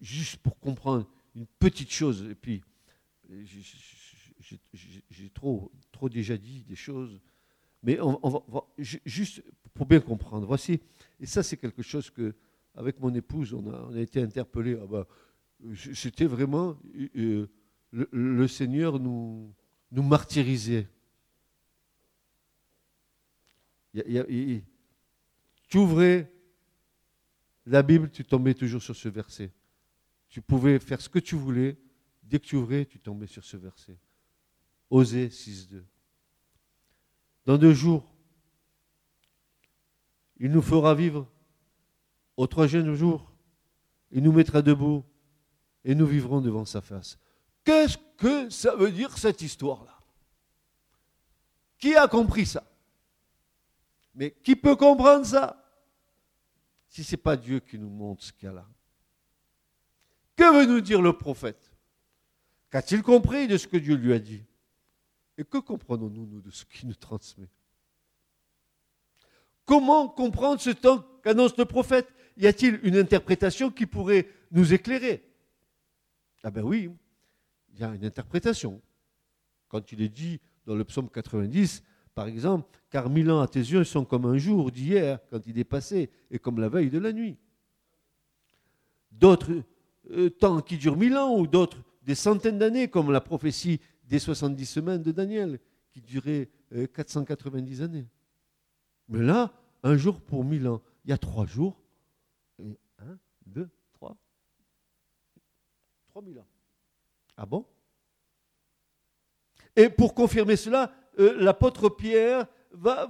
juste 0.00 0.36
pour 0.38 0.58
comprendre 0.58 1.08
une 1.34 1.46
petite 1.46 1.90
chose, 1.90 2.26
et 2.30 2.34
puis 2.34 2.62
j'ai 5.10 5.30
trop, 5.30 5.72
trop 5.90 6.08
déjà 6.08 6.36
dit 6.36 6.62
des 6.64 6.76
choses, 6.76 7.20
mais 7.82 7.98
on, 8.00 8.20
juste 8.78 9.42
pour 9.72 9.86
bien 9.86 10.00
comprendre. 10.00 10.46
Voici, 10.46 10.80
et 11.20 11.26
ça 11.26 11.42
c'est 11.42 11.56
quelque 11.56 11.82
chose 11.82 12.10
que, 12.10 12.34
avec 12.74 13.00
mon 13.00 13.14
épouse, 13.14 13.54
on 13.54 13.94
a, 13.94 14.00
été 14.00 14.20
interpellé. 14.20 14.76
Ah 14.80 14.86
ben, 14.86 15.06
C'était 15.94 16.26
vraiment 16.26 16.76
euh, 17.16 17.48
le, 17.94 18.48
Seigneur 18.48 18.98
nous, 18.98 19.54
martyrisait. 19.92 20.88
tu 25.68 25.78
ouvrais 25.78 26.32
la 27.66 27.82
Bible, 27.82 28.10
tu 28.10 28.24
tombais 28.24 28.54
toujours 28.54 28.82
sur 28.82 28.96
ce 28.96 29.08
verset. 29.08 29.52
Tu 30.28 30.42
pouvais 30.42 30.80
faire 30.80 31.00
ce 31.00 31.08
que 31.08 31.20
tu 31.20 31.36
voulais. 31.36 31.78
Dès 32.22 32.40
que 32.40 32.46
tu 32.46 32.56
ouvrais, 32.56 32.84
tu 32.84 32.98
tombais 32.98 33.28
sur 33.28 33.44
ce 33.44 33.56
verset. 33.56 33.96
Osée 34.90 35.28
6.2. 35.28 35.82
Dans 37.46 37.58
deux 37.58 37.72
jours, 37.72 38.12
il 40.38 40.50
nous 40.50 40.62
fera 40.62 40.94
vivre. 40.94 41.30
Au 42.36 42.48
troisième 42.48 42.94
jour, 42.94 43.32
il 44.10 44.24
nous 44.24 44.32
mettra 44.32 44.62
debout 44.62 45.04
et 45.84 45.94
nous 45.94 46.06
vivrons 46.06 46.40
devant 46.40 46.64
sa 46.64 46.80
face. 46.80 47.18
Qu'est-ce 47.64 47.96
que 48.18 48.50
ça 48.50 48.76
veut 48.76 48.92
dire 48.92 49.16
cette 49.16 49.40
histoire-là? 49.40 49.98
Qui 51.78 51.96
a 51.96 52.06
compris 52.06 52.46
ça? 52.46 52.64
Mais 54.14 54.30
qui 54.30 54.54
peut 54.54 54.76
comprendre 54.76 55.26
ça? 55.26 55.60
Si 56.88 57.02
ce 57.02 57.12
n'est 57.12 57.22
pas 57.22 57.36
Dieu 57.36 57.60
qui 57.60 57.78
nous 57.78 57.90
montre 57.90 58.22
ce 58.22 58.32
qu'il 58.32 58.46
y 58.46 58.48
a 58.48 58.54
là. 58.54 58.66
Que 60.36 60.56
veut 60.56 60.66
nous 60.66 60.80
dire 60.80 61.02
le 61.02 61.12
prophète? 61.16 61.72
Qu'a-t-il 62.70 63.02
compris 63.02 63.48
de 63.48 63.56
ce 63.56 63.66
que 63.66 63.76
Dieu 63.76 63.96
lui 63.96 64.12
a 64.12 64.18
dit? 64.18 64.44
Et 65.38 65.44
que 65.44 65.58
comprenons-nous, 65.58 66.26
nous, 66.26 66.40
de 66.40 66.50
ce 66.50 66.64
qu'il 66.64 66.88
nous 66.88 66.94
transmet? 66.94 67.48
Comment 69.64 70.08
comprendre 70.08 70.60
ce 70.60 70.70
temps 70.70 71.04
qu'annonce 71.22 71.56
le 71.56 71.64
prophète? 71.64 72.12
Y 72.36 72.46
a-t-il 72.46 72.80
une 72.82 72.96
interprétation 72.96 73.70
qui 73.70 73.86
pourrait 73.86 74.28
nous 74.50 74.72
éclairer? 74.74 75.24
Ah 76.42 76.50
ben 76.50 76.62
oui, 76.62 76.90
il 77.74 77.80
y 77.80 77.84
a 77.84 77.94
une 77.94 78.04
interprétation. 78.04 78.80
Quand 79.68 79.92
il 79.92 80.00
est 80.02 80.08
dit 80.08 80.40
dans 80.66 80.74
le 80.74 80.84
psaume 80.84 81.10
90, 81.10 81.82
par 82.14 82.28
exemple, 82.28 82.68
car 82.90 83.10
mille 83.10 83.30
ans 83.30 83.40
à 83.40 83.48
tes 83.48 83.58
yeux 83.58 83.84
sont 83.84 84.04
comme 84.04 84.24
un 84.24 84.38
jour 84.38 84.70
d'hier 84.70 85.18
quand 85.30 85.46
il 85.46 85.58
est 85.58 85.64
passé 85.64 86.10
et 86.30 86.38
comme 86.38 86.60
la 86.60 86.68
veille 86.68 86.90
de 86.90 86.98
la 86.98 87.12
nuit. 87.12 87.36
D'autres 89.10 89.62
euh, 90.10 90.30
temps 90.30 90.60
qui 90.60 90.78
durent 90.78 90.96
mille 90.96 91.16
ans 91.16 91.36
ou 91.36 91.46
d'autres 91.46 91.82
des 92.02 92.14
centaines 92.14 92.58
d'années 92.58 92.88
comme 92.88 93.10
la 93.10 93.20
prophétie 93.20 93.80
des 94.04 94.18
70 94.18 94.64
semaines 94.66 95.02
de 95.02 95.10
Daniel 95.10 95.58
qui 95.90 96.00
durait 96.00 96.48
490 96.94 97.80
euh, 97.80 97.84
années. 97.84 98.06
Mais 99.08 99.20
là, 99.20 99.52
un 99.82 99.96
jour 99.96 100.20
pour 100.20 100.44
mille 100.44 100.68
ans, 100.68 100.82
il 101.04 101.10
y 101.10 101.12
a 101.12 101.18
trois 101.18 101.46
jours, 101.46 101.82
et 102.58 102.78
un, 102.98 103.18
deux, 103.46 103.68
trois, 103.92 104.16
trois 106.08 106.22
mille 106.22 106.38
ans. 106.38 106.46
Ah 107.36 107.46
bon? 107.46 107.66
Et 109.76 109.88
pour 109.88 110.14
confirmer 110.14 110.56
cela, 110.56 110.92
euh, 111.18 111.34
l'apôtre 111.38 111.88
Pierre 111.88 112.46
va, 112.72 113.08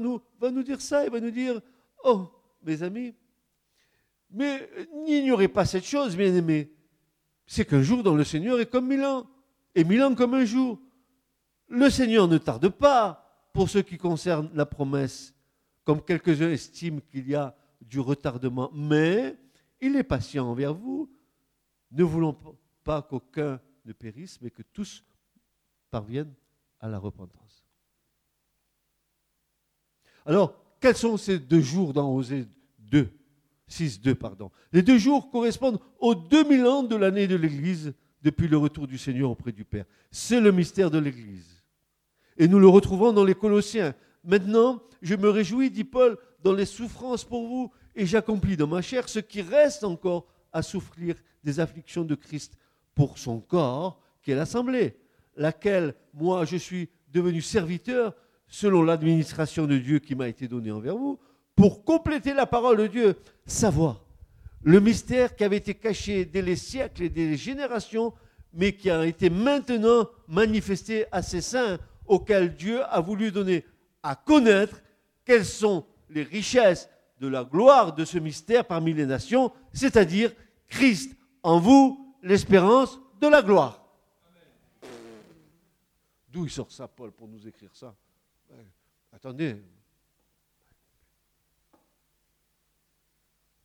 nous, 0.00 0.62
dire 0.62 0.80
ça, 0.80 1.04
il 1.04 1.10
va 1.10 1.20
nous 1.20 1.30
dire, 1.30 1.60
oh, 2.04 2.28
mes 2.62 2.82
amis, 2.82 3.14
mais 4.30 4.68
n'ignorez 5.04 5.48
pas 5.48 5.64
cette 5.64 5.84
chose, 5.84 6.16
bien 6.16 6.34
aimés, 6.34 6.72
c'est 7.46 7.64
qu'un 7.64 7.82
jour 7.82 8.02
dans 8.02 8.14
le 8.14 8.24
Seigneur 8.24 8.58
est 8.60 8.66
comme 8.66 8.88
mille 8.88 9.04
ans, 9.04 9.28
et 9.74 9.84
mille 9.84 10.02
ans 10.02 10.14
comme 10.14 10.34
un 10.34 10.44
jour. 10.44 10.80
Le 11.68 11.90
Seigneur 11.90 12.28
ne 12.28 12.38
tarde 12.38 12.68
pas 12.68 13.48
pour 13.52 13.68
ce 13.68 13.78
qui 13.78 13.98
concerne 13.98 14.50
la 14.54 14.66
promesse, 14.66 15.34
comme 15.84 16.02
quelques-uns 16.02 16.50
estiment 16.50 17.00
qu'il 17.10 17.28
y 17.28 17.34
a 17.34 17.54
du 17.80 18.00
retardement, 18.00 18.70
mais 18.72 19.36
il 19.80 19.96
est 19.96 20.04
patient 20.04 20.48
envers 20.48 20.74
vous, 20.74 21.10
ne 21.90 22.04
voulons 22.04 22.32
pas 22.32 22.52
qu'aucun 22.84 23.60
ne 23.84 23.92
périsse, 23.92 24.40
mais 24.40 24.50
que 24.50 24.62
tous 24.62 25.04
parviennent 25.90 26.34
à 26.80 26.88
la 26.88 26.98
repentance. 26.98 27.64
Alors, 30.24 30.54
quels 30.80 30.96
sont 30.96 31.16
ces 31.16 31.38
deux 31.38 31.60
jours 31.60 31.92
dans 31.92 32.14
Osée 32.14 32.46
2 32.78 33.08
6, 33.68 34.02
2, 34.02 34.14
pardon. 34.14 34.50
Les 34.72 34.82
deux 34.82 34.98
jours 34.98 35.30
correspondent 35.30 35.80
aux 35.98 36.14
2000 36.14 36.66
ans 36.66 36.82
de 36.82 36.94
l'année 36.94 37.26
de 37.26 37.36
l'Église 37.36 37.94
depuis 38.20 38.46
le 38.46 38.58
retour 38.58 38.86
du 38.86 38.98
Seigneur 38.98 39.30
auprès 39.30 39.52
du 39.52 39.64
Père. 39.64 39.86
C'est 40.10 40.40
le 40.40 40.52
mystère 40.52 40.90
de 40.90 40.98
l'Église. 40.98 41.64
Et 42.36 42.48
nous 42.48 42.58
le 42.58 42.68
retrouvons 42.68 43.12
dans 43.12 43.24
les 43.24 43.34
Colossiens. 43.34 43.94
Maintenant, 44.24 44.82
je 45.00 45.14
me 45.14 45.30
réjouis, 45.30 45.70
dit 45.70 45.84
Paul, 45.84 46.18
dans 46.42 46.52
les 46.52 46.66
souffrances 46.66 47.24
pour 47.24 47.48
vous, 47.48 47.72
et 47.94 48.04
j'accomplis 48.04 48.56
dans 48.56 48.66
ma 48.66 48.82
chair 48.82 49.08
ce 49.08 49.18
qui 49.18 49.40
reste 49.40 49.84
encore 49.84 50.26
à 50.52 50.62
souffrir 50.62 51.16
des 51.42 51.58
afflictions 51.58 52.04
de 52.04 52.14
Christ 52.14 52.56
pour 52.94 53.18
son 53.18 53.40
corps, 53.40 54.00
qui 54.22 54.30
est 54.30 54.36
l'Assemblée, 54.36 54.96
laquelle, 55.36 55.94
moi, 56.14 56.44
je 56.44 56.56
suis 56.56 56.88
devenu 57.12 57.40
serviteur 57.40 58.14
selon 58.46 58.82
l'administration 58.82 59.66
de 59.66 59.78
Dieu 59.78 59.98
qui 59.98 60.14
m'a 60.14 60.28
été 60.28 60.46
donnée 60.48 60.70
envers 60.70 60.96
vous, 60.96 61.18
pour 61.56 61.84
compléter 61.84 62.34
la 62.34 62.46
parole 62.46 62.78
de 62.78 62.86
Dieu, 62.86 63.16
savoir 63.46 64.04
le 64.62 64.80
mystère 64.80 65.34
qui 65.34 65.44
avait 65.44 65.56
été 65.56 65.74
caché 65.74 66.24
dès 66.24 66.42
les 66.42 66.56
siècles 66.56 67.02
et 67.02 67.08
dès 67.08 67.36
générations, 67.36 68.12
mais 68.54 68.72
qui 68.72 68.90
a 68.90 69.04
été 69.06 69.30
maintenant 69.30 70.08
manifesté 70.28 71.06
à 71.10 71.22
ces 71.22 71.40
saints 71.40 71.78
auxquels 72.06 72.54
Dieu 72.54 72.82
a 72.84 73.00
voulu 73.00 73.32
donner 73.32 73.64
à 74.02 74.14
connaître 74.14 74.82
quelles 75.24 75.44
sont 75.44 75.84
les 76.10 76.22
richesses 76.22 76.88
de 77.20 77.28
la 77.28 77.44
gloire 77.44 77.94
de 77.94 78.04
ce 78.04 78.18
mystère 78.18 78.64
parmi 78.64 78.92
les 78.92 79.06
nations, 79.06 79.52
c'est-à-dire 79.72 80.32
Christ 80.68 81.16
en 81.42 81.58
vous, 81.58 82.01
l'espérance 82.22 82.98
de 83.20 83.26
la 83.28 83.42
gloire. 83.42 83.84
D'où 86.28 86.46
il 86.46 86.50
sort 86.50 86.72
ça, 86.72 86.88
Paul, 86.88 87.12
pour 87.12 87.28
nous 87.28 87.46
écrire 87.46 87.74
ça? 87.74 87.94
Attendez, 89.12 89.62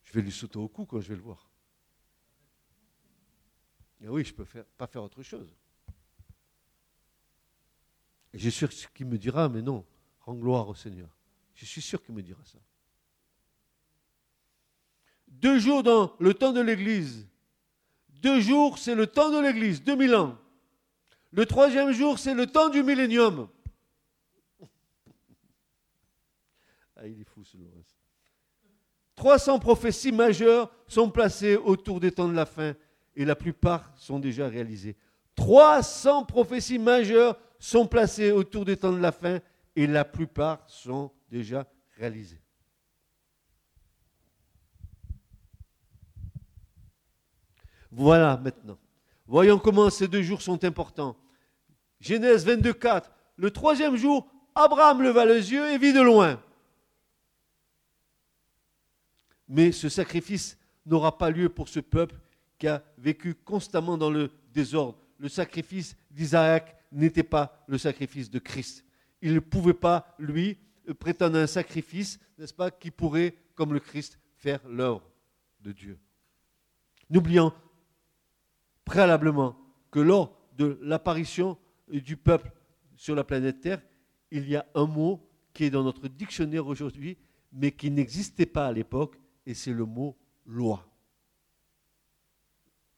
je 0.03 0.13
vais 0.13 0.21
lui 0.21 0.31
sauter 0.31 0.57
au 0.57 0.67
cou 0.67 0.85
quand 0.85 0.99
je 0.99 1.07
vais 1.07 1.15
le 1.15 1.21
voir. 1.21 1.49
Et 4.01 4.09
oui, 4.09 4.25
je 4.25 4.31
ne 4.31 4.37
peux 4.37 4.63
pas 4.77 4.87
faire 4.87 5.03
autre 5.03 5.23
chose. 5.23 5.55
Je 8.33 8.49
suis 8.49 8.67
sûr 8.67 8.93
qu'il 8.93 9.07
me 9.07 9.17
dira, 9.17 9.47
mais 9.49 9.61
non, 9.61 9.85
rends 10.19 10.35
gloire 10.35 10.67
au 10.67 10.75
Seigneur. 10.75 11.09
Je 11.55 11.65
suis 11.65 11.81
sûr 11.81 12.03
qu'il 12.03 12.13
me 12.13 12.21
dira 12.21 12.43
ça. 12.43 12.59
Deux 15.27 15.57
jours 15.59 15.81
dans 15.83 16.15
le 16.19 16.33
temps 16.33 16.53
de 16.53 16.61
l'Église. 16.61 17.27
Deux 18.21 18.39
jours, 18.41 18.77
c'est 18.77 18.95
le 18.95 19.07
temps 19.07 19.29
de 19.29 19.39
l'Église, 19.39 19.83
2000 19.83 20.15
ans. 20.15 20.37
Le 21.31 21.45
troisième 21.45 21.91
jour, 21.91 22.17
c'est 22.19 22.33
le 22.33 22.47
temps 22.47 22.69
du 22.69 22.83
millénium. 22.83 23.47
ah, 26.95 27.07
il 27.07 27.21
est 27.21 27.25
fou 27.25 27.43
ce 27.43 27.57
Laurence. 27.57 27.97
300 29.15 29.59
prophéties 29.59 30.11
majeures 30.11 30.71
sont 30.87 31.09
placées 31.09 31.55
autour 31.55 31.99
des 31.99 32.11
temps 32.11 32.27
de 32.27 32.35
la 32.35 32.45
fin 32.45 32.75
et 33.15 33.25
la 33.25 33.35
plupart 33.35 33.91
sont 33.95 34.19
déjà 34.19 34.47
réalisées. 34.47 34.95
300 35.35 36.25
prophéties 36.25 36.79
majeures 36.79 37.37
sont 37.59 37.87
placées 37.87 38.31
autour 38.31 38.65
des 38.65 38.77
temps 38.77 38.93
de 38.93 38.99
la 38.99 39.11
fin 39.11 39.39
et 39.75 39.87
la 39.87 40.05
plupart 40.05 40.63
sont 40.67 41.11
déjà 41.29 41.67
réalisées. 41.97 42.41
Voilà 47.97 48.37
maintenant. 48.37 48.77
Voyons 49.25 49.57
comment 49.57 49.89
ces 49.89 50.07
deux 50.07 50.21
jours 50.21 50.43
sont 50.43 50.63
importants. 50.63 51.17
Genèse 51.99 52.45
22, 52.45 52.71
4. 52.73 53.11
Le 53.37 53.49
troisième 53.49 53.95
jour, 53.95 54.29
Abraham 54.53 55.01
leva 55.01 55.25
les 55.25 55.51
yeux 55.51 55.67
et 55.71 55.79
vit 55.79 55.93
de 55.93 56.01
loin. 56.01 56.39
Mais 59.47 59.71
ce 59.71 59.89
sacrifice 59.89 60.59
n'aura 60.85 61.17
pas 61.17 61.31
lieu 61.31 61.49
pour 61.49 61.69
ce 61.69 61.79
peuple 61.79 62.13
qui 62.59 62.67
a 62.67 62.83
vécu 62.99 63.33
constamment 63.33 63.97
dans 63.97 64.11
le 64.11 64.29
désordre. 64.53 64.99
Le 65.17 65.27
sacrifice 65.27 65.97
d'Isaac 66.11 66.77
n'était 66.91 67.23
pas 67.23 67.65
le 67.67 67.79
sacrifice 67.79 68.29
de 68.29 68.37
Christ. 68.37 68.85
Il 69.23 69.33
ne 69.33 69.39
pouvait 69.39 69.73
pas, 69.73 70.15
lui, 70.19 70.59
prétendre 70.99 71.39
un 71.39 71.47
sacrifice, 71.47 72.19
n'est-ce 72.37 72.53
pas, 72.53 72.69
qui 72.69 72.91
pourrait, 72.91 73.33
comme 73.55 73.73
le 73.73 73.79
Christ, 73.79 74.19
faire 74.35 74.59
l'œuvre 74.67 75.01
de 75.61 75.71
Dieu. 75.71 75.97
N'oublions 77.09 77.51
préalablement 78.87 79.57
que 79.91 79.99
lors 79.99 80.33
de 80.57 80.79
l'apparition 80.81 81.57
du 81.89 82.15
peuple 82.15 82.51
sur 82.95 83.15
la 83.15 83.25
planète 83.25 83.59
Terre, 83.59 83.81
il 84.31 84.47
y 84.47 84.55
a 84.55 84.65
un 84.75 84.85
mot 84.85 85.29
qui 85.53 85.65
est 85.65 85.69
dans 85.69 85.83
notre 85.83 86.07
dictionnaire 86.07 86.65
aujourd'hui, 86.65 87.17
mais 87.51 87.71
qui 87.71 87.91
n'existait 87.91 88.45
pas 88.45 88.67
à 88.67 88.71
l'époque, 88.71 89.19
et 89.45 89.53
c'est 89.53 89.73
le 89.73 89.85
mot 89.85 90.17
loi. 90.45 90.87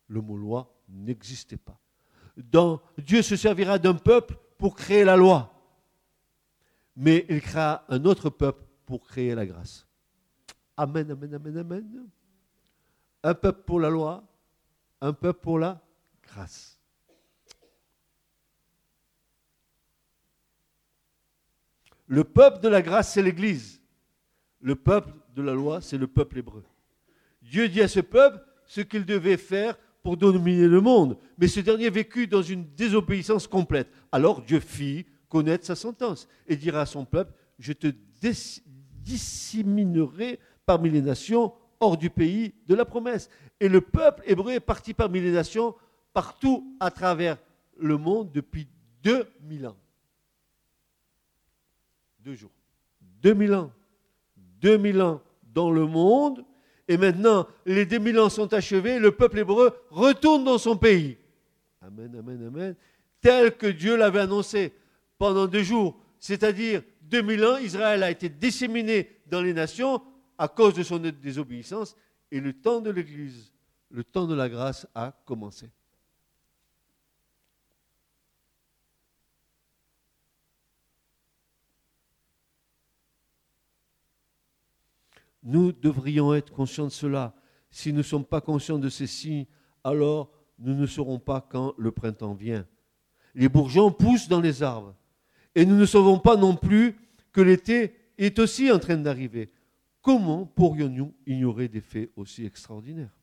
Le 0.07 0.21
mot 0.21 0.37
loi 0.37 0.71
n'existait 0.87 1.57
pas. 1.57 1.79
Dieu 2.97 3.23
se 3.23 3.35
servira 3.35 3.79
d'un 3.79 3.95
peuple 3.95 4.37
pour 4.59 4.75
créer 4.75 5.03
la 5.03 5.17
loi, 5.17 5.51
mais 6.95 7.25
il 7.29 7.41
créera 7.41 7.83
un 7.89 8.05
autre 8.05 8.29
peuple 8.29 8.63
pour 8.85 9.03
créer 9.03 9.33
la 9.33 9.45
grâce. 9.45 9.87
Amen, 10.77 11.09
amen, 11.11 11.33
amen, 11.33 11.57
amen. 11.57 12.07
Un 13.23 13.33
peuple 13.33 13.63
pour 13.65 13.79
la 13.79 13.89
loi, 13.89 14.28
un 15.01 15.13
peuple 15.13 15.39
pour 15.41 15.59
la 15.59 15.81
grâce. 16.23 16.79
Le 22.07 22.23
peuple 22.23 22.59
de 22.61 22.69
la 22.69 22.81
grâce, 22.81 23.13
c'est 23.13 23.21
l'Église. 23.21 23.81
Le 24.61 24.75
peuple 24.75 25.13
de 25.35 25.41
la 25.41 25.53
loi, 25.53 25.79
c'est 25.79 25.97
le 25.97 26.07
peuple 26.07 26.39
hébreu. 26.39 26.63
Dieu 27.41 27.69
dit 27.69 27.81
à 27.81 27.87
ce 27.87 27.99
peuple 27.99 28.43
ce 28.65 28.81
qu'il 28.81 29.05
devait 29.05 29.37
faire 29.37 29.77
pour 30.01 30.17
dominer 30.17 30.67
le 30.67 30.81
monde. 30.81 31.17
Mais 31.37 31.47
ce 31.47 31.59
dernier 31.59 31.89
vécut 31.89 32.27
dans 32.27 32.41
une 32.41 32.65
désobéissance 32.75 33.47
complète. 33.47 33.89
Alors 34.11 34.41
Dieu 34.41 34.59
fit 34.59 35.05
connaître 35.29 35.65
sa 35.65 35.75
sentence 35.75 36.27
et 36.47 36.55
dira 36.55 36.81
à 36.81 36.85
son 36.85 37.05
peuple, 37.05 37.33
je 37.59 37.73
te 37.73 37.87
disséminerai 39.03 40.39
parmi 40.65 40.89
les 40.89 41.01
nations 41.01 41.53
hors 41.79 41.97
du 41.97 42.09
pays 42.09 42.53
de 42.67 42.75
la 42.75 42.85
promesse. 42.85 43.29
Et 43.59 43.69
le 43.69 43.81
peuple 43.81 44.23
hébreu 44.25 44.53
est 44.53 44.59
parti 44.59 44.93
parmi 44.93 45.21
les 45.21 45.31
nations 45.31 45.75
partout 46.13 46.75
à 46.79 46.91
travers 46.91 47.37
le 47.77 47.97
monde 47.97 48.31
depuis 48.31 48.67
2000 49.03 49.67
ans. 49.67 49.77
Deux 52.19 52.35
jours. 52.35 52.51
2000 53.21 53.53
ans. 53.53 53.71
2000 54.61 55.01
ans 55.01 55.21
dans 55.53 55.71
le 55.71 55.85
monde. 55.85 56.43
Et 56.87 56.97
maintenant, 56.97 57.47
les 57.65 57.85
2000 57.85 58.19
ans 58.19 58.29
sont 58.29 58.53
achevés. 58.53 58.99
Le 58.99 59.11
peuple 59.11 59.39
hébreu 59.39 59.71
retourne 59.89 60.43
dans 60.43 60.57
son 60.57 60.75
pays. 60.75 61.17
Amen, 61.81 62.13
amen, 62.17 62.47
amen. 62.47 62.75
Tel 63.21 63.55
que 63.55 63.67
Dieu 63.67 63.95
l'avait 63.95 64.21
annoncé 64.21 64.73
pendant 65.17 65.47
deux 65.47 65.63
jours. 65.63 65.97
C'est-à-dire, 66.19 66.81
2000 67.03 67.45
ans, 67.45 67.57
Israël 67.57 68.03
a 68.03 68.11
été 68.11 68.27
disséminé 68.29 69.09
dans 69.27 69.41
les 69.41 69.53
nations 69.53 70.01
à 70.39 70.47
cause 70.47 70.73
de 70.73 70.83
son 70.83 70.97
désobéissance. 70.97 71.95
Et 72.31 72.39
le 72.39 72.53
temps 72.53 72.79
de 72.79 72.89
l'Église, 72.89 73.53
le 73.91 74.03
temps 74.03 74.25
de 74.25 74.33
la 74.33 74.49
grâce 74.49 74.87
a 74.95 75.11
commencé. 75.25 75.69
Nous 85.43 85.71
devrions 85.71 86.33
être 86.33 86.51
conscients 86.51 86.85
de 86.85 86.91
cela. 86.91 87.33
Si 87.69 87.91
nous 87.91 87.99
ne 87.99 88.03
sommes 88.03 88.25
pas 88.25 88.41
conscients 88.41 88.79
de 88.79 88.89
ceci, 88.89 89.47
alors 89.83 90.31
nous 90.57 90.73
ne 90.73 90.85
serons 90.85 91.19
pas 91.19 91.41
quand 91.41 91.73
le 91.77 91.91
printemps 91.91 92.33
vient. 92.33 92.65
Les 93.35 93.49
bourgeons 93.49 93.91
poussent 93.91 94.27
dans 94.27 94.41
les 94.41 94.63
arbres. 94.63 94.95
Et 95.55 95.65
nous 95.65 95.75
ne 95.75 95.85
savons 95.85 96.19
pas 96.19 96.35
non 96.35 96.55
plus 96.55 96.95
que 97.31 97.41
l'été 97.41 97.95
est 98.17 98.37
aussi 98.39 98.71
en 98.71 98.79
train 98.79 98.97
d'arriver. 98.97 99.51
Comment 100.01 100.45
pourrions-nous 100.45 101.13
ignorer 101.25 101.67
des 101.67 101.81
faits 101.81 102.11
aussi 102.15 102.45
extraordinaires? 102.45 103.15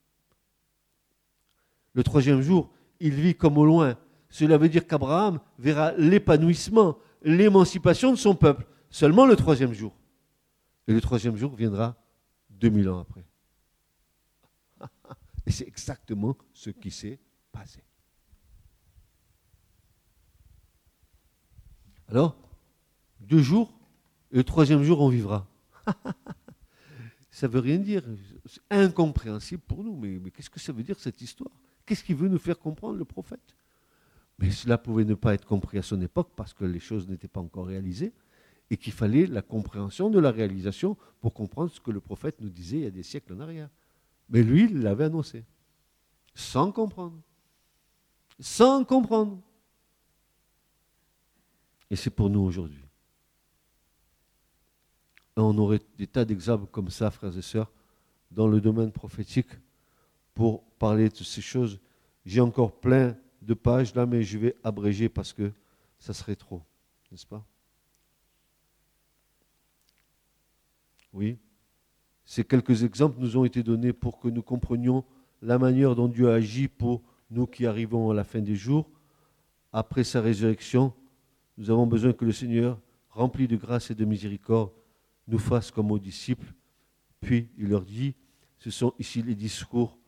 Le 1.94 2.02
troisième 2.02 2.42
jour, 2.42 2.70
il 3.00 3.14
vit 3.14 3.34
comme 3.34 3.56
au 3.56 3.64
loin. 3.64 3.96
Cela 4.28 4.58
veut 4.58 4.68
dire 4.68 4.86
qu'Abraham 4.86 5.40
verra 5.58 5.92
l'épanouissement, 5.92 6.98
l'émancipation 7.22 8.10
de 8.10 8.16
son 8.16 8.34
peuple 8.34 8.66
seulement 8.90 9.26
le 9.26 9.36
troisième 9.36 9.72
jour. 9.72 9.96
Et 10.86 10.92
le 10.92 11.00
troisième 11.00 11.36
jour 11.36 11.54
viendra 11.54 11.96
2000 12.50 12.88
ans 12.90 13.00
après. 13.00 13.26
Et 15.46 15.50
c'est 15.50 15.66
exactement 15.66 16.36
ce 16.52 16.70
qui 16.70 16.90
s'est 16.90 17.18
passé. 17.52 17.82
Alors, 22.08 22.36
deux 23.20 23.42
jours, 23.42 23.72
et 24.30 24.36
le 24.36 24.44
troisième 24.44 24.82
jour, 24.82 25.00
on 25.00 25.08
vivra. 25.08 25.46
ça 27.36 27.48
ne 27.48 27.52
veut 27.52 27.60
rien 27.60 27.76
dire. 27.76 28.02
C'est 28.46 28.62
incompréhensible 28.70 29.60
pour 29.60 29.84
nous. 29.84 29.94
Mais, 29.94 30.18
mais 30.18 30.30
qu'est-ce 30.30 30.48
que 30.48 30.58
ça 30.58 30.72
veut 30.72 30.82
dire 30.82 30.98
cette 30.98 31.20
histoire? 31.20 31.50
Qu'est-ce 31.84 32.02
qu'il 32.02 32.16
veut 32.16 32.28
nous 32.28 32.38
faire 32.38 32.58
comprendre, 32.58 32.96
le 32.96 33.04
prophète? 33.04 33.54
Mais 34.38 34.50
cela 34.50 34.78
pouvait 34.78 35.04
ne 35.04 35.12
pas 35.12 35.34
être 35.34 35.44
compris 35.44 35.76
à 35.76 35.82
son 35.82 36.00
époque 36.00 36.30
parce 36.34 36.54
que 36.54 36.64
les 36.64 36.80
choses 36.80 37.06
n'étaient 37.06 37.28
pas 37.28 37.40
encore 37.40 37.66
réalisées 37.66 38.14
et 38.70 38.78
qu'il 38.78 38.94
fallait 38.94 39.26
la 39.26 39.42
compréhension 39.42 40.08
de 40.08 40.18
la 40.18 40.30
réalisation 40.30 40.96
pour 41.20 41.34
comprendre 41.34 41.70
ce 41.70 41.78
que 41.78 41.90
le 41.90 42.00
prophète 42.00 42.40
nous 42.40 42.48
disait 42.48 42.78
il 42.78 42.84
y 42.84 42.86
a 42.86 42.90
des 42.90 43.02
siècles 43.02 43.34
en 43.34 43.40
arrière. 43.40 43.68
Mais 44.30 44.42
lui, 44.42 44.64
il 44.64 44.80
l'avait 44.80 45.04
annoncé, 45.04 45.44
sans 46.34 46.72
comprendre. 46.72 47.20
Sans 48.40 48.82
comprendre. 48.82 49.38
Et 51.90 51.96
c'est 51.96 52.08
pour 52.08 52.30
nous 52.30 52.40
aujourd'hui. 52.40 52.85
On 55.36 55.56
aurait 55.58 55.80
des 55.98 56.06
tas 56.06 56.24
d'exemples 56.24 56.66
comme 56.70 56.88
ça, 56.88 57.10
frères 57.10 57.36
et 57.36 57.42
sœurs, 57.42 57.70
dans 58.30 58.48
le 58.48 58.60
domaine 58.60 58.90
prophétique, 58.90 59.50
pour 60.34 60.62
parler 60.78 61.08
de 61.08 61.16
ces 61.16 61.42
choses. 61.42 61.78
J'ai 62.24 62.40
encore 62.40 62.72
plein 62.72 63.16
de 63.42 63.54
pages 63.54 63.94
là, 63.94 64.06
mais 64.06 64.22
je 64.22 64.38
vais 64.38 64.56
abréger 64.64 65.08
parce 65.08 65.32
que 65.32 65.52
ça 65.98 66.12
serait 66.14 66.36
trop, 66.36 66.62
n'est-ce 67.10 67.26
pas? 67.26 67.44
Oui. 71.12 71.38
Ces 72.24 72.44
quelques 72.44 72.82
exemples 72.82 73.20
nous 73.20 73.36
ont 73.36 73.44
été 73.44 73.62
donnés 73.62 73.92
pour 73.92 74.18
que 74.18 74.28
nous 74.28 74.42
comprenions 74.42 75.04
la 75.42 75.58
manière 75.58 75.94
dont 75.94 76.08
Dieu 76.08 76.30
agit 76.30 76.68
pour 76.68 77.02
nous 77.30 77.46
qui 77.46 77.66
arrivons 77.66 78.10
à 78.10 78.14
la 78.14 78.24
fin 78.24 78.40
des 78.40 78.56
jours. 78.56 78.88
Après 79.72 80.04
sa 80.04 80.20
résurrection, 80.20 80.92
nous 81.56 81.70
avons 81.70 81.86
besoin 81.86 82.12
que 82.12 82.24
le 82.24 82.32
Seigneur, 82.32 82.78
rempli 83.10 83.46
de 83.46 83.56
grâce 83.56 83.90
et 83.90 83.94
de 83.94 84.04
miséricorde, 84.04 84.70
nous 85.28 85.38
fasse 85.38 85.70
comme 85.70 85.90
aux 85.90 85.98
disciples. 85.98 86.52
Puis 87.20 87.48
il 87.58 87.68
leur 87.68 87.84
dit, 87.84 88.14
ce 88.58 88.70
sont 88.70 88.92
ici 88.98 89.22
les 89.22 89.34
discours 89.34 89.98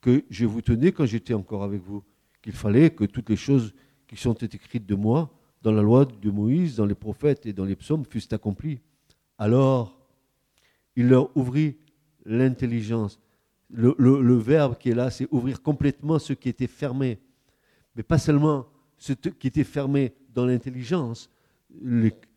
que 0.00 0.24
je 0.30 0.46
vous 0.46 0.62
tenais 0.62 0.92
quand 0.92 1.06
j'étais 1.06 1.34
encore 1.34 1.62
avec 1.62 1.82
vous, 1.82 2.02
qu'il 2.42 2.52
fallait 2.52 2.90
que 2.90 3.04
toutes 3.04 3.30
les 3.30 3.36
choses 3.36 3.74
qui 4.06 4.16
sont 4.16 4.34
écrites 4.34 4.86
de 4.86 4.94
moi, 4.94 5.30
dans 5.62 5.72
la 5.72 5.82
loi 5.82 6.04
de 6.04 6.30
Moïse, 6.30 6.76
dans 6.76 6.86
les 6.86 6.94
prophètes 6.94 7.46
et 7.46 7.52
dans 7.52 7.64
les 7.64 7.76
psaumes, 7.76 8.04
fussent 8.04 8.32
accomplies. 8.32 8.80
Alors, 9.38 9.98
il 10.96 11.08
leur 11.08 11.36
ouvrit 11.36 11.76
l'intelligence. 12.24 13.20
Le, 13.70 14.34
verbe 14.34 14.78
qui 14.78 14.90
est 14.90 14.94
là, 14.94 15.10
c'est 15.10 15.28
ouvrir 15.30 15.62
complètement 15.62 16.18
ce 16.18 16.32
qui 16.32 16.48
était 16.48 16.66
fermé. 16.66 17.18
Mais 17.94 18.02
pas 18.02 18.18
seulement 18.18 18.66
ce 18.96 19.12
qui 19.12 19.46
était 19.46 19.64
fermé 19.64 20.14
dans 20.34 20.46
l'intelligence, 20.46 21.30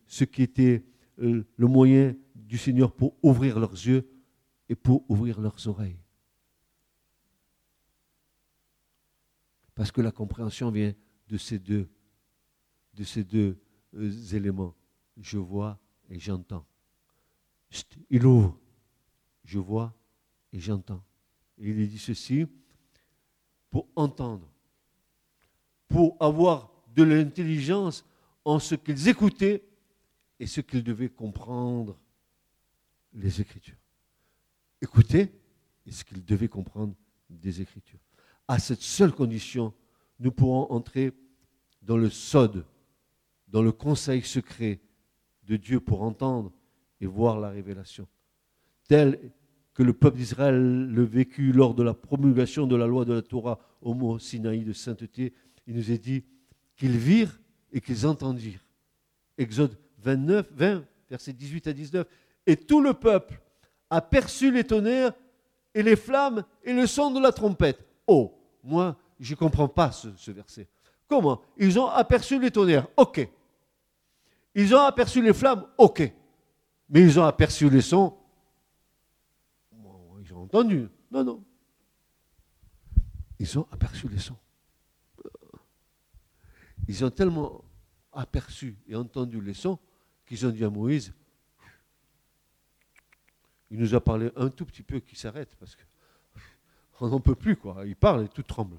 ce 0.06 0.24
qui 0.24 0.42
était 0.42 0.84
le 1.18 1.46
moyen 1.58 2.14
du 2.34 2.58
Seigneur 2.58 2.92
pour 2.92 3.16
ouvrir 3.22 3.58
leurs 3.58 3.72
yeux 3.72 4.08
et 4.68 4.74
pour 4.74 5.04
ouvrir 5.10 5.40
leurs 5.40 5.66
oreilles. 5.68 5.98
Parce 9.74 9.90
que 9.90 10.00
la 10.00 10.12
compréhension 10.12 10.70
vient 10.70 10.92
de 11.28 11.36
ces 11.36 11.58
deux, 11.58 11.88
euh, 13.94 14.12
éléments. 14.32 14.74
Je 15.16 15.38
vois 15.38 15.78
et 16.08 16.18
j'entends 16.18 16.66
il 18.10 18.26
ouvre. 18.26 18.58
Je 19.44 19.58
vois 19.58 19.94
et 20.52 20.60
j'entends. 20.60 21.02
Il 21.58 21.88
dit 21.88 21.98
ceci 21.98 22.46
pour 23.70 23.88
entendre, 23.96 24.50
pour 25.88 26.16
avoir 26.20 26.70
de 26.94 27.02
l'intelligence 27.02 28.04
en 28.44 28.58
ce 28.58 28.74
qu'ils 28.74 29.08
écoutaient 29.08 29.62
et 30.42 30.46
ce 30.46 30.60
qu'ils 30.60 30.82
devaient 30.82 31.08
comprendre 31.08 31.96
les 33.12 33.40
Écritures. 33.40 33.76
Écouter 34.80 35.30
et 35.86 35.92
ce 35.92 36.02
qu'ils 36.02 36.24
devaient 36.24 36.48
comprendre 36.48 36.96
des 37.30 37.62
Écritures. 37.62 38.00
à 38.48 38.58
cette 38.58 38.80
seule 38.80 39.12
condition, 39.12 39.72
nous 40.18 40.32
pourrons 40.32 40.66
entrer 40.72 41.12
dans 41.80 41.96
le 41.96 42.10
sod, 42.10 42.66
dans 43.46 43.62
le 43.62 43.70
conseil 43.70 44.20
secret 44.22 44.80
de 45.44 45.54
Dieu 45.56 45.78
pour 45.78 46.02
entendre 46.02 46.52
et 47.00 47.06
voir 47.06 47.38
la 47.38 47.50
révélation. 47.50 48.08
Tel 48.88 49.32
que 49.74 49.84
le 49.84 49.92
peuple 49.92 50.16
d'Israël 50.16 50.88
le 50.88 51.04
vécut 51.04 51.52
lors 51.52 51.76
de 51.76 51.84
la 51.84 51.94
promulgation 51.94 52.66
de 52.66 52.74
la 52.74 52.88
loi 52.88 53.04
de 53.04 53.12
la 53.12 53.22
Torah 53.22 53.60
au 53.80 53.94
mot 53.94 54.18
Sinaï 54.18 54.64
de 54.64 54.72
sainteté, 54.72 55.34
il 55.68 55.76
nous 55.76 55.92
est 55.92 55.98
dit 55.98 56.24
qu'ils 56.74 56.98
virent 56.98 57.40
et 57.70 57.80
qu'ils 57.80 58.08
entendirent. 58.08 58.66
Exode 59.38 59.78
29, 60.02 60.48
20, 60.52 60.84
versets 61.08 61.32
18 61.32 61.66
à 61.68 61.72
19. 61.72 62.06
Et 62.46 62.56
tout 62.56 62.80
le 62.80 62.94
peuple 62.94 63.40
aperçut 63.90 64.50
les 64.50 64.64
tonnerres 64.64 65.12
et 65.74 65.82
les 65.82 65.96
flammes 65.96 66.44
et 66.64 66.72
le 66.72 66.86
son 66.86 67.10
de 67.10 67.20
la 67.20 67.32
trompette. 67.32 67.86
Oh, 68.06 68.34
moi, 68.62 68.96
je 69.20 69.32
ne 69.32 69.36
comprends 69.36 69.68
pas 69.68 69.92
ce, 69.92 70.08
ce 70.16 70.30
verset. 70.30 70.68
Comment? 71.08 71.40
Ils 71.56 71.78
ont 71.78 71.88
aperçu 71.88 72.40
les 72.40 72.50
tonnerres. 72.50 72.86
OK. 72.96 73.28
Ils 74.54 74.74
ont 74.74 74.80
aperçu 74.80 75.22
les 75.22 75.32
flammes. 75.32 75.66
OK. 75.78 76.12
Mais 76.88 77.00
ils 77.00 77.18
ont 77.18 77.24
aperçu 77.24 77.70
les 77.70 77.80
sons. 77.80 78.16
Ils 80.20 80.32
ont 80.34 80.42
entendu. 80.42 80.88
Non, 81.10 81.24
non. 81.24 81.44
Ils 83.38 83.58
ont 83.58 83.66
aperçu 83.72 84.08
les 84.08 84.18
sons. 84.18 84.36
Ils 86.88 87.04
ont 87.04 87.10
tellement 87.10 87.64
aperçu 88.12 88.76
et 88.86 88.94
entendu 88.94 89.40
les 89.40 89.54
sons 89.54 89.78
qu'ils 90.32 90.46
ont 90.46 90.50
dit 90.50 90.64
à 90.64 90.70
Moïse, 90.70 91.12
il 93.70 93.78
nous 93.78 93.94
a 93.94 94.00
parlé 94.00 94.30
un 94.34 94.48
tout 94.48 94.64
petit 94.64 94.82
peu 94.82 94.98
qui 94.98 95.14
s'arrête 95.14 95.54
parce 95.56 95.76
qu'on 96.96 97.08
n'en 97.10 97.20
peut 97.20 97.34
plus, 97.34 97.54
quoi. 97.54 97.84
Il 97.84 97.96
parle 97.96 98.24
et 98.24 98.28
tout 98.28 98.42
tremble. 98.42 98.78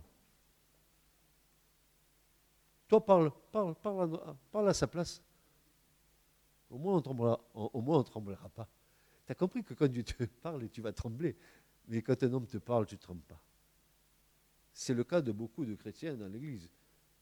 Toi, 2.87 3.05
parle, 3.05 3.31
parle, 3.51 3.75
parle, 3.75 4.35
parle 4.51 4.69
à 4.69 4.73
sa 4.73 4.87
place. 4.87 5.21
Au 6.71 6.79
moins, 6.79 6.95
on 6.95 7.01
tremblera, 7.01 7.39
au 7.53 7.81
moins, 7.81 7.99
on 7.99 8.03
tremblera 8.03 8.49
pas. 8.49 8.67
Tu 9.27 9.31
as 9.31 9.35
compris 9.35 9.63
que 9.63 9.75
quand 9.75 9.87
Dieu 9.87 10.03
te 10.03 10.23
parle, 10.41 10.67
tu 10.69 10.81
vas 10.81 10.91
trembler. 10.91 11.37
Mais 11.87 12.01
quand 12.01 12.23
un 12.23 12.33
homme 12.33 12.47
te 12.47 12.57
parle, 12.57 12.87
tu 12.87 12.95
ne 12.95 12.99
trembles 12.99 13.25
pas. 13.25 13.39
C'est 14.73 14.95
le 14.95 15.03
cas 15.03 15.21
de 15.21 15.31
beaucoup 15.31 15.65
de 15.65 15.75
chrétiens 15.75 16.15
dans 16.15 16.27
l'Église 16.27 16.71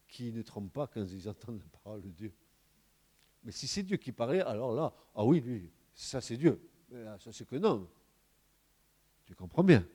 qui 0.07 0.31
ne 0.31 0.41
tremblent 0.41 0.71
pas 0.71 0.87
quand 0.87 1.03
ils 1.03 1.27
entendent 1.27 1.59
la 1.59 1.79
parole 1.79 2.01
de 2.01 2.11
Dieu. 2.11 2.33
Mais 3.43 3.51
si 3.51 3.67
c'est 3.67 3.83
Dieu 3.83 3.97
qui 3.97 4.11
parlait, 4.11 4.41
alors 4.41 4.73
là, 4.73 4.93
ah 5.15 5.25
oui, 5.25 5.41
lui, 5.41 5.71
ça 5.93 6.21
c'est 6.21 6.37
Dieu. 6.37 6.61
Mais 6.89 7.03
ça 7.19 7.31
c'est 7.31 7.47
qu'un 7.47 7.63
homme. 7.63 7.87
Tu 9.25 9.35
comprends 9.35 9.63
bien? 9.63 9.85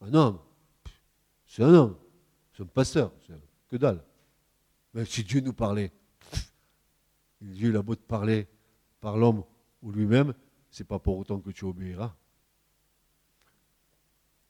Un 0.00 0.14
homme, 0.14 0.40
c'est 1.46 1.62
un 1.62 1.74
homme. 1.74 1.98
C'est 2.52 2.62
un 2.62 2.66
pasteur, 2.66 3.12
c'est 3.26 3.40
que 3.68 3.76
dalle. 3.76 4.04
Mais 4.92 5.04
si 5.04 5.22
Dieu 5.22 5.40
nous 5.40 5.52
parlait, 5.52 5.92
Dieu 7.40 7.74
a 7.76 7.82
beau 7.82 7.94
te 7.94 8.02
parler 8.02 8.48
par 9.00 9.16
l'homme 9.16 9.44
ou 9.82 9.92
lui-même, 9.92 10.34
c'est 10.70 10.84
pas 10.84 10.98
pour 10.98 11.16
autant 11.16 11.40
que 11.40 11.50
tu 11.50 11.64
obéiras. 11.64 12.14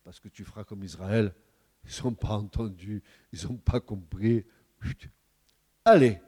Parce 0.03 0.19
que 0.19 0.29
tu 0.29 0.45
feras 0.45 0.65
comme 0.65 0.83
Israël. 0.83 1.35
Ils 1.85 2.05
n'ont 2.05 2.15
pas 2.15 2.35
entendu, 2.35 3.03
ils 3.33 3.47
n'ont 3.47 3.57
pas 3.57 3.81
compris. 3.81 4.45
Allez. 5.85 6.21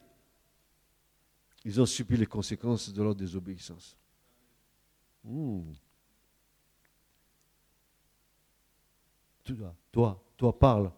Ils 1.65 1.81
ont 1.81 1.87
subi 1.87 2.17
les 2.17 2.27
conséquences 2.27 2.93
de 2.93 3.03
leur 3.03 3.15
désobéissance. 3.15 3.97
Hmm. 5.25 5.73
Toi, 9.45 9.75
toi, 9.93 10.25
toi, 10.37 10.59
parle 10.59 10.93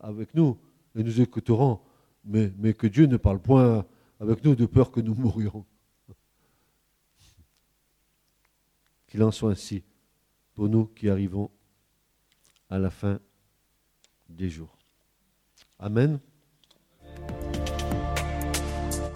avec 0.00 0.34
nous 0.34 0.58
et 0.94 1.02
nous 1.02 1.20
écouterons, 1.20 1.80
mais, 2.24 2.52
mais 2.58 2.74
que 2.74 2.86
Dieu 2.86 3.06
ne 3.06 3.16
parle 3.16 3.40
point 3.40 3.86
avec 4.18 4.44
nous 4.44 4.54
de 4.54 4.66
peur 4.66 4.90
que 4.90 5.00
nous 5.00 5.14
mourions. 5.14 5.64
Qu'il 9.06 9.22
en 9.22 9.30
soit 9.30 9.52
ainsi 9.52 9.82
pour 10.54 10.68
nous 10.68 10.86
qui 10.86 11.08
arrivons 11.08 11.50
à 12.68 12.78
la 12.78 12.90
fin 12.90 13.18
des 14.28 14.50
jours. 14.50 14.76
Amen. 15.78 16.20